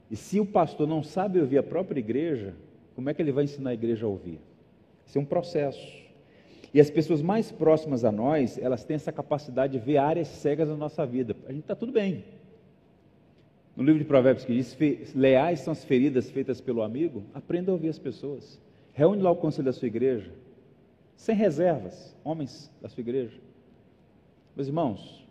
E 0.10 0.16
se 0.16 0.40
o 0.40 0.46
pastor 0.46 0.88
não 0.88 1.02
sabe 1.02 1.40
ouvir 1.40 1.58
a 1.58 1.64
própria 1.64 2.00
igreja, 2.00 2.54
como 2.96 3.10
é 3.10 3.14
que 3.14 3.22
ele 3.22 3.32
vai 3.32 3.46
ensinar 3.46 3.72
a 3.72 3.74
igreja 3.74 4.06
a 4.06 4.10
ouvir? 4.10 4.40
Isso 5.06 5.18
é 5.18 5.22
um 5.22 5.26
processo. 5.26 6.02
E 6.74 6.80
as 6.80 6.90
pessoas 6.90 7.22
mais 7.22 7.52
próximas 7.52 8.06
a 8.06 8.12
nós, 8.12 8.58
elas 8.58 8.84
têm 8.84 8.96
essa 8.96 9.12
capacidade 9.12 9.74
de 9.74 9.80
ver 9.80 9.98
áreas 9.98 10.28
cegas 10.28 10.70
na 10.70 10.76
nossa 10.76 11.06
vida. 11.06 11.36
A 11.48 11.52
gente 11.52 11.64
está 11.64 11.76
tudo 11.76 11.92
bem. 11.92 12.24
No 13.76 13.84
livro 13.84 14.00
de 14.00 14.06
Provérbios 14.06 14.46
que 14.46 14.54
diz: 14.54 15.14
leais 15.14 15.62
são 15.62 15.72
as 15.72 15.84
feridas 15.84 16.30
feitas 16.30 16.62
pelo 16.62 16.82
amigo, 16.82 17.24
aprenda 17.34 17.72
a 17.72 17.74
ouvir 17.74 17.90
as 17.90 18.00
pessoas. 18.00 18.60
Reúne 18.94 19.22
lá 19.22 19.32
o 19.32 19.36
conselho 19.36 19.66
da 19.66 19.74
sua 19.74 19.88
igreja, 19.88 20.32
sem 21.16 21.36
reservas, 21.36 22.16
homens 22.24 22.70
da 22.82 22.90
sua 22.90 23.02
igreja. 23.02 23.40
Meus 24.54 24.68
irmãos, 24.68 25.26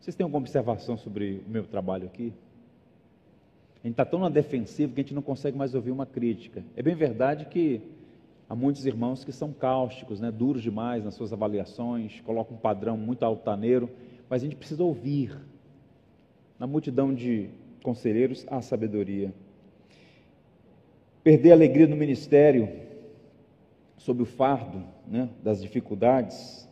vocês 0.00 0.16
têm 0.16 0.24
alguma 0.24 0.40
observação 0.40 0.96
sobre 0.96 1.40
o 1.46 1.50
meu 1.50 1.64
trabalho 1.64 2.06
aqui? 2.06 2.32
A 3.76 3.86
gente 3.86 3.92
está 3.92 4.04
tão 4.04 4.18
na 4.18 4.28
defensiva 4.28 4.92
que 4.92 5.00
a 5.00 5.04
gente 5.04 5.14
não 5.14 5.22
consegue 5.22 5.56
mais 5.56 5.72
ouvir 5.74 5.92
uma 5.92 6.04
crítica. 6.04 6.64
É 6.74 6.82
bem 6.82 6.96
verdade 6.96 7.46
que 7.46 7.80
há 8.48 8.56
muitos 8.56 8.84
irmãos 8.86 9.24
que 9.24 9.30
são 9.30 9.52
cáusticos, 9.52 10.20
né, 10.20 10.32
duros 10.32 10.62
demais 10.62 11.04
nas 11.04 11.14
suas 11.14 11.32
avaliações, 11.32 12.20
colocam 12.22 12.56
um 12.56 12.60
padrão 12.60 12.96
muito 12.96 13.24
altaneiro, 13.24 13.88
mas 14.28 14.42
a 14.42 14.44
gente 14.44 14.56
precisa 14.56 14.82
ouvir. 14.82 15.38
Na 16.58 16.66
multidão 16.66 17.14
de 17.14 17.50
conselheiros, 17.84 18.44
há 18.50 18.60
sabedoria. 18.60 19.32
Perder 21.22 21.52
a 21.52 21.54
alegria 21.54 21.86
no 21.86 21.94
ministério, 21.94 22.68
sob 23.96 24.22
o 24.22 24.26
fardo 24.26 24.93
né, 25.06 25.28
das 25.42 25.60
dificuldades, 25.60 26.68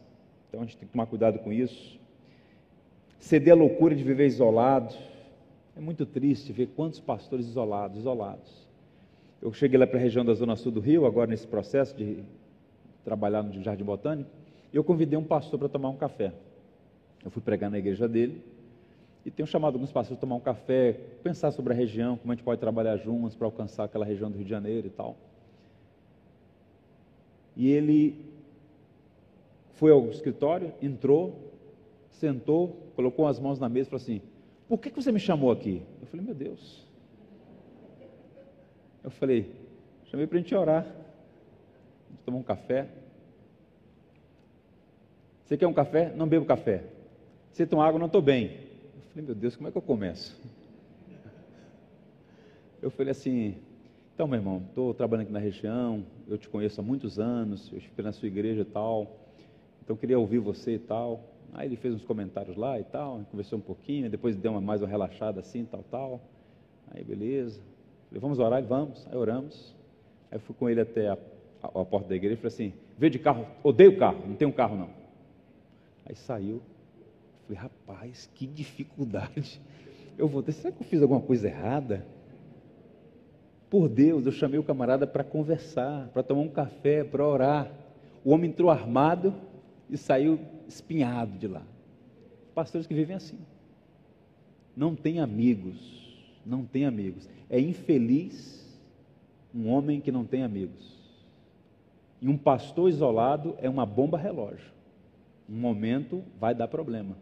então 0.49 0.61
a 0.61 0.65
gente 0.65 0.77
tem 0.77 0.87
que 0.87 0.93
tomar 0.93 1.07
cuidado 1.07 1.39
com 1.39 1.53
isso. 1.53 1.99
Ceder 3.19 3.53
à 3.53 3.57
loucura 3.57 3.95
de 3.95 4.03
viver 4.03 4.27
isolado, 4.27 4.95
é 5.77 5.81
muito 5.81 6.05
triste 6.05 6.53
ver 6.53 6.67
quantos 6.69 7.01
pastores 7.01 7.47
isolados, 7.47 7.99
isolados. 7.99 8.69
Eu 9.41 9.53
cheguei 9.53 9.79
lá 9.79 9.87
para 9.87 9.99
a 9.99 10.03
região 10.03 10.25
da 10.25 10.35
Zona 10.35 10.57
Sul 10.57 10.73
do 10.73 10.81
Rio, 10.81 11.07
agora 11.07 11.31
nesse 11.31 11.47
processo 11.47 11.97
de 11.97 12.23
trabalhar 13.05 13.43
no 13.43 13.63
Jardim 13.63 13.85
Botânico, 13.85 14.31
e 14.73 14.77
eu 14.77 14.85
convidei 14.85 15.19
um 15.19 15.25
pastor 15.25 15.59
para 15.59 15.69
tomar 15.69 15.89
um 15.89 15.97
café. 15.97 16.33
Eu 17.25 17.31
fui 17.31 17.43
pregar 17.43 17.71
na 17.71 17.79
igreja 17.79 18.09
dele, 18.09 18.43
e 19.25 19.31
tenho 19.31 19.47
chamado 19.47 19.75
alguns 19.75 19.93
pastores 19.93 20.19
para 20.19 20.29
tomar 20.29 20.37
um 20.37 20.41
café, 20.41 20.93
pensar 21.23 21.53
sobre 21.53 21.73
a 21.73 21.77
região, 21.77 22.17
como 22.17 22.33
a 22.33 22.35
gente 22.35 22.45
pode 22.45 22.61
trabalhar 22.61 22.97
juntos 22.97 23.37
para 23.37 23.47
alcançar 23.47 23.85
aquela 23.85 24.05
região 24.05 24.31
do 24.31 24.37
Rio 24.37 24.45
de 24.45 24.51
Janeiro 24.51 24.87
e 24.87 24.91
tal. 24.91 25.17
E 27.57 27.71
ele 27.71 28.25
foi 29.75 29.91
ao 29.91 30.09
escritório, 30.09 30.73
entrou, 30.81 31.53
sentou, 32.11 32.91
colocou 32.95 33.27
as 33.27 33.39
mãos 33.39 33.59
na 33.59 33.69
mesa 33.69 33.89
e 33.89 33.91
falou 33.91 34.03
assim: 34.03 34.23
Por 34.69 34.79
que, 34.79 34.91
você 34.91 35.13
me 35.13 35.21
chamou 35.21 35.51
aqui? 35.51 35.83
Eu 36.01 36.07
falei: 36.07 36.25
Meu 36.25 36.35
Deus. 36.35 36.87
Eu 39.05 39.11
falei: 39.11 39.51
Chamei 40.05 40.27
para 40.27 40.39
a 40.39 40.41
gente 40.41 40.55
orar. 40.55 40.85
A 40.85 42.11
gente 42.11 42.23
tomar 42.25 42.39
um 42.39 42.43
café. 42.43 42.89
Você 45.45 45.57
quer 45.57 45.67
um 45.67 45.73
café? 45.73 46.13
Não 46.15 46.29
bebo 46.29 46.47
café. 46.47 46.85
Você 47.53 47.67
toma 47.67 47.87
água? 47.87 47.99
Não 47.99 48.07
estou 48.07 48.23
bem. 48.23 48.59
Falei, 49.11 49.27
meu 49.27 49.35
Deus, 49.35 49.57
como 49.57 49.69
é 49.69 49.71
que 49.71 49.77
eu 49.77 49.83
começo? 49.83 50.35
Eu 52.81 52.91
falei 52.91 53.11
assim, 53.11 53.57
então, 54.15 54.27
meu 54.27 54.39
irmão, 54.39 54.63
estou 54.69 54.95
trabalhando 54.95 55.25
aqui 55.25 55.33
na 55.33 55.39
região, 55.39 56.05
eu 56.29 56.39
te 56.39 56.49
conheço 56.49 56.81
há 56.81 56.85
muitos 56.85 57.19
anos, 57.19 57.71
eu 57.73 57.79
estive 57.79 58.03
na 58.03 58.13
sua 58.13 58.29
igreja 58.29 58.63
e 58.63 58.65
tal, 58.65 59.17
então 59.83 59.97
queria 59.97 60.19
ouvir 60.19 60.39
você 60.39 60.75
e 60.75 60.79
tal. 60.79 61.25
Aí 61.53 61.69
ele 61.69 61.77
fez 61.77 61.95
uns 61.95 62.05
comentários 62.05 62.57
lá 62.57 62.79
e 62.79 62.85
tal, 62.85 63.21
conversou 63.31 63.59
um 63.59 63.63
pouquinho, 63.63 64.09
depois 64.09 64.37
deu 64.37 64.53
uma, 64.53 64.61
mais 64.61 64.81
uma 64.81 64.89
relaxada 64.89 65.41
assim, 65.41 65.65
tal, 65.65 65.85
tal. 65.91 66.21
Aí, 66.91 67.05
beleza. 67.05 67.61
Falei, 68.09 68.21
vamos 68.21 68.39
orar? 68.39 68.59
Ele, 68.59 68.69
vamos. 68.69 69.07
Aí 69.11 69.17
oramos. 69.17 69.75
Aí 70.31 70.39
fui 70.39 70.55
com 70.59 70.69
ele 70.69 70.81
até 70.81 71.09
a, 71.09 71.19
a, 71.63 71.81
a 71.81 71.85
porta 71.85 72.09
da 72.09 72.17
igreja 72.17 72.35
e 72.35 72.37
falei 72.37 72.55
assim, 72.55 72.73
veio 72.97 73.11
de 73.11 73.19
carro, 73.19 73.47
odeio 73.63 73.99
carro, 73.99 74.27
não 74.27 74.35
tenho 74.35 74.53
carro 74.53 74.77
não. 74.77 74.91
Aí 76.07 76.15
saiu, 76.15 76.63
Falei, 77.47 77.61
rapaz, 77.61 78.31
que 78.35 78.47
dificuldade. 78.47 79.61
Eu 80.17 80.29
vou 80.29 80.43
ter, 80.43 80.53
será 80.53 80.73
que 80.73 80.83
eu 80.83 80.87
fiz 80.87 81.03
alguma 81.03 81.21
coisa 81.21 81.49
errada? 81.49 82.07
Por 83.73 83.89
Deus, 83.89 84.27
eu 84.27 84.33
chamei 84.33 84.61
o 84.61 84.63
camarada 84.63 85.07
para 85.07 85.25
conversar, 85.25 86.09
para 86.09 86.23
tomar 86.23 86.43
um 86.43 86.49
café, 86.51 87.03
para 87.03 87.27
orar. 87.27 87.73
O 88.23 88.31
homem 88.31 88.51
entrou 88.51 88.69
armado 88.69 89.35
e 89.89 89.97
saiu 89.97 90.39
espinhado 90.69 91.39
de 91.39 91.49
lá. 91.49 91.63
Pastores 92.55 92.87
que 92.87 92.93
vivem 92.93 93.17
assim. 93.17 93.39
Não 94.77 94.95
tem 94.95 95.21
amigos, 95.21 95.79
não 96.45 96.67
tem 96.67 96.85
amigos. 96.85 97.27
É 97.49 97.59
infeliz 97.59 98.79
um 99.55 99.71
homem 99.71 100.03
que 100.03 100.13
não 100.13 100.27
tem 100.27 100.43
amigos. 100.43 101.01
E 102.21 102.29
um 102.29 102.37
pastor 102.37 102.91
isolado 102.91 103.57
é 103.59 103.71
uma 103.71 103.87
bomba 103.87 104.19
relógio. 104.19 104.71
Um 105.49 105.57
momento 105.57 106.23
vai 106.39 106.55
dar 106.55 106.69
problema. 106.69 107.17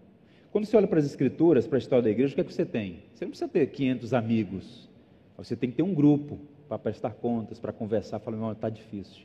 Quando 0.51 0.65
você 0.65 0.77
olha 0.77 0.89
para 0.89 0.99
as 0.99 1.07
escrituras, 1.07 1.69
para 1.69 1.77
a 1.77 1.79
história 1.79 2.03
da 2.03 2.11
igreja, 2.11 2.33
o 2.33 2.35
que 2.35 2.41
é 2.41 2.45
que 2.45 2.53
você 2.53 2.67
tem? 2.67 3.05
Você 3.15 3.25
não 3.25 3.31
precisa 3.31 3.49
ter 3.49 3.69
500 3.69 4.13
amigos. 4.13 4.90
Você 5.45 5.57
tem 5.57 5.71
que 5.71 5.77
ter 5.77 5.83
um 5.83 5.95
grupo 5.95 6.39
para 6.69 6.79
prestar 6.79 7.15
contas, 7.15 7.59
para 7.59 7.73
conversar, 7.73 8.19
falar, 8.19 8.37
não, 8.37 8.53
está 8.53 8.69
difícil. 8.69 9.25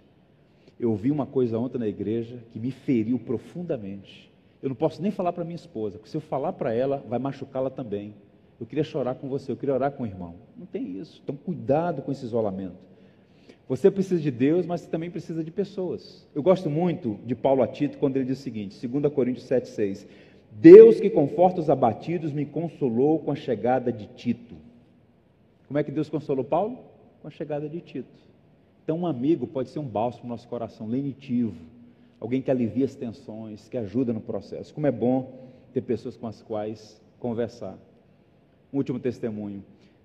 Eu 0.79 0.91
ouvi 0.91 1.11
uma 1.11 1.25
coisa 1.25 1.59
ontem 1.59 1.77
na 1.77 1.87
igreja 1.87 2.39
que 2.51 2.59
me 2.59 2.71
feriu 2.71 3.19
profundamente. 3.19 4.31
Eu 4.63 4.69
não 4.69 4.75
posso 4.75 5.01
nem 5.01 5.11
falar 5.11 5.33
para 5.33 5.43
minha 5.43 5.55
esposa, 5.55 5.97
porque 5.97 6.09
se 6.09 6.17
eu 6.17 6.21
falar 6.21 6.53
para 6.53 6.73
ela, 6.73 7.03
vai 7.07 7.19
machucá-la 7.19 7.69
também. 7.69 8.15
Eu 8.59 8.65
queria 8.65 8.83
chorar 8.83 9.15
com 9.15 9.27
você, 9.27 9.51
eu 9.51 9.57
queria 9.57 9.75
orar 9.75 9.91
com 9.91 10.03
o 10.03 10.05
irmão. 10.05 10.35
Não 10.57 10.65
tem 10.65 10.97
isso. 10.97 11.19
Então, 11.21 11.35
cuidado 11.35 12.01
com 12.01 12.11
esse 12.11 12.25
isolamento. 12.25 12.77
Você 13.67 13.91
precisa 13.91 14.21
de 14.21 14.31
Deus, 14.31 14.65
mas 14.65 14.81
você 14.81 14.89
também 14.89 15.11
precisa 15.11 15.43
de 15.43 15.51
pessoas. 15.51 16.25
Eu 16.33 16.41
gosto 16.41 16.69
muito 16.69 17.19
de 17.25 17.35
Paulo 17.35 17.61
a 17.61 17.67
Tito 17.67 17.97
quando 17.97 18.15
ele 18.15 18.25
diz 18.25 18.39
o 18.39 18.41
seguinte, 18.41 18.87
2 18.87 19.13
Coríntios 19.13 19.45
7,6. 19.47 20.07
Deus 20.51 20.99
que 20.99 21.09
conforta 21.09 21.59
os 21.59 21.69
abatidos 21.69 22.31
me 22.31 22.45
consolou 22.45 23.19
com 23.19 23.31
a 23.31 23.35
chegada 23.35 23.91
de 23.91 24.07
Tito. 24.07 24.55
Como 25.67 25.77
é 25.77 25.83
que 25.83 25.91
Deus 25.91 26.09
consolou 26.09 26.43
Paulo? 26.43 26.79
Com 27.21 27.27
a 27.27 27.31
chegada 27.31 27.67
de 27.67 27.81
Tito. 27.81 28.25
Então, 28.83 28.99
um 28.99 29.07
amigo 29.07 29.47
pode 29.47 29.69
ser 29.69 29.79
um 29.79 29.87
bálsamo 29.87 30.25
no 30.25 30.29
nosso 30.29 30.47
coração, 30.47 30.87
lenitivo, 30.87 31.55
alguém 32.19 32.41
que 32.41 32.51
alivia 32.51 32.85
as 32.85 32.95
tensões, 32.95 33.67
que 33.67 33.77
ajuda 33.77 34.13
no 34.13 34.21
processo. 34.21 34.73
Como 34.73 34.85
é 34.85 34.91
bom 34.91 35.49
ter 35.73 35.81
pessoas 35.81 36.15
com 36.15 36.27
as 36.27 36.41
quais 36.41 37.01
conversar. 37.19 37.77
Um 38.71 38.77
último 38.77 38.99
testemunho. 38.99 39.63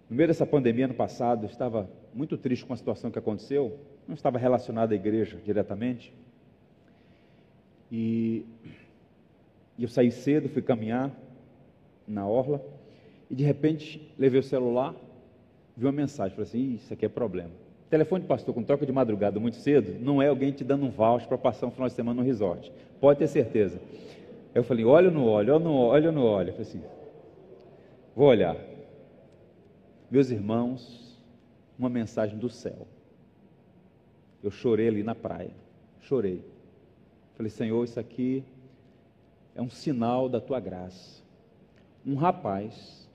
No 0.09 0.17
meio 0.17 0.29
dessa 0.29 0.47
pandemia, 0.47 0.87
ano 0.87 0.95
passado, 0.95 1.45
eu 1.45 1.51
estava 1.51 1.89
muito 2.15 2.39
triste 2.39 2.65
com 2.65 2.73
a 2.73 2.77
situação 2.77 3.11
que 3.11 3.19
aconteceu, 3.19 3.79
não 4.09 4.15
estava 4.15 4.39
relacionado 4.39 4.93
à 4.93 4.95
igreja 4.95 5.39
diretamente. 5.45 6.13
E 7.93 8.47
e 9.81 9.83
eu 9.83 9.89
saí 9.89 10.13
cedo, 10.13 10.47
fui 10.47 10.61
caminhar 10.61 11.11
na 12.07 12.27
orla, 12.27 12.63
e 13.31 13.35
de 13.35 13.43
repente 13.43 14.13
levei 14.19 14.39
o 14.39 14.43
celular, 14.43 14.95
vi 15.81 15.87
uma 15.87 15.93
mensagem, 15.93 16.37
falei 16.37 16.47
assim, 16.47 16.75
isso 16.75 16.93
aqui 16.93 17.07
é 17.07 17.09
problema. 17.09 17.51
Telefone 17.89 18.21
de 18.21 18.29
pastor 18.29 18.55
com 18.55 18.63
troca 18.63 18.85
de 18.85 18.93
madrugada 18.93 19.41
muito 19.41 19.57
cedo, 19.57 19.99
não 19.99 20.21
é 20.21 20.29
alguém 20.29 20.53
te 20.53 20.63
dando 20.63 20.85
um 20.85 20.91
voucher 20.91 21.27
para 21.27 21.39
passar 21.39 21.67
um 21.67 21.71
final 21.71 21.89
de 21.89 21.95
semana 21.95 22.21
no 22.21 22.27
resort. 22.27 22.71
Pode 23.01 23.19
ter 23.19 23.27
certeza. 23.27 23.81
Eu 24.55 24.63
falei, 24.63 24.85
olha 24.85 25.09
ou 25.09 25.15
não 25.15 25.27
olha, 25.27 25.55
olha 25.55 26.09
ou 26.09 26.15
não 26.15 26.23
olha, 26.23 26.53
falei 26.53 26.69
assim, 26.69 26.83
vou 28.15 28.29
olhar. 28.29 28.57
Meus 30.11 30.31
irmãos, 30.31 31.19
uma 31.79 31.89
mensagem 31.89 32.39
do 32.39 32.51
céu. 32.51 32.87
Eu 34.43 34.51
chorei 34.51 34.87
ali 34.87 35.03
na 35.03 35.15
praia. 35.15 35.51
Chorei. 36.03 36.45
Falei, 37.37 37.49
Senhor, 37.49 37.83
isso 37.83 37.99
aqui 37.99 38.45
é 39.55 39.63
um 39.63 39.71
sinal 39.71 40.29
da 40.29 40.43
tua 40.43 40.61
graça. 40.61 41.23
Um 42.07 42.17
rapaz 42.17 43.09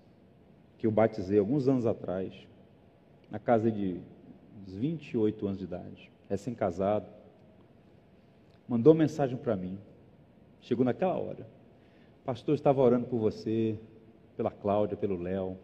que 0.79 0.87
eu 0.87 0.91
batizei 0.91 1.37
alguns 1.37 1.67
anos 1.67 1.85
atrás, 1.85 2.33
na 3.29 3.39
casa 3.39 3.71
de 3.71 3.99
uns 4.61 4.73
28 4.73 5.45
anos 5.45 5.59
de 5.59 5.65
idade, 5.65 6.11
recém-casado, 6.29 7.07
mandou 8.67 8.93
mensagem 8.93 9.37
para 9.37 9.55
mim. 9.55 9.77
Chegou 10.61 10.83
naquela 10.83 11.15
hora. 11.15 11.47
Pastor, 12.23 12.55
estava 12.55 12.81
orando 12.81 13.05
por 13.05 13.19
você, 13.19 13.77
pela 14.35 14.49
Cláudia, 14.49 14.97
pelo 14.97 15.21
Léo. 15.21 15.57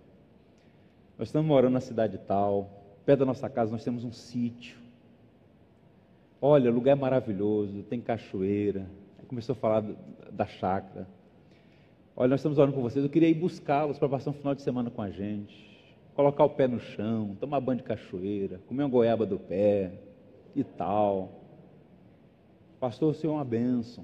Nós 1.18 1.28
estamos 1.30 1.48
morando 1.48 1.74
na 1.74 1.80
cidade 1.80 2.20
tal, 2.20 2.70
perto 3.06 3.20
da 3.20 3.26
nossa 3.26 3.50
casa 3.50 3.72
nós 3.72 3.84
temos 3.84 4.04
um 4.04 4.12
sítio. 4.12 4.80
Olha, 6.40 6.72
o 6.72 6.74
lugar 6.74 6.92
é 6.92 6.96
maravilhoso, 6.96 7.84
tem 7.84 8.02
cachoeira. 8.02 8.88
Aí 9.20 9.26
começou 9.26 9.54
a 9.54 9.56
falar 9.56 9.84
da 10.32 10.46
chácara. 10.46 11.08
Olha, 12.16 12.30
nós 12.30 12.40
estamos 12.40 12.58
orando 12.58 12.76
com 12.76 12.82
vocês. 12.82 13.04
Eu 13.04 13.10
queria 13.10 13.30
ir 13.30 13.36
buscá-los 13.36 13.98
para 13.98 14.10
passar 14.10 14.32
um 14.32 14.34
final 14.34 14.54
de 14.54 14.62
semana 14.62 14.90
com 14.90 15.02
a 15.02 15.10
gente. 15.10 15.71
Colocar 16.16 16.44
o 16.44 16.50
pé 16.50 16.68
no 16.68 16.80
chão, 16.80 17.36
tomar 17.40 17.60
banho 17.60 17.78
de 17.78 17.84
cachoeira, 17.84 18.60
comer 18.68 18.84
uma 18.84 18.90
goiaba 18.90 19.26
do 19.26 19.40
pé 19.40 19.94
e 20.56 20.64
tal. 20.64 21.42
Pastor, 22.80 23.12
o 23.12 23.14
Senhor 23.14 23.34
é 23.34 23.36
uma 23.38 23.46
bênção. 23.46 24.04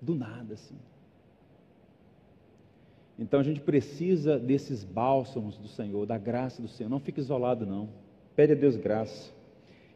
Do 0.00 0.14
nada, 0.14 0.54
assim. 0.54 0.76
Então 3.18 3.40
a 3.40 3.42
gente 3.42 3.60
precisa 3.60 4.38
desses 4.38 4.84
bálsamos 4.84 5.58
do 5.58 5.66
Senhor, 5.66 6.06
da 6.06 6.16
graça 6.16 6.62
do 6.62 6.68
Senhor. 6.68 6.88
Não 6.88 7.00
fique 7.00 7.20
isolado, 7.20 7.66
não. 7.66 7.88
Pede 8.36 8.52
a 8.52 8.56
Deus 8.56 8.76
graça 8.76 9.32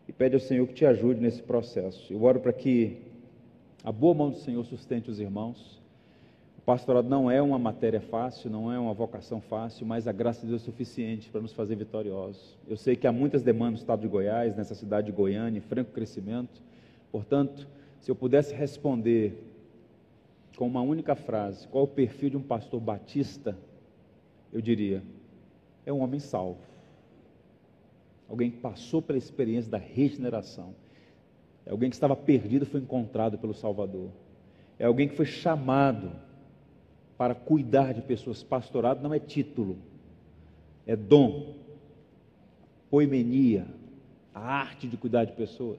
e 0.09 0.13
pede 0.13 0.35
ao 0.35 0.41
Senhor 0.41 0.67
que 0.67 0.75
te 0.75 0.85
ajude 0.85 1.21
nesse 1.21 1.41
processo. 1.43 2.13
Eu 2.13 2.23
oro 2.25 2.41
para 2.41 2.53
que 2.53 3.01
a 3.85 3.93
boa 3.93 4.15
mão 4.15 4.31
do 4.31 4.37
Senhor 4.39 4.65
sustente 4.65 5.09
os 5.09 5.21
irmãos. 5.21 5.81
O 6.63 6.65
pastorado 6.65 7.09
não 7.09 7.29
é 7.29 7.43
uma 7.43 7.59
matéria 7.59 8.01
fácil, 8.01 8.49
não 8.49 8.73
é 8.73 8.79
uma 8.79 8.95
vocação 8.95 9.41
fácil, 9.41 9.85
mas 9.85 10.07
a 10.07 10.13
graça 10.13 10.43
de 10.43 10.47
Deus 10.49 10.63
é 10.63 10.65
suficiente 10.65 11.29
para 11.29 11.41
nos 11.41 11.53
fazer 11.53 11.75
vitoriosos. 11.75 12.57
Eu 12.69 12.77
sei 12.77 12.95
que 12.95 13.07
há 13.07 13.13
muitas 13.13 13.43
demandas 13.43 13.73
no 13.75 13.79
estado 13.79 14.03
de 14.03 14.09
Goiás, 14.09 14.57
nessa 14.57 14.75
cidade 14.75 15.07
de 15.07 15.13
Goiânia, 15.13 15.59
em 15.59 15.61
franco 15.61 15.91
crescimento. 15.91 16.63
Portanto, 17.11 17.67
se 17.99 18.11
eu 18.11 18.15
pudesse 18.15 18.55
responder 18.55 19.43
com 20.57 20.67
uma 20.67 20.83
única 20.83 21.17
frase, 21.17 21.67
qual 21.67 21.85
o 21.85 21.89
perfil 21.89 22.31
de 22.31 22.37
um 22.37 22.43
pastor 22.43 22.81
batista, 22.81 23.59
eu 24.53 24.61
diria: 24.61 25.03
é 25.85 25.93
um 25.93 26.01
homem 26.01 26.21
salvo 26.21 26.73
alguém 28.33 28.51
que 28.51 28.57
passou 28.57 29.03
pela 29.03 29.19
experiência 29.19 29.71
da 29.71 29.77
regeneração. 29.77 30.75
É 31.67 31.71
alguém 31.71 31.91
que 31.91 31.97
estava 31.97 32.17
perdido 32.17 32.63
e 32.63 32.67
foi 32.67 32.81
encontrado 32.81 33.37
pelo 33.37 33.53
Salvador. 33.53 34.09
É 34.79 34.87
alguém 34.87 35.07
que 35.07 35.15
foi 35.15 35.27
chamado 35.27 36.11
para 37.23 37.37
cuidar 37.37 37.95
de 37.95 38.03
pessoas. 38.03 38.43
Pastorado 38.43 39.01
não 39.01 39.15
é 39.15 39.21
título, 39.21 39.79
é 40.85 40.97
dom, 40.97 41.55
poimenia, 42.91 43.65
a 44.35 44.41
arte 44.41 44.89
de 44.89 44.97
cuidar 44.97 45.25
de 45.25 45.31
pessoas. 45.31 45.79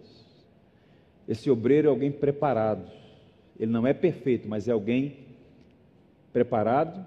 Esse 1.28 1.52
obreiro 1.52 1.89
é 1.89 1.91
alguém 1.91 2.14
preparado. 2.14 2.89
Ele 3.60 3.70
não 3.70 3.86
é 3.86 3.94
perfeito, 3.94 4.48
mas 4.48 4.70
é 4.70 4.72
alguém 4.72 5.18
preparado 6.32 7.06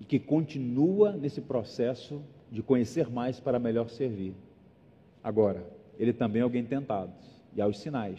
e 0.00 0.04
que 0.06 0.18
continua 0.18 1.12
nesse 1.12 1.42
processo 1.42 2.22
de 2.50 2.62
conhecer 2.62 3.10
mais 3.10 3.38
para 3.38 3.58
melhor 3.58 3.90
servir. 3.90 4.32
Agora, 5.22 5.62
ele 5.98 6.14
também 6.14 6.40
é 6.40 6.42
alguém 6.42 6.64
tentado, 6.64 7.12
e 7.54 7.60
há 7.60 7.66
os 7.66 7.78
sinais, 7.78 8.18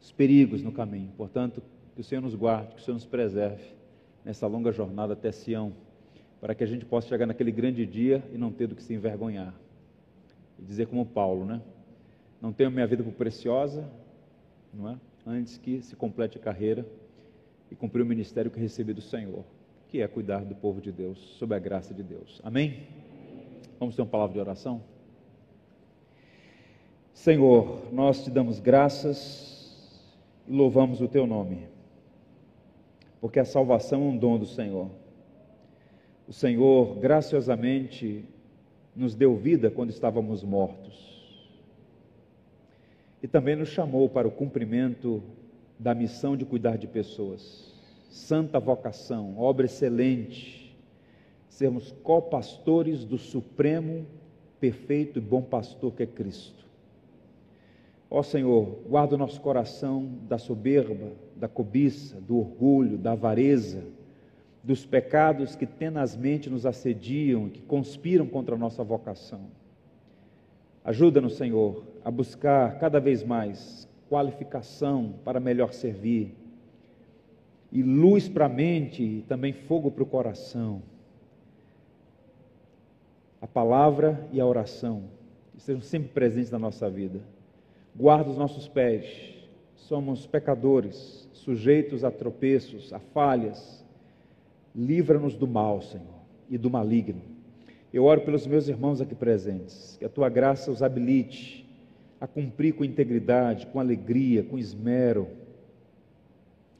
os 0.00 0.12
perigos 0.12 0.62
no 0.62 0.70
caminho. 0.70 1.10
Portanto, 1.16 1.60
que 1.96 2.00
o 2.00 2.04
Senhor 2.04 2.20
nos 2.20 2.36
guarde, 2.36 2.76
que 2.76 2.80
o 2.80 2.84
Senhor 2.84 2.94
nos 2.94 3.04
preserve 3.04 3.77
nessa 4.28 4.46
longa 4.46 4.70
jornada 4.70 5.14
até 5.14 5.32
Sião, 5.32 5.72
para 6.38 6.54
que 6.54 6.62
a 6.62 6.66
gente 6.66 6.84
possa 6.84 7.08
chegar 7.08 7.24
naquele 7.24 7.50
grande 7.50 7.86
dia 7.86 8.22
e 8.30 8.36
não 8.36 8.52
ter 8.52 8.66
do 8.66 8.74
que 8.74 8.82
se 8.82 8.92
envergonhar. 8.92 9.54
E 10.58 10.62
dizer 10.62 10.86
como 10.86 11.06
Paulo, 11.06 11.46
né? 11.46 11.62
Não 12.38 12.52
tenho 12.52 12.70
minha 12.70 12.86
vida 12.86 13.02
por 13.02 13.14
preciosa, 13.14 13.90
não 14.74 14.90
é? 14.90 14.98
Antes 15.26 15.56
que 15.56 15.80
se 15.80 15.96
complete 15.96 16.36
a 16.36 16.40
carreira 16.42 16.86
e 17.70 17.74
cumprir 17.74 18.02
o 18.02 18.04
ministério 18.04 18.50
que 18.50 18.60
recebi 18.60 18.92
do 18.92 19.00
Senhor, 19.00 19.46
que 19.88 20.02
é 20.02 20.06
cuidar 20.06 20.44
do 20.44 20.54
povo 20.54 20.78
de 20.78 20.92
Deus, 20.92 21.18
sob 21.38 21.54
a 21.54 21.58
graça 21.58 21.94
de 21.94 22.02
Deus. 22.02 22.38
Amém? 22.44 22.86
Vamos 23.80 23.96
ter 23.96 24.02
uma 24.02 24.08
palavra 24.08 24.34
de 24.34 24.40
oração? 24.40 24.82
Senhor, 27.14 27.90
nós 27.90 28.22
te 28.22 28.30
damos 28.30 28.60
graças 28.60 30.06
e 30.46 30.52
louvamos 30.52 31.00
o 31.00 31.08
teu 31.08 31.26
nome, 31.26 31.66
porque 33.20 33.38
a 33.38 33.44
salvação 33.44 34.02
é 34.02 34.04
um 34.04 34.16
dom 34.16 34.38
do 34.38 34.46
Senhor. 34.46 34.90
O 36.26 36.32
Senhor 36.32 36.96
graciosamente 36.96 38.24
nos 38.94 39.14
deu 39.14 39.36
vida 39.36 39.70
quando 39.70 39.90
estávamos 39.90 40.42
mortos 40.42 41.08
e 43.22 43.26
também 43.26 43.56
nos 43.56 43.68
chamou 43.68 44.08
para 44.08 44.28
o 44.28 44.30
cumprimento 44.30 45.22
da 45.78 45.94
missão 45.94 46.36
de 46.36 46.44
cuidar 46.44 46.76
de 46.76 46.86
pessoas. 46.86 47.74
Santa 48.08 48.58
vocação, 48.58 49.38
obra 49.38 49.66
excelente, 49.66 50.76
sermos 51.48 51.92
copastores 52.02 53.04
do 53.04 53.18
Supremo, 53.18 54.06
perfeito 54.60 55.18
e 55.18 55.22
bom 55.22 55.42
pastor 55.42 55.92
que 55.92 56.02
é 56.02 56.06
Cristo. 56.06 56.67
Ó 58.10 58.22
Senhor, 58.22 58.80
guarda 58.88 59.14
o 59.14 59.18
nosso 59.18 59.40
coração 59.40 60.08
da 60.22 60.38
soberba, 60.38 61.12
da 61.36 61.46
cobiça, 61.46 62.18
do 62.20 62.38
orgulho, 62.38 62.96
da 62.96 63.12
avareza, 63.12 63.84
dos 64.64 64.86
pecados 64.86 65.54
que 65.54 65.66
tenazmente 65.66 66.48
nos 66.48 66.64
assediam, 66.64 67.50
que 67.50 67.60
conspiram 67.60 68.26
contra 68.26 68.54
a 68.54 68.58
nossa 68.58 68.82
vocação. 68.82 69.42
Ajuda-nos, 70.82 71.36
Senhor, 71.36 71.84
a 72.02 72.10
buscar 72.10 72.78
cada 72.78 72.98
vez 72.98 73.22
mais 73.22 73.86
qualificação 74.08 75.14
para 75.22 75.38
melhor 75.38 75.74
servir, 75.74 76.34
e 77.70 77.82
luz 77.82 78.26
para 78.26 78.46
a 78.46 78.48
mente 78.48 79.02
e 79.02 79.22
também 79.28 79.52
fogo 79.52 79.90
para 79.90 80.02
o 80.02 80.06
coração. 80.06 80.82
A 83.42 83.46
palavra 83.46 84.26
e 84.32 84.40
a 84.40 84.46
oração 84.46 85.04
estejam 85.54 85.82
sempre 85.82 86.08
presentes 86.08 86.50
na 86.50 86.58
nossa 86.58 86.88
vida 86.88 87.20
guarda 87.98 88.30
os 88.30 88.38
nossos 88.38 88.68
pés. 88.68 89.34
Somos 89.74 90.26
pecadores, 90.26 91.28
sujeitos 91.32 92.04
a 92.04 92.10
tropeços, 92.10 92.92
a 92.92 93.00
falhas. 93.00 93.84
Livra-nos 94.74 95.34
do 95.34 95.48
mal, 95.48 95.82
Senhor, 95.82 96.06
e 96.48 96.56
do 96.56 96.70
maligno. 96.70 97.20
Eu 97.92 98.04
oro 98.04 98.20
pelos 98.20 98.46
meus 98.46 98.68
irmãos 98.68 99.00
aqui 99.00 99.14
presentes, 99.14 99.96
que 99.98 100.04
a 100.04 100.08
tua 100.08 100.28
graça 100.28 100.70
os 100.70 100.82
habilite 100.82 101.66
a 102.20 102.26
cumprir 102.26 102.74
com 102.74 102.84
integridade, 102.84 103.66
com 103.66 103.80
alegria, 103.80 104.42
com 104.42 104.58
esmero, 104.58 105.26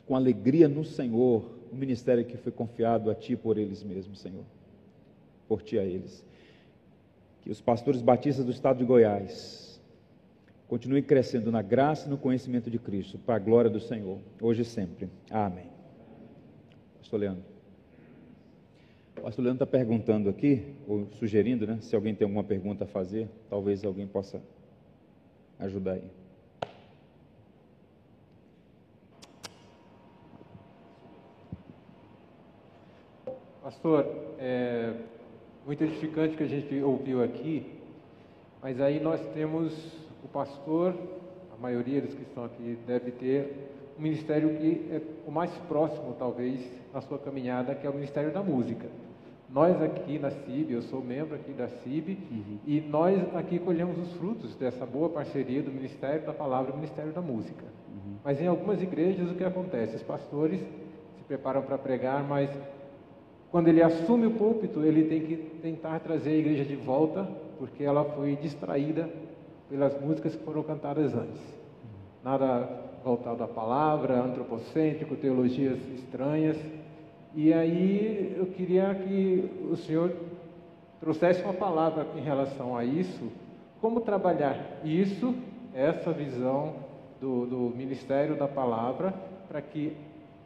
com 0.07 0.15
alegria 0.15 0.69
no 0.69 0.85
Senhor, 0.85 1.45
o 1.73 1.77
ministério 1.77 2.25
que 2.25 2.37
foi 2.37 2.53
confiado 2.53 3.11
a 3.11 3.15
ti 3.15 3.37
por 3.37 3.59
eles 3.59 3.83
mesmos, 3.83 4.21
Senhor, 4.21 4.45
por 5.49 5.63
ti 5.63 5.79
a 5.79 5.85
eles. 5.85 6.25
Que 7.43 7.51
os 7.51 7.61
pastores 7.61 8.03
batistas 8.03 8.45
do 8.45 8.51
estado 8.51 8.79
de 8.79 8.85
Goiás 8.85 9.68
continue 10.69 11.01
crescendo 11.01 11.51
na 11.51 11.63
graça 11.63 12.07
e 12.07 12.11
no 12.11 12.19
conhecimento 12.19 12.71
de 12.71 12.79
Cristo, 12.79 13.19
para 13.19 13.37
a 13.37 13.39
glória 13.39 13.71
do 13.71 13.81
Senhor, 13.81 14.19
hoje 14.41 14.63
e 14.63 14.65
sempre. 14.67 15.09
Amém. 15.31 15.67
Pastor 16.99 17.19
Leandro. 17.19 17.43
O 19.17 19.23
pastor 19.23 19.45
Leandro 19.45 19.65
está 19.65 19.67
perguntando 19.67 20.29
aqui, 20.29 20.75
ou 20.87 21.09
sugerindo, 21.19 21.67
né, 21.67 21.79
se 21.81 21.97
alguém 21.97 22.15
tem 22.15 22.27
alguma 22.27 22.45
pergunta 22.45 22.85
a 22.85 22.87
fazer, 22.87 23.29
talvez 23.49 23.83
alguém 23.83 24.07
possa 24.07 24.41
ajudar 25.59 25.93
aí. 25.93 26.05
Pastor, 33.63 34.07
é 34.39 34.95
muito 35.67 35.83
edificante 35.83 36.37
que 36.37 36.43
a 36.43 36.47
gente 36.47 36.75
ouviu 36.81 37.23
aqui, 37.23 37.67
mas 38.63 38.81
aí 38.81 39.01
nós 39.01 39.21
temos 39.35 40.08
o 40.25 40.29
pastor, 40.29 40.95
a 41.57 41.61
maioria 41.61 42.01
dos 42.01 42.15
que 42.15 42.23
estão 42.23 42.45
aqui, 42.45 42.79
deve 42.87 43.11
ter 43.13 43.69
um 43.99 44.03
ministério 44.03 44.57
que 44.57 44.89
é 44.91 45.01
o 45.27 45.31
mais 45.31 45.51
próximo, 45.69 46.15
talvez, 46.19 46.61
na 46.93 47.01
sua 47.01 47.19
caminhada, 47.19 47.75
que 47.75 47.87
é 47.87 47.91
o 47.91 47.95
ministério 47.95 48.33
da 48.33 48.43
música. 48.43 48.87
Nós 49.51 49.81
aqui 49.81 50.19
na 50.19 50.31
CIB, 50.31 50.75
eu 50.75 50.83
sou 50.83 51.03
membro 51.03 51.35
aqui 51.35 51.53
da 51.53 51.69
CIB, 51.69 52.19
uhum. 52.31 52.59
e 52.67 52.81
nós 52.83 53.19
aqui 53.35 53.59
colhemos 53.59 53.99
os 53.99 54.13
frutos 54.13 54.55
dessa 54.57 54.85
boa 54.85 55.09
parceria 55.09 55.63
do 55.63 55.73
Ministério 55.73 56.27
da 56.27 56.35
Palavra 56.35 56.69
e 56.69 56.73
do 56.73 56.77
Ministério 56.77 57.13
da 57.13 57.23
Música. 57.23 57.65
Uhum. 57.65 58.17
Mas 58.23 58.41
em 58.41 58.47
algumas 58.47 58.83
igrejas 58.83 59.31
o 59.31 59.35
que 59.35 59.45
acontece? 59.45 59.97
Os 59.97 60.03
pastores 60.03 60.61
se 60.61 61.25
preparam 61.27 61.63
para 61.63 61.79
pregar, 61.79 62.23
mas 62.23 62.51
quando 63.51 63.69
ele 63.69 63.83
assume 63.83 64.27
o 64.27 64.33
púlpito, 64.33 64.85
ele 64.85 65.05
tem 65.05 65.23
que 65.23 65.37
tentar 65.63 65.99
trazer 66.01 66.31
a 66.31 66.37
igreja 66.37 66.65
de 66.65 66.77
volta, 66.77 67.27
porque 67.59 67.83
ela 67.83 68.05
foi 68.05 68.37
distraída 68.37 69.09
pelas 69.69 70.01
músicas 70.01 70.35
que 70.35 70.45
foram 70.45 70.63
cantadas 70.63 71.15
antes. 71.15 71.41
Nada 72.25 72.69
voltado 73.05 73.43
à 73.43 73.49
palavra, 73.49 74.21
antropocêntrico, 74.21 75.17
teologias 75.17 75.79
estranhas. 75.95 76.57
E 77.35 77.53
aí 77.53 78.35
eu 78.37 78.47
queria 78.47 78.95
que 78.95 79.49
o 79.71 79.77
senhor 79.77 80.13
trouxesse 81.01 81.43
uma 81.43 81.55
palavra 81.55 82.07
em 82.17 82.21
relação 82.21 82.77
a 82.77 82.85
isso, 82.85 83.31
como 83.81 84.01
trabalhar 84.01 84.81
isso, 84.85 85.35
essa 85.75 86.13
visão 86.13 86.75
do, 87.21 87.47
do 87.47 87.77
Ministério 87.77 88.37
da 88.37 88.49
Palavra, 88.49 89.15
para 89.49 89.63
que 89.63 89.97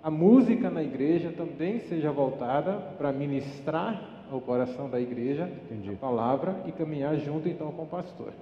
a 0.02 0.10
música 0.10 0.68
na 0.68 0.82
igreja 0.82 1.32
também 1.32 1.80
seja 1.80 2.10
voltada 2.10 2.72
para 2.98 3.12
ministrar 3.12 4.24
ao 4.30 4.40
coração 4.40 4.88
da 4.88 5.00
igreja 5.00 5.50
Entendi. 5.64 5.90
a 5.90 5.92
palavra 5.96 6.62
e 6.66 6.72
caminhar 6.72 7.16
junto 7.16 7.48
então 7.48 7.70
com 7.72 7.82
o 7.82 7.86
pastor. 7.86 8.32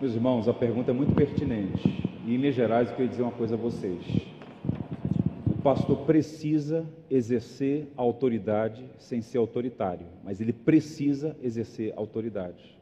Meus 0.00 0.14
irmãos, 0.14 0.46
a 0.46 0.54
pergunta 0.54 0.92
é 0.92 0.94
muito 0.94 1.12
pertinente. 1.12 1.88
E 2.24 2.32
em 2.32 2.38
Minas 2.38 2.54
Gerais 2.54 2.88
eu 2.88 2.94
queria 2.94 3.10
dizer 3.10 3.22
uma 3.22 3.32
coisa 3.32 3.56
a 3.56 3.58
vocês. 3.58 4.00
O 5.44 5.60
pastor 5.60 5.96
precisa 6.06 6.86
exercer 7.10 7.88
autoridade 7.96 8.84
sem 8.96 9.20
ser 9.20 9.38
autoritário, 9.38 10.06
mas 10.22 10.40
ele 10.40 10.52
precisa 10.52 11.36
exercer 11.42 11.92
autoridade. 11.96 12.78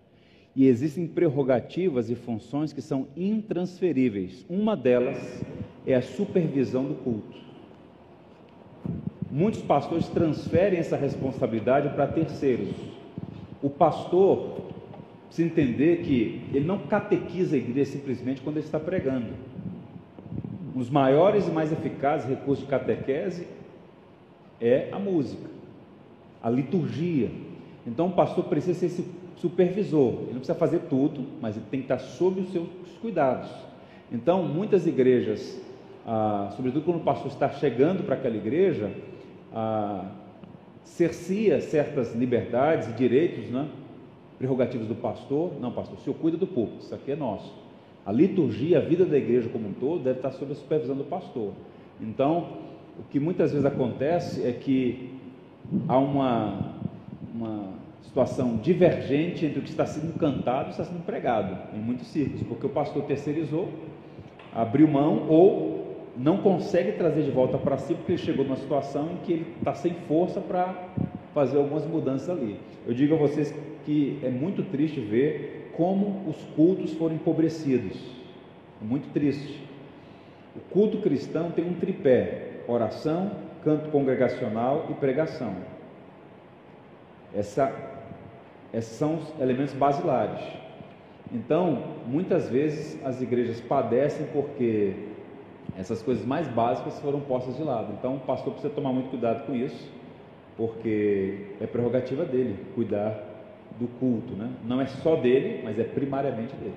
E 0.55 0.67
existem 0.67 1.07
prerrogativas 1.07 2.11
e 2.11 2.15
funções 2.15 2.75
que 2.75 2.83
são 2.83 3.09
intransferíveis. 3.17 4.45
Uma 4.47 4.77
delas 4.77 5.43
é 5.87 5.95
a 5.95 6.03
supervisão 6.03 6.85
do 6.85 6.97
culto. 6.97 7.39
Muitos 9.31 9.63
pastores 9.63 10.07
transferem 10.09 10.79
essa 10.79 10.99
responsabilidade 10.99 11.89
para 11.95 12.09
terceiros. 12.09 12.77
O 13.63 13.71
pastor 13.71 14.66
precisa 15.27 15.49
entender 15.49 16.03
que 16.03 16.43
ele 16.53 16.67
não 16.67 16.79
catequiza 16.79 17.57
a 17.57 17.59
igreja 17.59 17.93
simplesmente 17.93 18.41
quando 18.41 18.57
ele 18.57 18.67
está 18.67 18.81
pregando. 18.81 19.29
Os 20.75 20.91
maiores 20.91 21.47
e 21.47 21.51
mais 21.51 21.73
eficazes 21.73 22.29
recursos 22.29 22.65
de 22.65 22.71
catequese 22.71 23.47
é 24.61 24.89
a 24.93 24.99
música, 24.99 25.49
a 26.43 26.51
liturgia. 26.51 27.31
Então 27.87 28.09
o 28.09 28.13
pastor 28.13 28.45
precisa 28.45 28.79
ser 28.79 28.87
esse 28.87 29.05
supervisor. 29.37 30.15
Ele 30.15 30.33
não 30.33 30.41
precisa 30.41 30.55
fazer 30.55 30.81
tudo, 30.89 31.25
mas 31.41 31.57
ele 31.57 31.67
tem 31.71 31.81
que 31.81 31.85
estar 31.85 31.99
sob 31.99 32.41
os 32.41 32.53
seus 32.53 32.69
cuidados. 33.01 33.51
Então, 34.11 34.43
muitas 34.43 34.87
igrejas, 34.87 35.61
ah, 36.07 36.53
sobretudo 36.57 36.85
quando 36.85 36.99
o 36.99 37.05
pastor 37.05 37.29
está 37.29 37.49
chegando 37.51 38.05
para 38.05 38.15
aquela 38.15 38.37
igreja, 38.37 38.91
ah, 39.53 40.05
cercia 40.85 41.61
certas 41.61 42.15
liberdades 42.15 42.89
e 42.89 42.93
direitos, 42.93 43.51
né? 43.51 43.69
Prerrogativas 44.39 44.87
do 44.87 44.95
pastor. 44.95 45.53
Não, 45.61 45.73
pastor, 45.73 45.99
o 45.99 46.01
senhor 46.01 46.17
cuida 46.17 46.37
do 46.37 46.47
público, 46.47 46.79
isso 46.81 46.95
aqui 46.95 47.13
é 47.13 47.17
nosso. 47.17 47.53
A 48.05 48.13
liturgia, 48.13 48.79
a 48.79 48.81
vida 48.81 49.05
da 49.05 49.17
igreja 49.17 49.49
como 49.49 49.69
um 49.69 49.73
todo, 49.73 50.03
deve 50.03 50.19
estar 50.19 50.31
sob 50.33 50.53
a 50.53 50.55
supervisão 50.55 50.97
do 50.97 51.05
pastor. 51.05 51.53
Então, 52.01 52.49
o 52.99 53.03
que 53.11 53.19
muitas 53.19 53.51
vezes 53.51 53.67
acontece 53.67 54.47
é 54.47 54.53
que 54.53 55.11
há 55.89 55.99
uma, 55.99 56.75
uma 57.35 57.71
situação 58.03 58.57
divergente 58.57 59.45
entre 59.45 59.59
o 59.59 59.63
que 59.63 59.71
está 59.71 59.85
sendo 59.85 60.17
cantado 60.19 60.69
e 60.69 60.71
está 60.71 60.85
sendo 60.85 61.05
pregado 61.05 61.57
em 61.77 61.81
muitos 61.81 62.07
círculos, 62.09 62.43
porque 62.45 62.67
o 62.67 62.71
pastor 62.71 63.03
terceirizou, 63.05 63.69
abriu 64.55 64.89
mão 64.89 65.27
ou 65.29 65.77
não 66.17 66.39
consegue 66.39 66.93
trazer 66.93 67.25
de 67.25 67.31
volta 67.31 67.59
para 67.59 67.77
si 67.77 67.95
porque 67.95 68.13
ele 68.13 68.23
chegou 68.23 68.45
numa 68.45 68.57
situação 68.57 69.11
em 69.13 69.17
que 69.17 69.33
ele 69.33 69.55
está 69.59 69.75
sem 69.75 69.93
força 70.09 70.41
para 70.41 70.75
fazer 71.37 71.59
algumas 71.59 71.85
mudanças 71.85 72.31
ali. 72.31 72.59
Eu 72.87 72.95
digo 72.95 73.15
a 73.15 73.19
vocês 73.19 73.55
que 73.85 74.19
é 74.23 74.31
muito 74.31 74.63
triste 74.63 74.99
ver 75.01 75.71
como 75.77 76.27
os 76.27 76.37
cultos 76.57 76.95
foram 76.95 77.15
empobrecidos. 77.15 77.95
É 78.81 78.85
muito 78.85 79.13
triste. 79.13 79.63
O 80.57 80.61
culto 80.73 80.97
cristão 81.03 81.51
tem 81.51 81.69
um 81.69 81.75
tripé: 81.75 82.63
oração, 82.67 83.33
canto 83.63 83.91
congregacional 83.91 84.87
e 84.89 84.95
pregação. 84.95 85.55
Essa, 87.35 87.71
esses 88.73 88.97
são 88.97 89.17
os 89.17 89.39
elementos 89.39 89.75
basilares. 89.75 90.41
Então, 91.31 91.97
muitas 92.07 92.49
vezes 92.49 92.99
as 93.05 93.21
igrejas 93.21 93.61
padecem 93.61 94.27
porque 94.33 94.95
essas 95.77 96.03
coisas 96.03 96.25
mais 96.25 96.49
básicas 96.49 96.99
foram 97.01 97.21
postas 97.21 97.59
de 97.59 97.63
lado. 97.63 97.93
Então, 97.99 98.17
o 98.17 98.21
pastor 98.21 98.55
precisa 98.55 98.73
tomar 98.73 98.95
muito 98.95 99.11
cuidado 99.11 99.45
com 99.45 99.55
isso, 99.55 99.95
porque 100.57 101.49
é 101.61 101.67
prerrogativa 101.67 102.25
dele 102.25 102.57
cuidar 102.75 103.37
do 103.79 103.87
culto, 103.99 104.35
né? 104.35 104.51
Não 104.65 104.81
é 104.81 104.87
só 104.87 105.17
dele, 105.17 105.61
mas 105.63 105.79
é 105.79 105.85
primariamente 105.85 106.55
dele. 106.57 106.75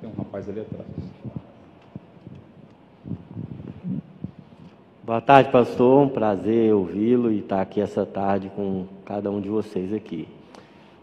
Tem 0.00 0.08
um 0.08 0.14
rapaz 0.14 0.48
ali 0.48 0.60
atrás. 0.60 0.86
Boa 5.04 5.20
tarde, 5.20 5.50
pastor. 5.50 6.04
Um 6.04 6.08
prazer 6.08 6.72
ouvi-lo 6.72 7.30
e 7.30 7.40
estar 7.40 7.60
aqui 7.60 7.80
essa 7.80 8.06
tarde 8.06 8.50
com 8.56 8.86
cada 9.04 9.30
um 9.30 9.40
de 9.40 9.48
vocês 9.48 9.92
aqui. 9.92 10.26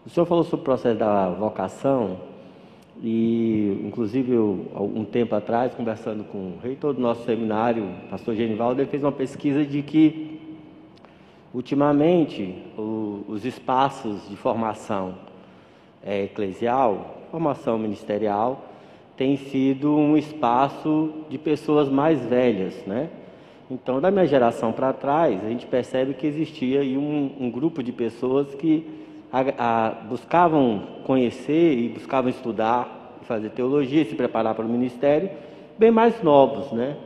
O 0.04 0.10
senhor 0.10 0.26
falou 0.26 0.42
sobre 0.42 0.62
o 0.62 0.64
processo 0.64 0.98
da 0.98 1.30
vocação 1.30 2.29
e, 3.02 3.80
inclusive, 3.84 4.32
eu, 4.32 4.66
um 4.94 5.04
tempo 5.04 5.34
atrás, 5.34 5.72
conversando 5.74 6.22
com 6.24 6.38
o 6.38 6.58
reitor 6.62 6.92
do 6.92 7.00
nosso 7.00 7.24
seminário, 7.24 7.88
pastor 8.10 8.34
Genivaldo, 8.34 8.80
ele 8.80 8.90
fez 8.90 9.02
uma 9.02 9.12
pesquisa 9.12 9.64
de 9.64 9.80
que, 9.82 10.38
ultimamente, 11.54 12.62
o, 12.76 13.24
os 13.26 13.46
espaços 13.46 14.28
de 14.28 14.36
formação 14.36 15.14
é, 16.02 16.24
eclesial, 16.24 17.22
formação 17.30 17.78
ministerial, 17.78 18.66
tem 19.16 19.36
sido 19.36 19.96
um 19.96 20.14
espaço 20.14 21.10
de 21.30 21.38
pessoas 21.38 21.88
mais 21.88 22.24
velhas, 22.26 22.74
né? 22.86 23.08
Então, 23.70 24.00
da 24.00 24.10
minha 24.10 24.26
geração 24.26 24.72
para 24.72 24.92
trás, 24.92 25.42
a 25.44 25.48
gente 25.48 25.64
percebe 25.64 26.12
que 26.12 26.26
existia 26.26 26.80
aí 26.80 26.98
um, 26.98 27.30
um 27.40 27.50
grupo 27.50 27.82
de 27.82 27.92
pessoas 27.92 28.54
que 28.54 28.84
a, 29.32 29.40
a, 29.58 29.90
buscavam 30.04 30.82
conhecer 31.04 31.78
e 31.78 31.88
buscavam 31.88 32.30
estudar, 32.30 33.18
fazer 33.22 33.50
teologia, 33.50 34.04
se 34.04 34.14
preparar 34.14 34.54
para 34.54 34.64
o 34.64 34.68
ministério, 34.68 35.30
bem 35.78 35.90
mais 35.90 36.22
novos, 36.22 36.72
né? 36.72 36.96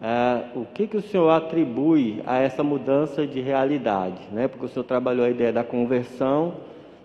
Ah, 0.00 0.44
o 0.54 0.64
que, 0.64 0.86
que 0.86 0.96
o 0.96 1.02
senhor 1.02 1.30
atribui 1.30 2.22
a 2.26 2.38
essa 2.38 2.62
mudança 2.62 3.26
de 3.26 3.40
realidade? 3.40 4.20
Né? 4.30 4.46
Porque 4.46 4.66
o 4.66 4.68
senhor 4.68 4.84
trabalhou 4.84 5.24
a 5.24 5.30
ideia 5.30 5.52
da 5.52 5.64
conversão, 5.64 6.54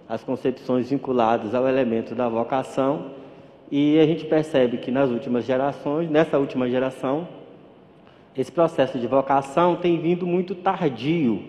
as 0.09 0.23
concepções 0.23 0.89
vinculadas 0.89 1.55
ao 1.55 1.67
elemento 1.67 2.13
da 2.13 2.27
vocação, 2.27 3.11
e 3.71 3.97
a 3.97 4.05
gente 4.05 4.25
percebe 4.25 4.77
que 4.77 4.91
nas 4.91 5.09
últimas 5.09 5.45
gerações, 5.45 6.09
nessa 6.09 6.37
última 6.37 6.69
geração, 6.69 7.27
esse 8.35 8.51
processo 8.51 8.99
de 8.99 9.07
vocação 9.07 9.77
tem 9.77 9.97
vindo 9.97 10.27
muito 10.27 10.53
tardio 10.53 11.41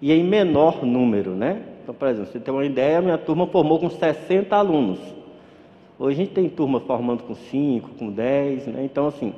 e 0.00 0.10
em 0.10 0.24
menor 0.24 0.84
número, 0.84 1.32
né? 1.32 1.62
Então, 1.88 1.96
por 1.96 2.06
exemplo, 2.06 2.30
você 2.30 2.38
tem 2.38 2.52
uma 2.52 2.66
ideia, 2.66 3.00
minha 3.00 3.16
turma 3.16 3.46
formou 3.46 3.80
com 3.80 3.88
60 3.88 4.54
alunos. 4.54 4.98
Hoje 5.98 6.20
a 6.20 6.22
gente 6.22 6.34
tem 6.34 6.46
turma 6.46 6.80
formando 6.80 7.22
com 7.22 7.34
5, 7.34 7.94
com 7.94 8.12
10, 8.12 8.66
né? 8.66 8.84
Então, 8.84 9.06
assim, 9.06 9.32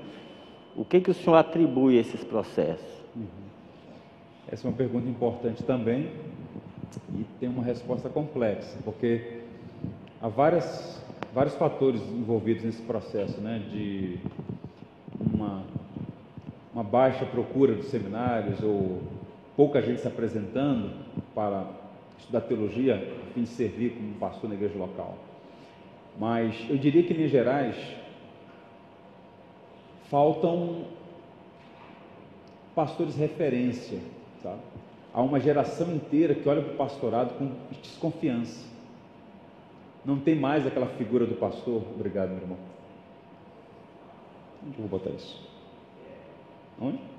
o 0.74 0.84
que, 0.84 1.00
que 1.00 1.12
o 1.12 1.14
senhor 1.14 1.36
atribui 1.36 1.96
a 1.96 2.00
esses 2.00 2.24
processos? 2.24 2.88
Uhum. 3.14 3.22
Essa 4.50 4.66
é 4.66 4.68
uma 4.68 4.76
pergunta 4.76 5.08
importante 5.08 5.62
também 5.62 6.10
e 7.14 7.24
tem 7.38 7.48
uma 7.48 7.62
resposta 7.62 8.08
complexa, 8.08 8.76
porque 8.84 9.42
há 10.20 10.26
várias, 10.26 11.00
vários 11.32 11.54
fatores 11.54 12.02
envolvidos 12.02 12.64
nesse 12.64 12.82
processo, 12.82 13.40
né? 13.40 13.62
De 13.70 14.18
uma, 15.20 15.62
uma 16.74 16.82
baixa 16.82 17.24
procura 17.24 17.74
dos 17.74 17.86
seminários 17.86 18.60
ou 18.60 18.98
pouca 19.56 19.80
gente 19.80 20.00
se 20.00 20.08
apresentando 20.08 20.90
para 21.32 21.78
estudar 22.20 22.42
teologia 22.42 22.94
a 22.96 23.32
fim 23.34 23.42
de 23.42 23.48
servir 23.48 23.90
como 23.90 24.14
pastor 24.14 24.48
na 24.48 24.56
igreja 24.56 24.78
local. 24.78 25.18
Mas 26.18 26.54
eu 26.68 26.76
diria 26.76 27.02
que, 27.02 27.12
em 27.12 27.16
Minas 27.16 27.30
Gerais, 27.30 27.76
faltam 30.10 30.84
pastores 32.74 33.16
referência, 33.16 33.98
sabe? 34.42 34.60
Há 35.12 35.22
uma 35.22 35.40
geração 35.40 35.94
inteira 35.94 36.34
que 36.34 36.48
olha 36.48 36.62
para 36.62 36.72
o 36.72 36.76
pastorado 36.76 37.36
com 37.36 37.50
desconfiança. 37.82 38.68
Não 40.04 40.18
tem 40.18 40.34
mais 40.34 40.66
aquela 40.66 40.86
figura 40.86 41.26
do 41.26 41.34
pastor. 41.34 41.82
Obrigado, 41.94 42.30
meu 42.30 42.38
irmão. 42.38 42.58
Onde 44.66 44.78
eu 44.78 44.86
vou 44.86 44.98
botar 44.98 45.10
isso? 45.10 45.40
Onde? 46.80 47.09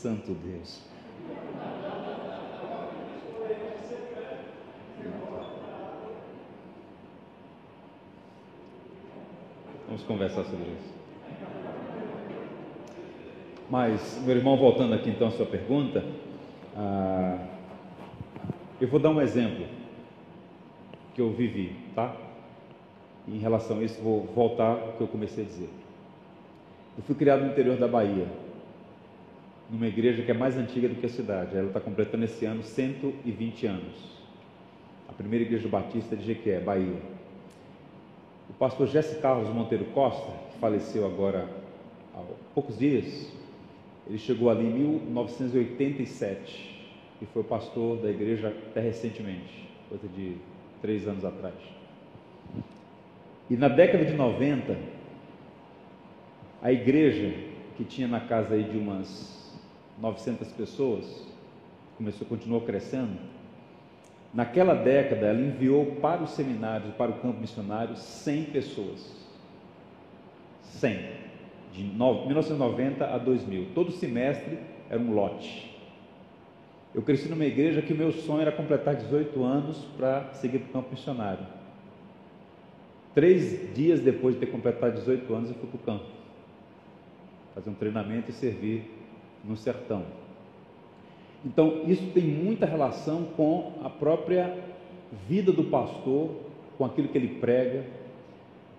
Santo 0.00 0.32
Deus. 0.32 0.80
Vamos 9.86 10.02
conversar 10.04 10.44
sobre 10.44 10.70
isso. 10.70 10.94
Mas, 13.68 14.18
meu 14.24 14.36
irmão, 14.36 14.56
voltando 14.56 14.94
aqui 14.94 15.10
então 15.10 15.28
à 15.28 15.32
sua 15.32 15.44
pergunta, 15.44 16.02
ah, 16.74 17.46
eu 18.80 18.88
vou 18.88 18.98
dar 18.98 19.10
um 19.10 19.20
exemplo 19.20 19.66
que 21.14 21.20
eu 21.20 21.30
vivi, 21.30 21.76
tá? 21.94 22.16
Em 23.28 23.36
relação 23.36 23.80
a 23.80 23.82
isso, 23.82 24.00
vou 24.00 24.24
voltar 24.34 24.70
ao 24.70 24.92
que 24.92 25.02
eu 25.02 25.08
comecei 25.08 25.44
a 25.44 25.46
dizer. 25.46 25.68
Eu 26.96 27.04
fui 27.04 27.14
criado 27.14 27.42
no 27.42 27.50
interior 27.52 27.76
da 27.76 27.86
Bahia, 27.86 28.39
numa 29.70 29.86
igreja 29.86 30.22
que 30.22 30.30
é 30.30 30.34
mais 30.34 30.56
antiga 30.56 30.88
do 30.88 30.96
que 30.96 31.06
a 31.06 31.08
cidade. 31.08 31.56
Ela 31.56 31.68
está 31.68 31.80
completando 31.80 32.24
esse 32.24 32.44
ano 32.44 32.62
120 32.62 33.66
anos. 33.66 34.20
A 35.08 35.12
primeira 35.12 35.44
igreja 35.44 35.68
batista 35.68 36.16
de 36.16 36.24
Jequié, 36.24 36.60
Bahia. 36.60 37.00
O 38.48 38.52
pastor 38.54 38.88
Jesse 38.88 39.20
Carlos 39.20 39.48
Monteiro 39.48 39.84
Costa, 39.86 40.32
que 40.52 40.58
faleceu 40.58 41.06
agora 41.06 41.48
há 42.14 42.22
poucos 42.52 42.78
dias, 42.78 43.30
ele 44.08 44.18
chegou 44.18 44.50
ali 44.50 44.66
em 44.66 44.72
1987 44.72 46.80
e 47.22 47.26
foi 47.26 47.44
pastor 47.44 47.98
da 47.98 48.10
igreja 48.10 48.48
até 48.48 48.80
recentemente, 48.80 49.68
coisa 49.88 50.08
de 50.08 50.36
três 50.82 51.06
anos 51.06 51.24
atrás. 51.24 51.54
E 53.48 53.56
na 53.56 53.68
década 53.68 54.04
de 54.04 54.14
90, 54.14 54.76
a 56.62 56.72
igreja, 56.72 57.32
que 57.76 57.84
tinha 57.84 58.08
na 58.08 58.20
casa 58.20 58.54
aí 58.54 58.64
de 58.64 58.76
umas 58.76 59.39
900 60.00 60.48
pessoas, 60.52 61.26
começou, 61.96 62.26
continuou 62.26 62.62
crescendo. 62.62 63.18
Naquela 64.32 64.74
década, 64.74 65.26
ela 65.26 65.40
enviou 65.40 65.96
para 65.96 66.22
os 66.22 66.30
seminários, 66.30 66.94
para 66.94 67.10
o 67.10 67.14
campo 67.14 67.40
missionário, 67.40 67.96
100 67.96 68.44
pessoas. 68.44 69.20
100. 70.62 71.20
De 71.72 71.82
1990 71.82 73.04
a 73.04 73.18
2000. 73.18 73.68
Todo 73.74 73.90
semestre 73.90 74.58
era 74.88 75.00
um 75.00 75.12
lote. 75.12 75.70
Eu 76.94 77.02
cresci 77.02 77.28
numa 77.28 77.44
igreja 77.44 77.82
que 77.82 77.92
o 77.92 77.96
meu 77.96 78.12
sonho 78.12 78.40
era 78.40 78.52
completar 78.52 78.96
18 78.96 79.44
anos 79.44 79.76
para 79.96 80.32
seguir 80.34 80.60
para 80.60 80.68
o 80.68 80.72
campo 80.72 80.90
missionário. 80.90 81.46
Três 83.14 83.74
dias 83.74 84.00
depois 84.00 84.34
de 84.34 84.40
ter 84.40 84.46
completado 84.46 84.94
18 84.94 85.34
anos, 85.34 85.48
eu 85.50 85.56
fui 85.56 85.68
para 85.68 85.76
o 85.76 85.80
campo. 85.80 86.10
Fazer 87.54 87.70
um 87.70 87.74
treinamento 87.74 88.30
e 88.30 88.32
servir 88.32 88.99
no 89.44 89.56
sertão. 89.56 90.04
Então, 91.44 91.82
isso 91.86 92.06
tem 92.12 92.24
muita 92.24 92.66
relação 92.66 93.24
com 93.36 93.72
a 93.82 93.88
própria 93.88 94.56
vida 95.28 95.52
do 95.52 95.64
pastor, 95.64 96.30
com 96.76 96.84
aquilo 96.84 97.08
que 97.08 97.16
ele 97.16 97.40
prega, 97.40 97.84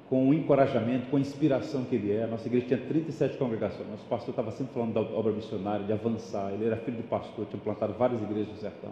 com 0.09 0.29
o 0.29 0.33
encorajamento, 0.33 1.07
com 1.09 1.17
a 1.17 1.19
inspiração 1.19 1.85
que 1.85 1.95
ele 1.95 2.11
é. 2.11 2.27
Nossa 2.27 2.47
igreja 2.47 2.67
tinha 2.67 2.79
37 2.79 3.37
congregações. 3.37 3.87
Nosso 3.89 4.05
pastor 4.05 4.31
estava 4.31 4.51
sempre 4.51 4.73
falando 4.73 4.93
da 4.93 5.01
obra 5.01 5.31
missionária, 5.31 5.85
de 5.85 5.93
avançar. 5.93 6.51
Ele 6.53 6.65
era 6.65 6.77
filho 6.77 6.97
de 6.97 7.03
pastor, 7.03 7.45
tinha 7.49 7.61
plantado 7.61 7.93
várias 7.93 8.21
igrejas 8.21 8.49
no 8.49 8.57
sertão. 8.57 8.91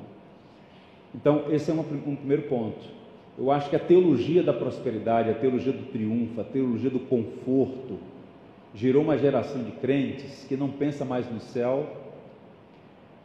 Então, 1.13 1.45
esse 1.51 1.69
é 1.69 1.73
um, 1.73 1.79
um 1.79 2.15
primeiro 2.15 2.43
ponto. 2.43 2.79
Eu 3.37 3.51
acho 3.51 3.69
que 3.69 3.75
a 3.75 3.79
teologia 3.79 4.41
da 4.43 4.53
prosperidade, 4.53 5.29
a 5.29 5.33
teologia 5.33 5.73
do 5.73 5.91
triunfo, 5.91 6.39
a 6.41 6.43
teologia 6.43 6.89
do 6.89 6.99
conforto, 6.99 7.97
gerou 8.73 9.03
uma 9.03 9.17
geração 9.17 9.63
de 9.63 9.71
crentes 9.71 10.45
que 10.47 10.55
não 10.55 10.69
pensa 10.69 11.03
mais 11.03 11.29
no 11.31 11.39
céu, 11.39 11.87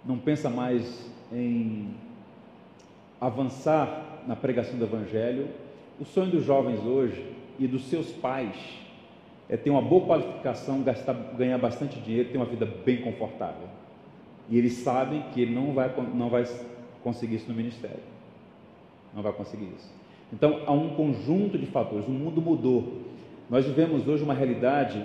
não 0.05 0.19
pensa 0.19 0.49
mais 0.49 1.11
em 1.33 1.95
avançar 3.21 4.23
na 4.27 4.37
pregação 4.37 4.79
do 4.79 4.85
Evangelho. 4.85 5.49
O 6.01 6.05
sonho 6.05 6.31
dos 6.31 6.45
jovens 6.45 6.81
hoje 6.85 7.25
e 7.59 7.67
dos 7.67 7.85
seus 7.87 8.11
pais 8.11 8.57
é 9.49 9.57
ter 9.57 9.71
uma 9.71 9.83
boa 9.83 10.07
qualificação, 10.07 10.83
gastar, 10.83 11.13
ganhar 11.37 11.59
bastante 11.59 11.99
dinheiro, 12.01 12.31
ter 12.31 12.37
uma 12.37 12.47
vida 12.47 12.67
bem 12.85 13.03
confortável. 13.03 13.69
E 14.49 14.59
eles 14.59 14.75
sabem 14.75 15.23
que 15.33 15.41
ele 15.41 15.55
não 15.55 15.73
vai, 15.73 15.93
não 16.15 16.29
vai 16.29 16.45
conseguir 17.03 17.37
isso 17.37 17.49
no 17.49 17.55
ministério. 17.55 18.01
Não 19.15 19.23
vai 19.23 19.33
conseguir 19.33 19.69
isso. 19.77 19.91
Então, 20.33 20.63
há 20.67 20.73
um 20.73 20.91
conjunto 20.91 21.59
de 21.59 21.67
fatores. 21.67 22.07
O 22.07 22.11
mundo 22.11 22.43
mudou. 22.43 23.03
Nós 23.49 23.65
vivemos 23.65 24.09
hoje 24.09 24.23
uma 24.23 24.35
realidade 24.35 25.05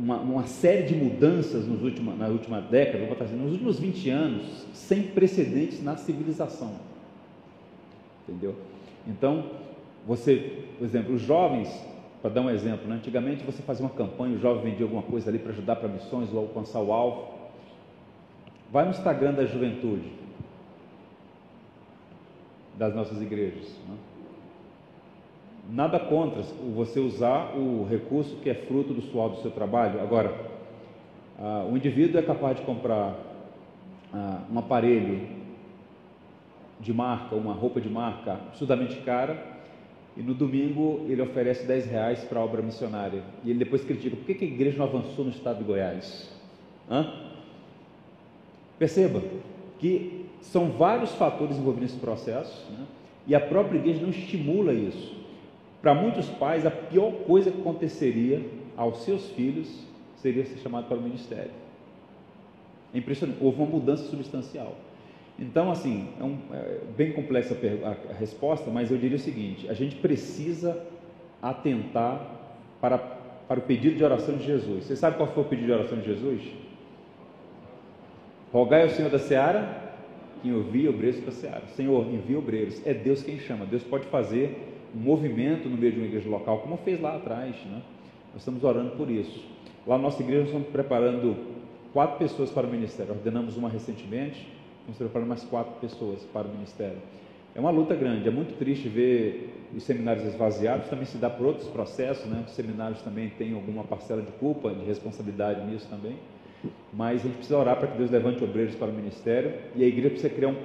uma, 0.00 0.18
uma 0.18 0.46
série 0.46 0.84
de 0.84 0.94
mudanças 0.94 1.66
nos 1.66 1.80
na 2.18 2.28
última 2.28 2.58
década, 2.58 3.04
vou 3.04 3.16
assim, 3.20 3.36
nos 3.36 3.52
últimos 3.52 3.78
20 3.78 4.08
anos, 4.08 4.66
sem 4.72 5.02
precedentes 5.02 5.82
na 5.82 5.96
civilização. 5.96 6.72
Entendeu? 8.26 8.56
Então, 9.06 9.44
você, 10.06 10.64
por 10.78 10.84
exemplo, 10.86 11.14
os 11.14 11.20
jovens, 11.20 11.68
para 12.22 12.30
dar 12.30 12.40
um 12.40 12.48
exemplo, 12.48 12.88
né? 12.88 12.96
antigamente 12.96 13.44
você 13.44 13.60
fazia 13.62 13.84
uma 13.84 13.94
campanha, 13.94 14.36
o 14.36 14.40
jovem 14.40 14.70
vendia 14.70 14.86
alguma 14.86 15.02
coisa 15.02 15.28
ali 15.28 15.38
para 15.38 15.52
ajudar 15.52 15.76
para 15.76 15.88
missões 15.88 16.32
ou 16.32 16.40
alcançar 16.40 16.80
o 16.80 16.92
alvo. 16.92 17.28
Vai 18.72 18.84
no 18.84 18.92
Instagram 18.92 19.34
da 19.34 19.44
juventude, 19.44 20.10
das 22.78 22.94
nossas 22.94 23.20
igrejas. 23.20 23.68
Né? 23.86 23.96
Nada 25.72 26.00
contra 26.00 26.42
você 26.74 26.98
usar 26.98 27.56
o 27.56 27.86
recurso 27.88 28.36
que 28.36 28.50
é 28.50 28.54
fruto 28.54 28.92
do 28.92 29.02
suor 29.02 29.30
do 29.30 29.36
seu 29.40 29.52
trabalho. 29.52 30.00
Agora, 30.00 30.34
ah, 31.38 31.64
o 31.70 31.76
indivíduo 31.76 32.18
é 32.18 32.22
capaz 32.22 32.56
de 32.56 32.62
comprar 32.62 33.16
ah, 34.12 34.42
um 34.52 34.58
aparelho 34.58 35.28
de 36.80 36.92
marca, 36.92 37.36
uma 37.36 37.52
roupa 37.52 37.80
de 37.80 37.88
marca 37.88 38.32
absurdamente 38.32 38.96
cara, 39.02 39.60
e 40.16 40.22
no 40.22 40.34
domingo 40.34 41.06
ele 41.08 41.22
oferece 41.22 41.64
10 41.64 41.86
reais 41.86 42.24
para 42.24 42.40
a 42.40 42.44
obra 42.44 42.60
missionária. 42.62 43.22
E 43.44 43.50
ele 43.50 43.60
depois 43.60 43.84
critica, 43.84 44.16
por 44.16 44.24
que, 44.24 44.34
que 44.34 44.44
a 44.44 44.48
igreja 44.48 44.76
não 44.76 44.86
avançou 44.86 45.24
no 45.24 45.30
estado 45.30 45.58
de 45.58 45.64
Goiás? 45.64 46.28
Hã? 46.90 47.12
Perceba 48.76 49.22
que 49.78 50.26
são 50.40 50.70
vários 50.70 51.12
fatores 51.14 51.56
envolvidos 51.56 51.92
nesse 51.92 52.00
processo, 52.00 52.66
né? 52.72 52.86
e 53.26 53.36
a 53.36 53.40
própria 53.40 53.78
igreja 53.78 54.00
não 54.00 54.10
estimula 54.10 54.72
isso. 54.72 55.19
Para 55.80 55.94
muitos 55.94 56.28
pais, 56.28 56.66
a 56.66 56.70
pior 56.70 57.10
coisa 57.26 57.50
que 57.50 57.60
aconteceria 57.60 58.44
aos 58.76 58.98
seus 59.02 59.30
filhos 59.30 59.84
seria 60.16 60.44
ser 60.44 60.58
chamado 60.58 60.86
para 60.86 60.98
o 60.98 61.02
ministério. 61.02 61.50
É 62.92 62.98
impressionante, 62.98 63.42
houve 63.42 63.58
uma 63.58 63.70
mudança 63.70 64.04
substancial. 64.04 64.76
Então, 65.38 65.70
assim, 65.70 66.08
é, 66.20 66.24
um, 66.24 66.38
é 66.52 66.80
bem 66.96 67.12
complexa 67.12 67.56
a, 67.84 68.12
a, 68.12 68.14
resposta, 68.14 68.70
mas 68.70 68.90
eu 68.90 68.98
diria 68.98 69.16
o 69.16 69.20
seguinte: 69.20 69.68
a 69.70 69.72
gente 69.72 69.96
precisa 69.96 70.84
atentar 71.40 72.20
para, 72.80 72.98
para 72.98 73.58
o 73.58 73.62
pedido 73.62 73.96
de 73.96 74.04
oração 74.04 74.36
de 74.36 74.44
Jesus. 74.44 74.84
Você 74.84 74.96
sabe 74.96 75.16
qual 75.16 75.28
foi 75.28 75.42
o 75.42 75.46
pedido 75.46 75.66
de 75.66 75.72
oração 75.72 75.98
de 75.98 76.04
Jesus? 76.04 76.42
Rogai 78.52 78.82
ao 78.82 78.90
Senhor 78.90 79.10
da 79.10 79.18
seara 79.18 79.90
que 80.42 80.48
envie 80.48 80.88
obreiros 80.88 81.20
para 81.20 81.30
a 81.30 81.32
seara. 81.32 81.62
Senhor, 81.68 82.06
envia 82.06 82.38
obreiros. 82.38 82.84
É 82.86 82.92
Deus 82.92 83.22
quem 83.22 83.38
chama. 83.38 83.64
Deus 83.64 83.82
pode 83.82 84.06
fazer 84.06 84.69
um 84.94 85.00
movimento 85.00 85.68
no 85.68 85.76
meio 85.76 85.92
de 85.92 85.98
uma 85.98 86.06
igreja 86.06 86.28
local, 86.28 86.58
como 86.58 86.76
fez 86.78 87.00
lá 87.00 87.16
atrás. 87.16 87.54
Né? 87.64 87.82
Nós 88.32 88.42
estamos 88.42 88.64
orando 88.64 88.96
por 88.96 89.10
isso. 89.10 89.44
Lá 89.86 89.96
na 89.96 90.04
nossa 90.04 90.22
igreja, 90.22 90.40
nós 90.40 90.48
estamos 90.48 90.68
preparando 90.68 91.36
quatro 91.92 92.18
pessoas 92.18 92.50
para 92.50 92.66
o 92.66 92.70
ministério. 92.70 93.12
Ordenamos 93.12 93.56
uma 93.56 93.68
recentemente, 93.68 94.46
estamos 94.80 94.98
preparando 94.98 95.28
mais 95.28 95.42
quatro 95.44 95.72
pessoas 95.80 96.22
para 96.32 96.46
o 96.46 96.50
ministério. 96.50 96.98
É 97.54 97.58
uma 97.58 97.70
luta 97.70 97.96
grande, 97.96 98.28
é 98.28 98.30
muito 98.30 98.56
triste 98.58 98.88
ver 98.88 99.68
os 99.76 99.82
seminários 99.82 100.24
esvaziados, 100.24 100.88
também 100.88 101.04
se 101.04 101.18
dá 101.18 101.28
por 101.28 101.46
outros 101.46 101.68
processos, 101.68 102.24
né? 102.26 102.44
Os 102.46 102.52
seminários 102.52 103.02
também 103.02 103.28
têm 103.30 103.54
alguma 103.54 103.82
parcela 103.82 104.22
de 104.22 104.30
culpa, 104.32 104.70
de 104.70 104.84
responsabilidade 104.84 105.64
nisso 105.66 105.88
também. 105.88 106.16
Mas 106.92 107.20
a 107.20 107.24
gente 107.24 107.36
precisa 107.36 107.58
orar 107.58 107.76
para 107.76 107.88
que 107.88 107.98
Deus 107.98 108.10
levante 108.10 108.42
obreiros 108.44 108.74
para 108.74 108.88
o 108.88 108.92
ministério 108.92 109.52
e 109.74 109.82
a 109.82 109.86
igreja 109.86 110.10
precisa 110.10 110.30
criar 110.32 110.48
um, 110.48 110.56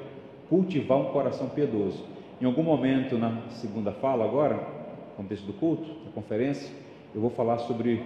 cultivar 0.50 0.98
um 1.00 1.06
coração 1.06 1.50
piedoso. 1.50 2.04
Em 2.42 2.46
algum 2.46 2.64
momento 2.64 3.18
na 3.18 3.44
segunda 3.50 3.94
fala 3.94 4.26
agora, 4.26 4.56
no 4.56 5.16
contexto 5.16 5.46
do 5.46 5.54
culto, 5.54 5.88
da 6.04 6.12
conferência, 6.14 6.70
eu 7.14 7.22
vou 7.22 7.30
falar 7.30 7.60
sobre 7.60 8.04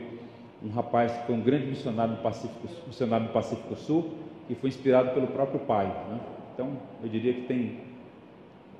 um 0.63 0.69
rapaz 0.69 1.11
que 1.11 1.25
foi 1.25 1.35
um 1.35 1.41
grande 1.41 1.65
missionário 1.65 2.13
no 2.13 2.21
Pacífico, 2.21 2.67
missionário 2.85 3.25
no 3.25 3.33
Pacífico 3.33 3.75
Sul 3.75 4.13
e 4.47 4.53
foi 4.53 4.69
inspirado 4.69 5.11
pelo 5.15 5.27
próprio 5.27 5.59
pai. 5.61 5.87
Né? 5.87 6.19
Então, 6.53 6.73
eu 7.01 7.09
diria 7.09 7.33
que 7.33 7.41
tem 7.41 7.79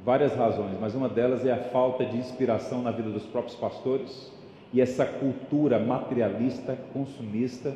várias 0.05 0.35
razões, 0.35 0.77
mas 0.79 0.93
uma 0.93 1.09
delas 1.09 1.43
é 1.43 1.51
a 1.51 1.57
falta 1.57 2.05
de 2.05 2.15
inspiração 2.15 2.83
na 2.83 2.91
vida 2.91 3.09
dos 3.09 3.23
próprios 3.23 3.55
pastores 3.55 4.31
e 4.71 4.79
essa 4.79 5.03
cultura 5.03 5.79
materialista, 5.79 6.77
consumista. 6.93 7.75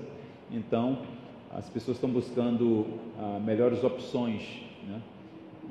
Então, 0.52 1.00
as 1.52 1.68
pessoas 1.70 1.98
estão 1.98 2.10
buscando 2.10 2.86
ah, 3.20 3.40
melhores 3.44 3.84
opções, 3.84 4.62
né? 4.88 5.02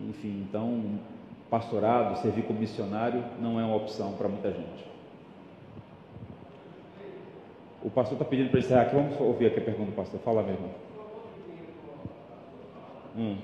enfim, 0.09 0.45
então 0.49 0.99
pastorado, 1.53 2.19
servir 2.23 2.45
como 2.45 2.59
missionário, 2.59 3.23
não 3.39 3.61
é 3.61 3.63
uma 3.63 3.77
opção 3.77 4.15
para 4.15 4.27
muita 4.27 4.51
gente. 4.51 4.91
O 7.83 7.91
pastor 7.91 8.15
está 8.15 8.25
pedindo 8.25 8.49
para 8.49 8.61
encerrar 8.61 8.83
aqui. 8.83 8.95
Vamos 8.97 9.21
ouvir 9.21 9.49
aqui 9.49 9.59
a 9.59 9.63
pergunta 9.63 9.91
do 9.91 9.95
pastor. 9.95 10.19
Fala 10.21 10.43
mesmo. 10.43 10.71
Hum. 13.19 13.37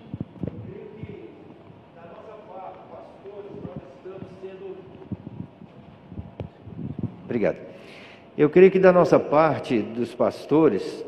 Obrigado. 7.24 7.58
Eu 8.38 8.48
creio 8.48 8.70
que 8.70 8.78
da 8.78 8.90
nossa 8.90 9.20
parte, 9.20 9.80
dos 9.82 10.14
pastores, 10.14 11.04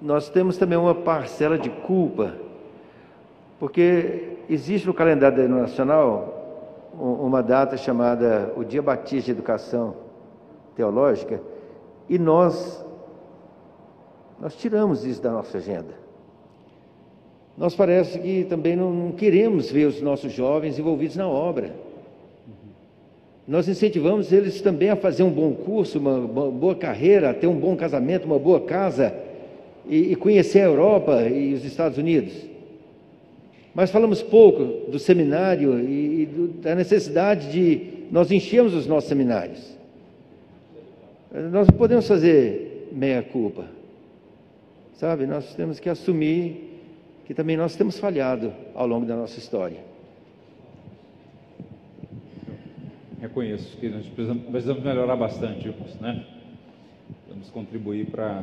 nós 0.00 0.28
temos 0.28 0.56
também 0.56 0.78
uma 0.78 0.94
parcela 0.94 1.58
de 1.58 1.68
culpa, 1.68 2.45
porque 3.58 4.36
existe 4.48 4.86
no 4.86 4.94
calendário 4.94 5.48
nacional 5.48 6.32
uma 6.98 7.42
data 7.42 7.76
chamada 7.76 8.52
o 8.56 8.64
Dia 8.64 8.82
Batista 8.82 9.26
de 9.26 9.30
Educação 9.32 9.94
Teológica, 10.74 11.40
e 12.08 12.18
nós 12.18 12.84
nós 14.38 14.54
tiramos 14.54 15.04
isso 15.04 15.22
da 15.22 15.30
nossa 15.30 15.56
agenda. 15.56 15.94
Nós 17.56 17.74
parece 17.74 18.18
que 18.18 18.44
também 18.44 18.76
não, 18.76 19.12
queremos 19.12 19.70
ver 19.70 19.86
os 19.86 20.02
nossos 20.02 20.30
jovens 20.30 20.78
envolvidos 20.78 21.16
na 21.16 21.26
obra. 21.26 21.74
Nós 23.48 23.66
incentivamos 23.66 24.32
eles 24.32 24.60
também 24.60 24.90
a 24.90 24.96
fazer 24.96 25.22
um 25.22 25.30
bom 25.30 25.54
curso, 25.54 25.98
uma, 25.98 26.20
boa 26.50 26.74
carreira, 26.74 27.30
a 27.30 27.34
ter 27.34 27.46
um 27.46 27.58
bom 27.58 27.74
casamento, 27.76 28.26
uma 28.26 28.38
boa 28.38 28.60
casa 28.60 29.14
e 29.88 30.14
conhecer 30.16 30.60
a 30.60 30.64
Europa 30.64 31.22
e 31.22 31.54
os 31.54 31.64
Estados 31.64 31.96
Unidos. 31.96 32.55
Mas 33.76 33.90
falamos 33.90 34.22
pouco 34.22 34.90
do 34.90 34.98
seminário 34.98 35.78
e, 35.78 36.24
da 36.62 36.74
necessidade 36.74 37.52
de 37.52 38.06
nós 38.10 38.30
enchermos 38.30 38.72
os 38.72 38.86
nossos 38.86 39.06
seminários. 39.06 39.76
Nós 41.30 41.68
não 41.68 41.76
podemos 41.76 42.08
fazer 42.08 42.88
meia-culpa. 42.90 43.66
Sabe, 44.94 45.26
nós 45.26 45.54
temos 45.54 45.78
que 45.78 45.90
assumir 45.90 46.80
que 47.26 47.34
também 47.34 47.54
nós 47.54 47.76
temos 47.76 47.98
falhado 47.98 48.50
ao 48.74 48.86
longo 48.86 49.04
da 49.04 49.14
nossa 49.14 49.38
história. 49.38 49.84
Reconheço 53.20 53.76
que 53.76 53.90
nós 53.90 54.06
precisamos, 54.06 54.42
precisamos 54.44 54.82
melhorar 54.82 55.16
bastante, 55.16 55.68
né? 56.00 56.24
Vamos 57.28 57.50
contribuir 57.50 58.06
para 58.06 58.42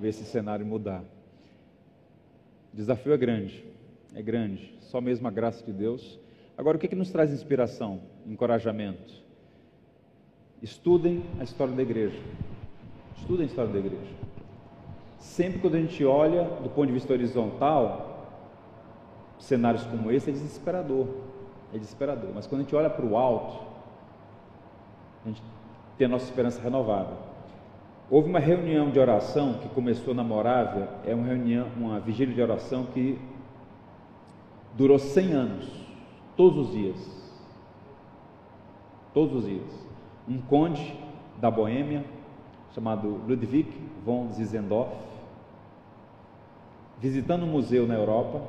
ver 0.00 0.08
esse 0.08 0.24
cenário 0.24 0.64
mudar. 0.64 1.04
O 2.72 2.76
desafio 2.76 3.12
é 3.12 3.18
grande, 3.18 3.62
é 4.14 4.22
grande. 4.22 4.76
Só 4.80 5.00
mesmo 5.00 5.26
a 5.28 5.30
graça 5.30 5.64
de 5.64 5.72
Deus. 5.72 6.18
Agora, 6.56 6.76
o 6.76 6.80
que, 6.80 6.88
que 6.88 6.96
nos 6.96 7.10
traz 7.10 7.32
inspiração, 7.32 8.00
encorajamento? 8.26 9.14
Estudem 10.62 11.22
a 11.38 11.44
história 11.44 11.74
da 11.74 11.82
igreja. 11.82 12.18
Estudem 13.18 13.44
a 13.44 13.46
história 13.46 13.72
da 13.72 13.78
igreja. 13.78 14.14
Sempre 15.18 15.60
quando 15.60 15.74
a 15.74 15.80
gente 15.80 16.04
olha 16.04 16.44
do 16.62 16.70
ponto 16.70 16.86
de 16.86 16.92
vista 16.92 17.12
horizontal, 17.12 18.16
cenários 19.38 19.84
como 19.84 20.10
esse 20.10 20.30
é 20.30 20.32
desesperador. 20.32 21.08
É 21.74 21.78
desesperador. 21.78 22.30
Mas 22.34 22.46
quando 22.46 22.60
a 22.62 22.64
gente 22.64 22.74
olha 22.74 22.88
para 22.88 23.04
o 23.04 23.16
alto, 23.16 23.66
a 25.24 25.28
gente 25.28 25.42
tem 25.98 26.06
a 26.06 26.10
nossa 26.10 26.24
esperança 26.24 26.60
renovada. 26.60 27.12
Houve 28.08 28.28
uma 28.28 28.38
reunião 28.38 28.90
de 28.90 28.98
oração 29.00 29.54
que 29.54 29.68
começou 29.70 30.14
na 30.14 30.22
Morávia, 30.22 30.88
é 31.04 31.14
uma 31.14 31.26
reunião, 31.26 31.66
uma 31.76 31.98
vigília 31.98 32.32
de 32.32 32.40
oração 32.40 32.86
que 32.86 33.18
durou 34.76 34.98
100 34.98 35.32
anos, 35.32 35.86
todos 36.36 36.68
os 36.68 36.72
dias. 36.72 37.16
Todos 39.12 39.36
os 39.36 39.46
dias 39.46 39.86
um 40.28 40.40
conde 40.40 40.94
da 41.40 41.50
Boêmia, 41.50 42.04
chamado 42.74 43.20
Ludwig 43.26 43.72
von 44.04 44.32
Zinzendorf, 44.32 44.92
visitando 46.98 47.44
um 47.44 47.50
museu 47.50 47.86
na 47.86 47.94
Europa, 47.94 48.42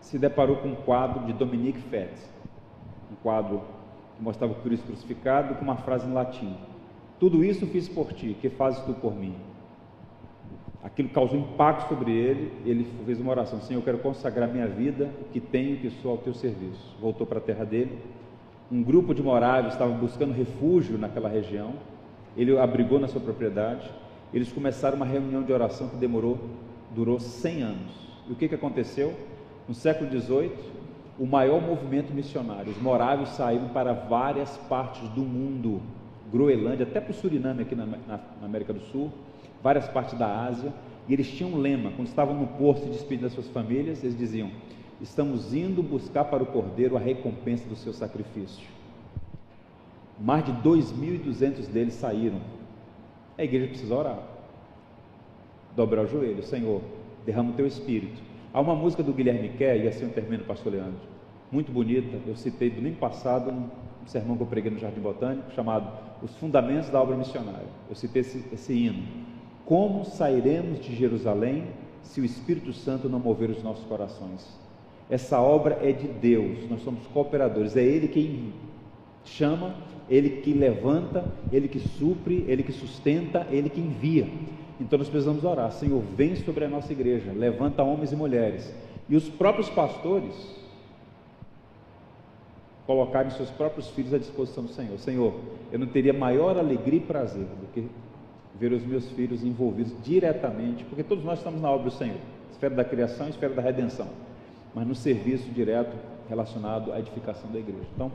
se 0.00 0.18
deparou 0.18 0.56
com 0.56 0.68
um 0.68 0.76
quadro 0.76 1.26
de 1.26 1.32
Dominique 1.32 1.80
Fett, 1.80 2.14
um 3.10 3.16
quadro 3.22 3.62
que 4.16 4.22
mostrava 4.22 4.52
o 4.52 4.56
Cristo 4.56 4.86
crucificado 4.86 5.54
com 5.56 5.62
uma 5.62 5.76
frase 5.76 6.06
em 6.06 6.12
latim: 6.12 6.56
Tudo 7.18 7.44
isso 7.44 7.66
fiz 7.66 7.88
por 7.88 8.12
ti, 8.12 8.36
que 8.40 8.48
fazes 8.48 8.80
tu 8.84 8.94
por 8.94 9.14
mim? 9.14 9.34
Aquilo 10.82 11.10
causou 11.10 11.38
impacto 11.38 11.88
sobre 11.88 12.12
ele, 12.12 12.52
ele 12.64 12.86
fez 13.04 13.20
uma 13.20 13.30
oração: 13.30 13.60
Senhor, 13.60 13.80
eu 13.80 13.84
quero 13.84 13.98
consagrar 13.98 14.48
minha 14.48 14.66
vida, 14.66 15.10
o 15.20 15.24
que 15.32 15.40
tenho, 15.40 15.76
que 15.76 15.90
sou 15.90 16.12
ao 16.12 16.18
teu 16.18 16.32
serviço. 16.32 16.96
Voltou 17.00 17.26
para 17.26 17.38
a 17.38 17.42
terra 17.42 17.64
dele, 17.64 17.98
um 18.70 18.82
grupo 18.84 19.12
de 19.12 19.20
moráveis 19.20 19.74
estavam 19.74 19.96
buscando 19.96 20.32
refúgio 20.32 20.96
naquela 20.96 21.28
região. 21.28 21.74
Ele 22.36 22.56
abrigou 22.56 23.00
na 23.00 23.08
sua 23.08 23.20
propriedade. 23.20 23.90
Eles 24.32 24.52
começaram 24.52 24.96
uma 24.96 25.04
reunião 25.04 25.42
de 25.42 25.52
oração 25.52 25.88
que 25.88 25.96
demorou, 25.96 26.38
durou 26.94 27.18
100 27.18 27.62
anos. 27.62 27.92
E 28.28 28.32
o 28.32 28.36
que, 28.36 28.48
que 28.48 28.54
aconteceu? 28.54 29.12
No 29.66 29.74
século 29.74 30.08
XVIII, 30.08 30.52
o 31.18 31.26
maior 31.26 31.60
movimento 31.60 32.14
missionário. 32.14 32.70
Os 32.70 32.80
moráveis 32.80 33.30
saíram 33.30 33.68
para 33.70 33.92
várias 33.92 34.56
partes 34.56 35.06
do 35.10 35.22
mundo, 35.22 35.82
Groenlândia, 36.32 36.86
até 36.86 37.00
para 37.00 37.10
o 37.10 37.14
Suriname 37.14 37.62
aqui 37.62 37.74
na, 37.74 37.84
na, 37.84 38.20
na 38.40 38.46
América 38.46 38.72
do 38.72 38.80
Sul, 38.80 39.10
várias 39.62 39.88
partes 39.88 40.18
da 40.18 40.44
Ásia. 40.46 40.72
E 41.08 41.12
eles 41.12 41.28
tinham 41.30 41.52
um 41.52 41.56
lema, 41.56 41.90
quando 41.90 42.08
estavam 42.08 42.34
no 42.34 42.46
porto 42.46 42.84
se 42.84 42.90
despedindo 42.90 43.22
das 43.22 43.32
suas 43.32 43.48
famílias, 43.48 44.02
eles 44.02 44.16
diziam: 44.16 44.50
estamos 45.00 45.52
indo 45.54 45.82
buscar 45.82 46.24
para 46.24 46.42
o 46.42 46.46
Cordeiro 46.46 46.96
a 46.96 47.00
recompensa 47.00 47.68
do 47.68 47.74
seu 47.74 47.92
sacrifício. 47.92 48.68
Mais 50.20 50.44
de 50.44 50.52
2.200 50.52 51.66
deles 51.68 51.94
saíram. 51.94 52.40
A 53.38 53.42
igreja 53.42 53.68
precisa 53.68 53.94
orar. 53.94 54.18
Dobrar 55.74 56.04
o 56.04 56.06
joelho, 56.06 56.42
Senhor, 56.42 56.82
derrama 57.24 57.50
o 57.50 57.54
teu 57.54 57.66
espírito. 57.66 58.20
Há 58.52 58.60
uma 58.60 58.74
música 58.74 59.02
do 59.02 59.12
Guilherme 59.12 59.48
Kerr, 59.50 59.84
e 59.84 59.88
assim 59.88 60.04
eu 60.04 60.10
termino, 60.10 60.44
pastor 60.44 60.72
Leandro, 60.72 61.00
muito 61.50 61.72
bonita, 61.72 62.18
eu 62.26 62.36
citei 62.36 62.68
domingo 62.68 62.96
passado 62.96 63.50
um 63.50 64.06
sermão 64.06 64.36
que 64.36 64.42
eu 64.42 64.46
preguei 64.46 64.70
no 64.70 64.78
Jardim 64.78 65.00
Botânico, 65.00 65.50
chamado 65.52 65.90
Os 66.22 66.34
Fundamentos 66.36 66.90
da 66.90 67.00
Obra 67.00 67.16
Missionária. 67.16 67.66
Eu 67.88 67.94
citei 67.94 68.20
esse, 68.20 68.44
esse 68.52 68.72
hino. 68.72 69.02
Como 69.70 70.04
sairemos 70.04 70.80
de 70.80 70.96
Jerusalém 70.96 71.62
se 72.02 72.20
o 72.20 72.24
Espírito 72.24 72.72
Santo 72.72 73.08
não 73.08 73.20
mover 73.20 73.50
os 73.50 73.62
nossos 73.62 73.84
corações? 73.84 74.44
Essa 75.08 75.40
obra 75.40 75.78
é 75.80 75.92
de 75.92 76.08
Deus, 76.08 76.68
nós 76.68 76.82
somos 76.82 77.06
cooperadores, 77.06 77.76
é 77.76 77.80
Ele 77.84 78.08
quem 78.08 78.52
chama, 79.24 79.76
Ele 80.08 80.40
que 80.40 80.52
levanta, 80.52 81.24
Ele 81.52 81.68
que 81.68 81.78
supre, 81.78 82.44
Ele 82.48 82.64
que 82.64 82.72
sustenta, 82.72 83.46
Ele 83.48 83.70
que 83.70 83.80
envia. 83.80 84.26
Então 84.80 84.98
nós 84.98 85.08
precisamos 85.08 85.44
orar, 85.44 85.70
Senhor, 85.70 86.02
vem 86.16 86.34
sobre 86.34 86.64
a 86.64 86.68
nossa 86.68 86.92
igreja, 86.92 87.30
levanta 87.30 87.84
homens 87.84 88.10
e 88.10 88.16
mulheres. 88.16 88.74
E 89.08 89.14
os 89.14 89.28
próprios 89.28 89.70
pastores 89.70 90.34
colocarem 92.88 93.30
seus 93.30 93.50
próprios 93.50 93.88
filhos 93.90 94.12
à 94.12 94.18
disposição 94.18 94.64
do 94.64 94.70
Senhor. 94.70 94.98
Senhor, 94.98 95.32
eu 95.70 95.78
não 95.78 95.86
teria 95.86 96.12
maior 96.12 96.58
alegria 96.58 96.98
e 96.98 97.02
prazer 97.02 97.44
do 97.44 97.72
que 97.72 97.88
ver 98.58 98.72
os 98.72 98.84
meus 98.84 99.08
filhos 99.10 99.42
envolvidos 99.42 99.92
diretamente, 100.02 100.84
porque 100.84 101.02
todos 101.02 101.24
nós 101.24 101.38
estamos 101.38 101.60
na 101.60 101.70
obra 101.70 101.90
do 101.90 101.96
Senhor, 101.96 102.18
esfera 102.50 102.74
da 102.74 102.84
criação 102.84 103.28
esfera 103.28 103.54
da 103.54 103.62
redenção 103.62 104.08
mas 104.74 104.86
no 104.86 104.94
serviço 104.94 105.48
direto 105.50 105.96
relacionado 106.28 106.92
à 106.92 106.98
edificação 106.98 107.50
da 107.50 107.58
igreja. 107.58 107.86
Então, 107.94 108.10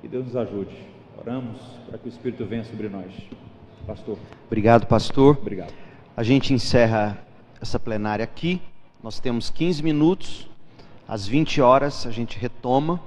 que 0.00 0.08
Deus 0.08 0.26
nos 0.26 0.36
ajude. 0.36 0.76
Oramos 1.18 1.58
para 1.88 1.98
que 1.98 2.06
o 2.06 2.10
Espírito 2.10 2.44
venha 2.44 2.64
sobre 2.64 2.88
nós. 2.88 3.12
Pastor. 3.86 4.18
Obrigado, 4.46 4.86
pastor. 4.86 5.36
Obrigado. 5.40 5.72
A 6.16 6.22
gente 6.22 6.52
encerra 6.52 7.18
essa 7.60 7.78
plenária 7.78 8.24
aqui. 8.24 8.60
Nós 9.02 9.18
temos 9.18 9.50
15 9.50 9.82
minutos. 9.82 10.48
Às 11.08 11.26
20 11.26 11.60
horas 11.60 12.06
a 12.06 12.10
gente 12.10 12.38
retoma. 12.38 13.00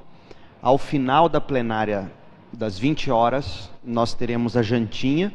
Ao 0.62 0.78
final 0.78 1.30
da 1.30 1.40
plenária 1.40 2.12
das 2.52 2.78
20 2.78 3.12
horas, 3.12 3.70
nós 3.84 4.14
teremos 4.14 4.58
a 4.58 4.62
jantinha 4.62 5.32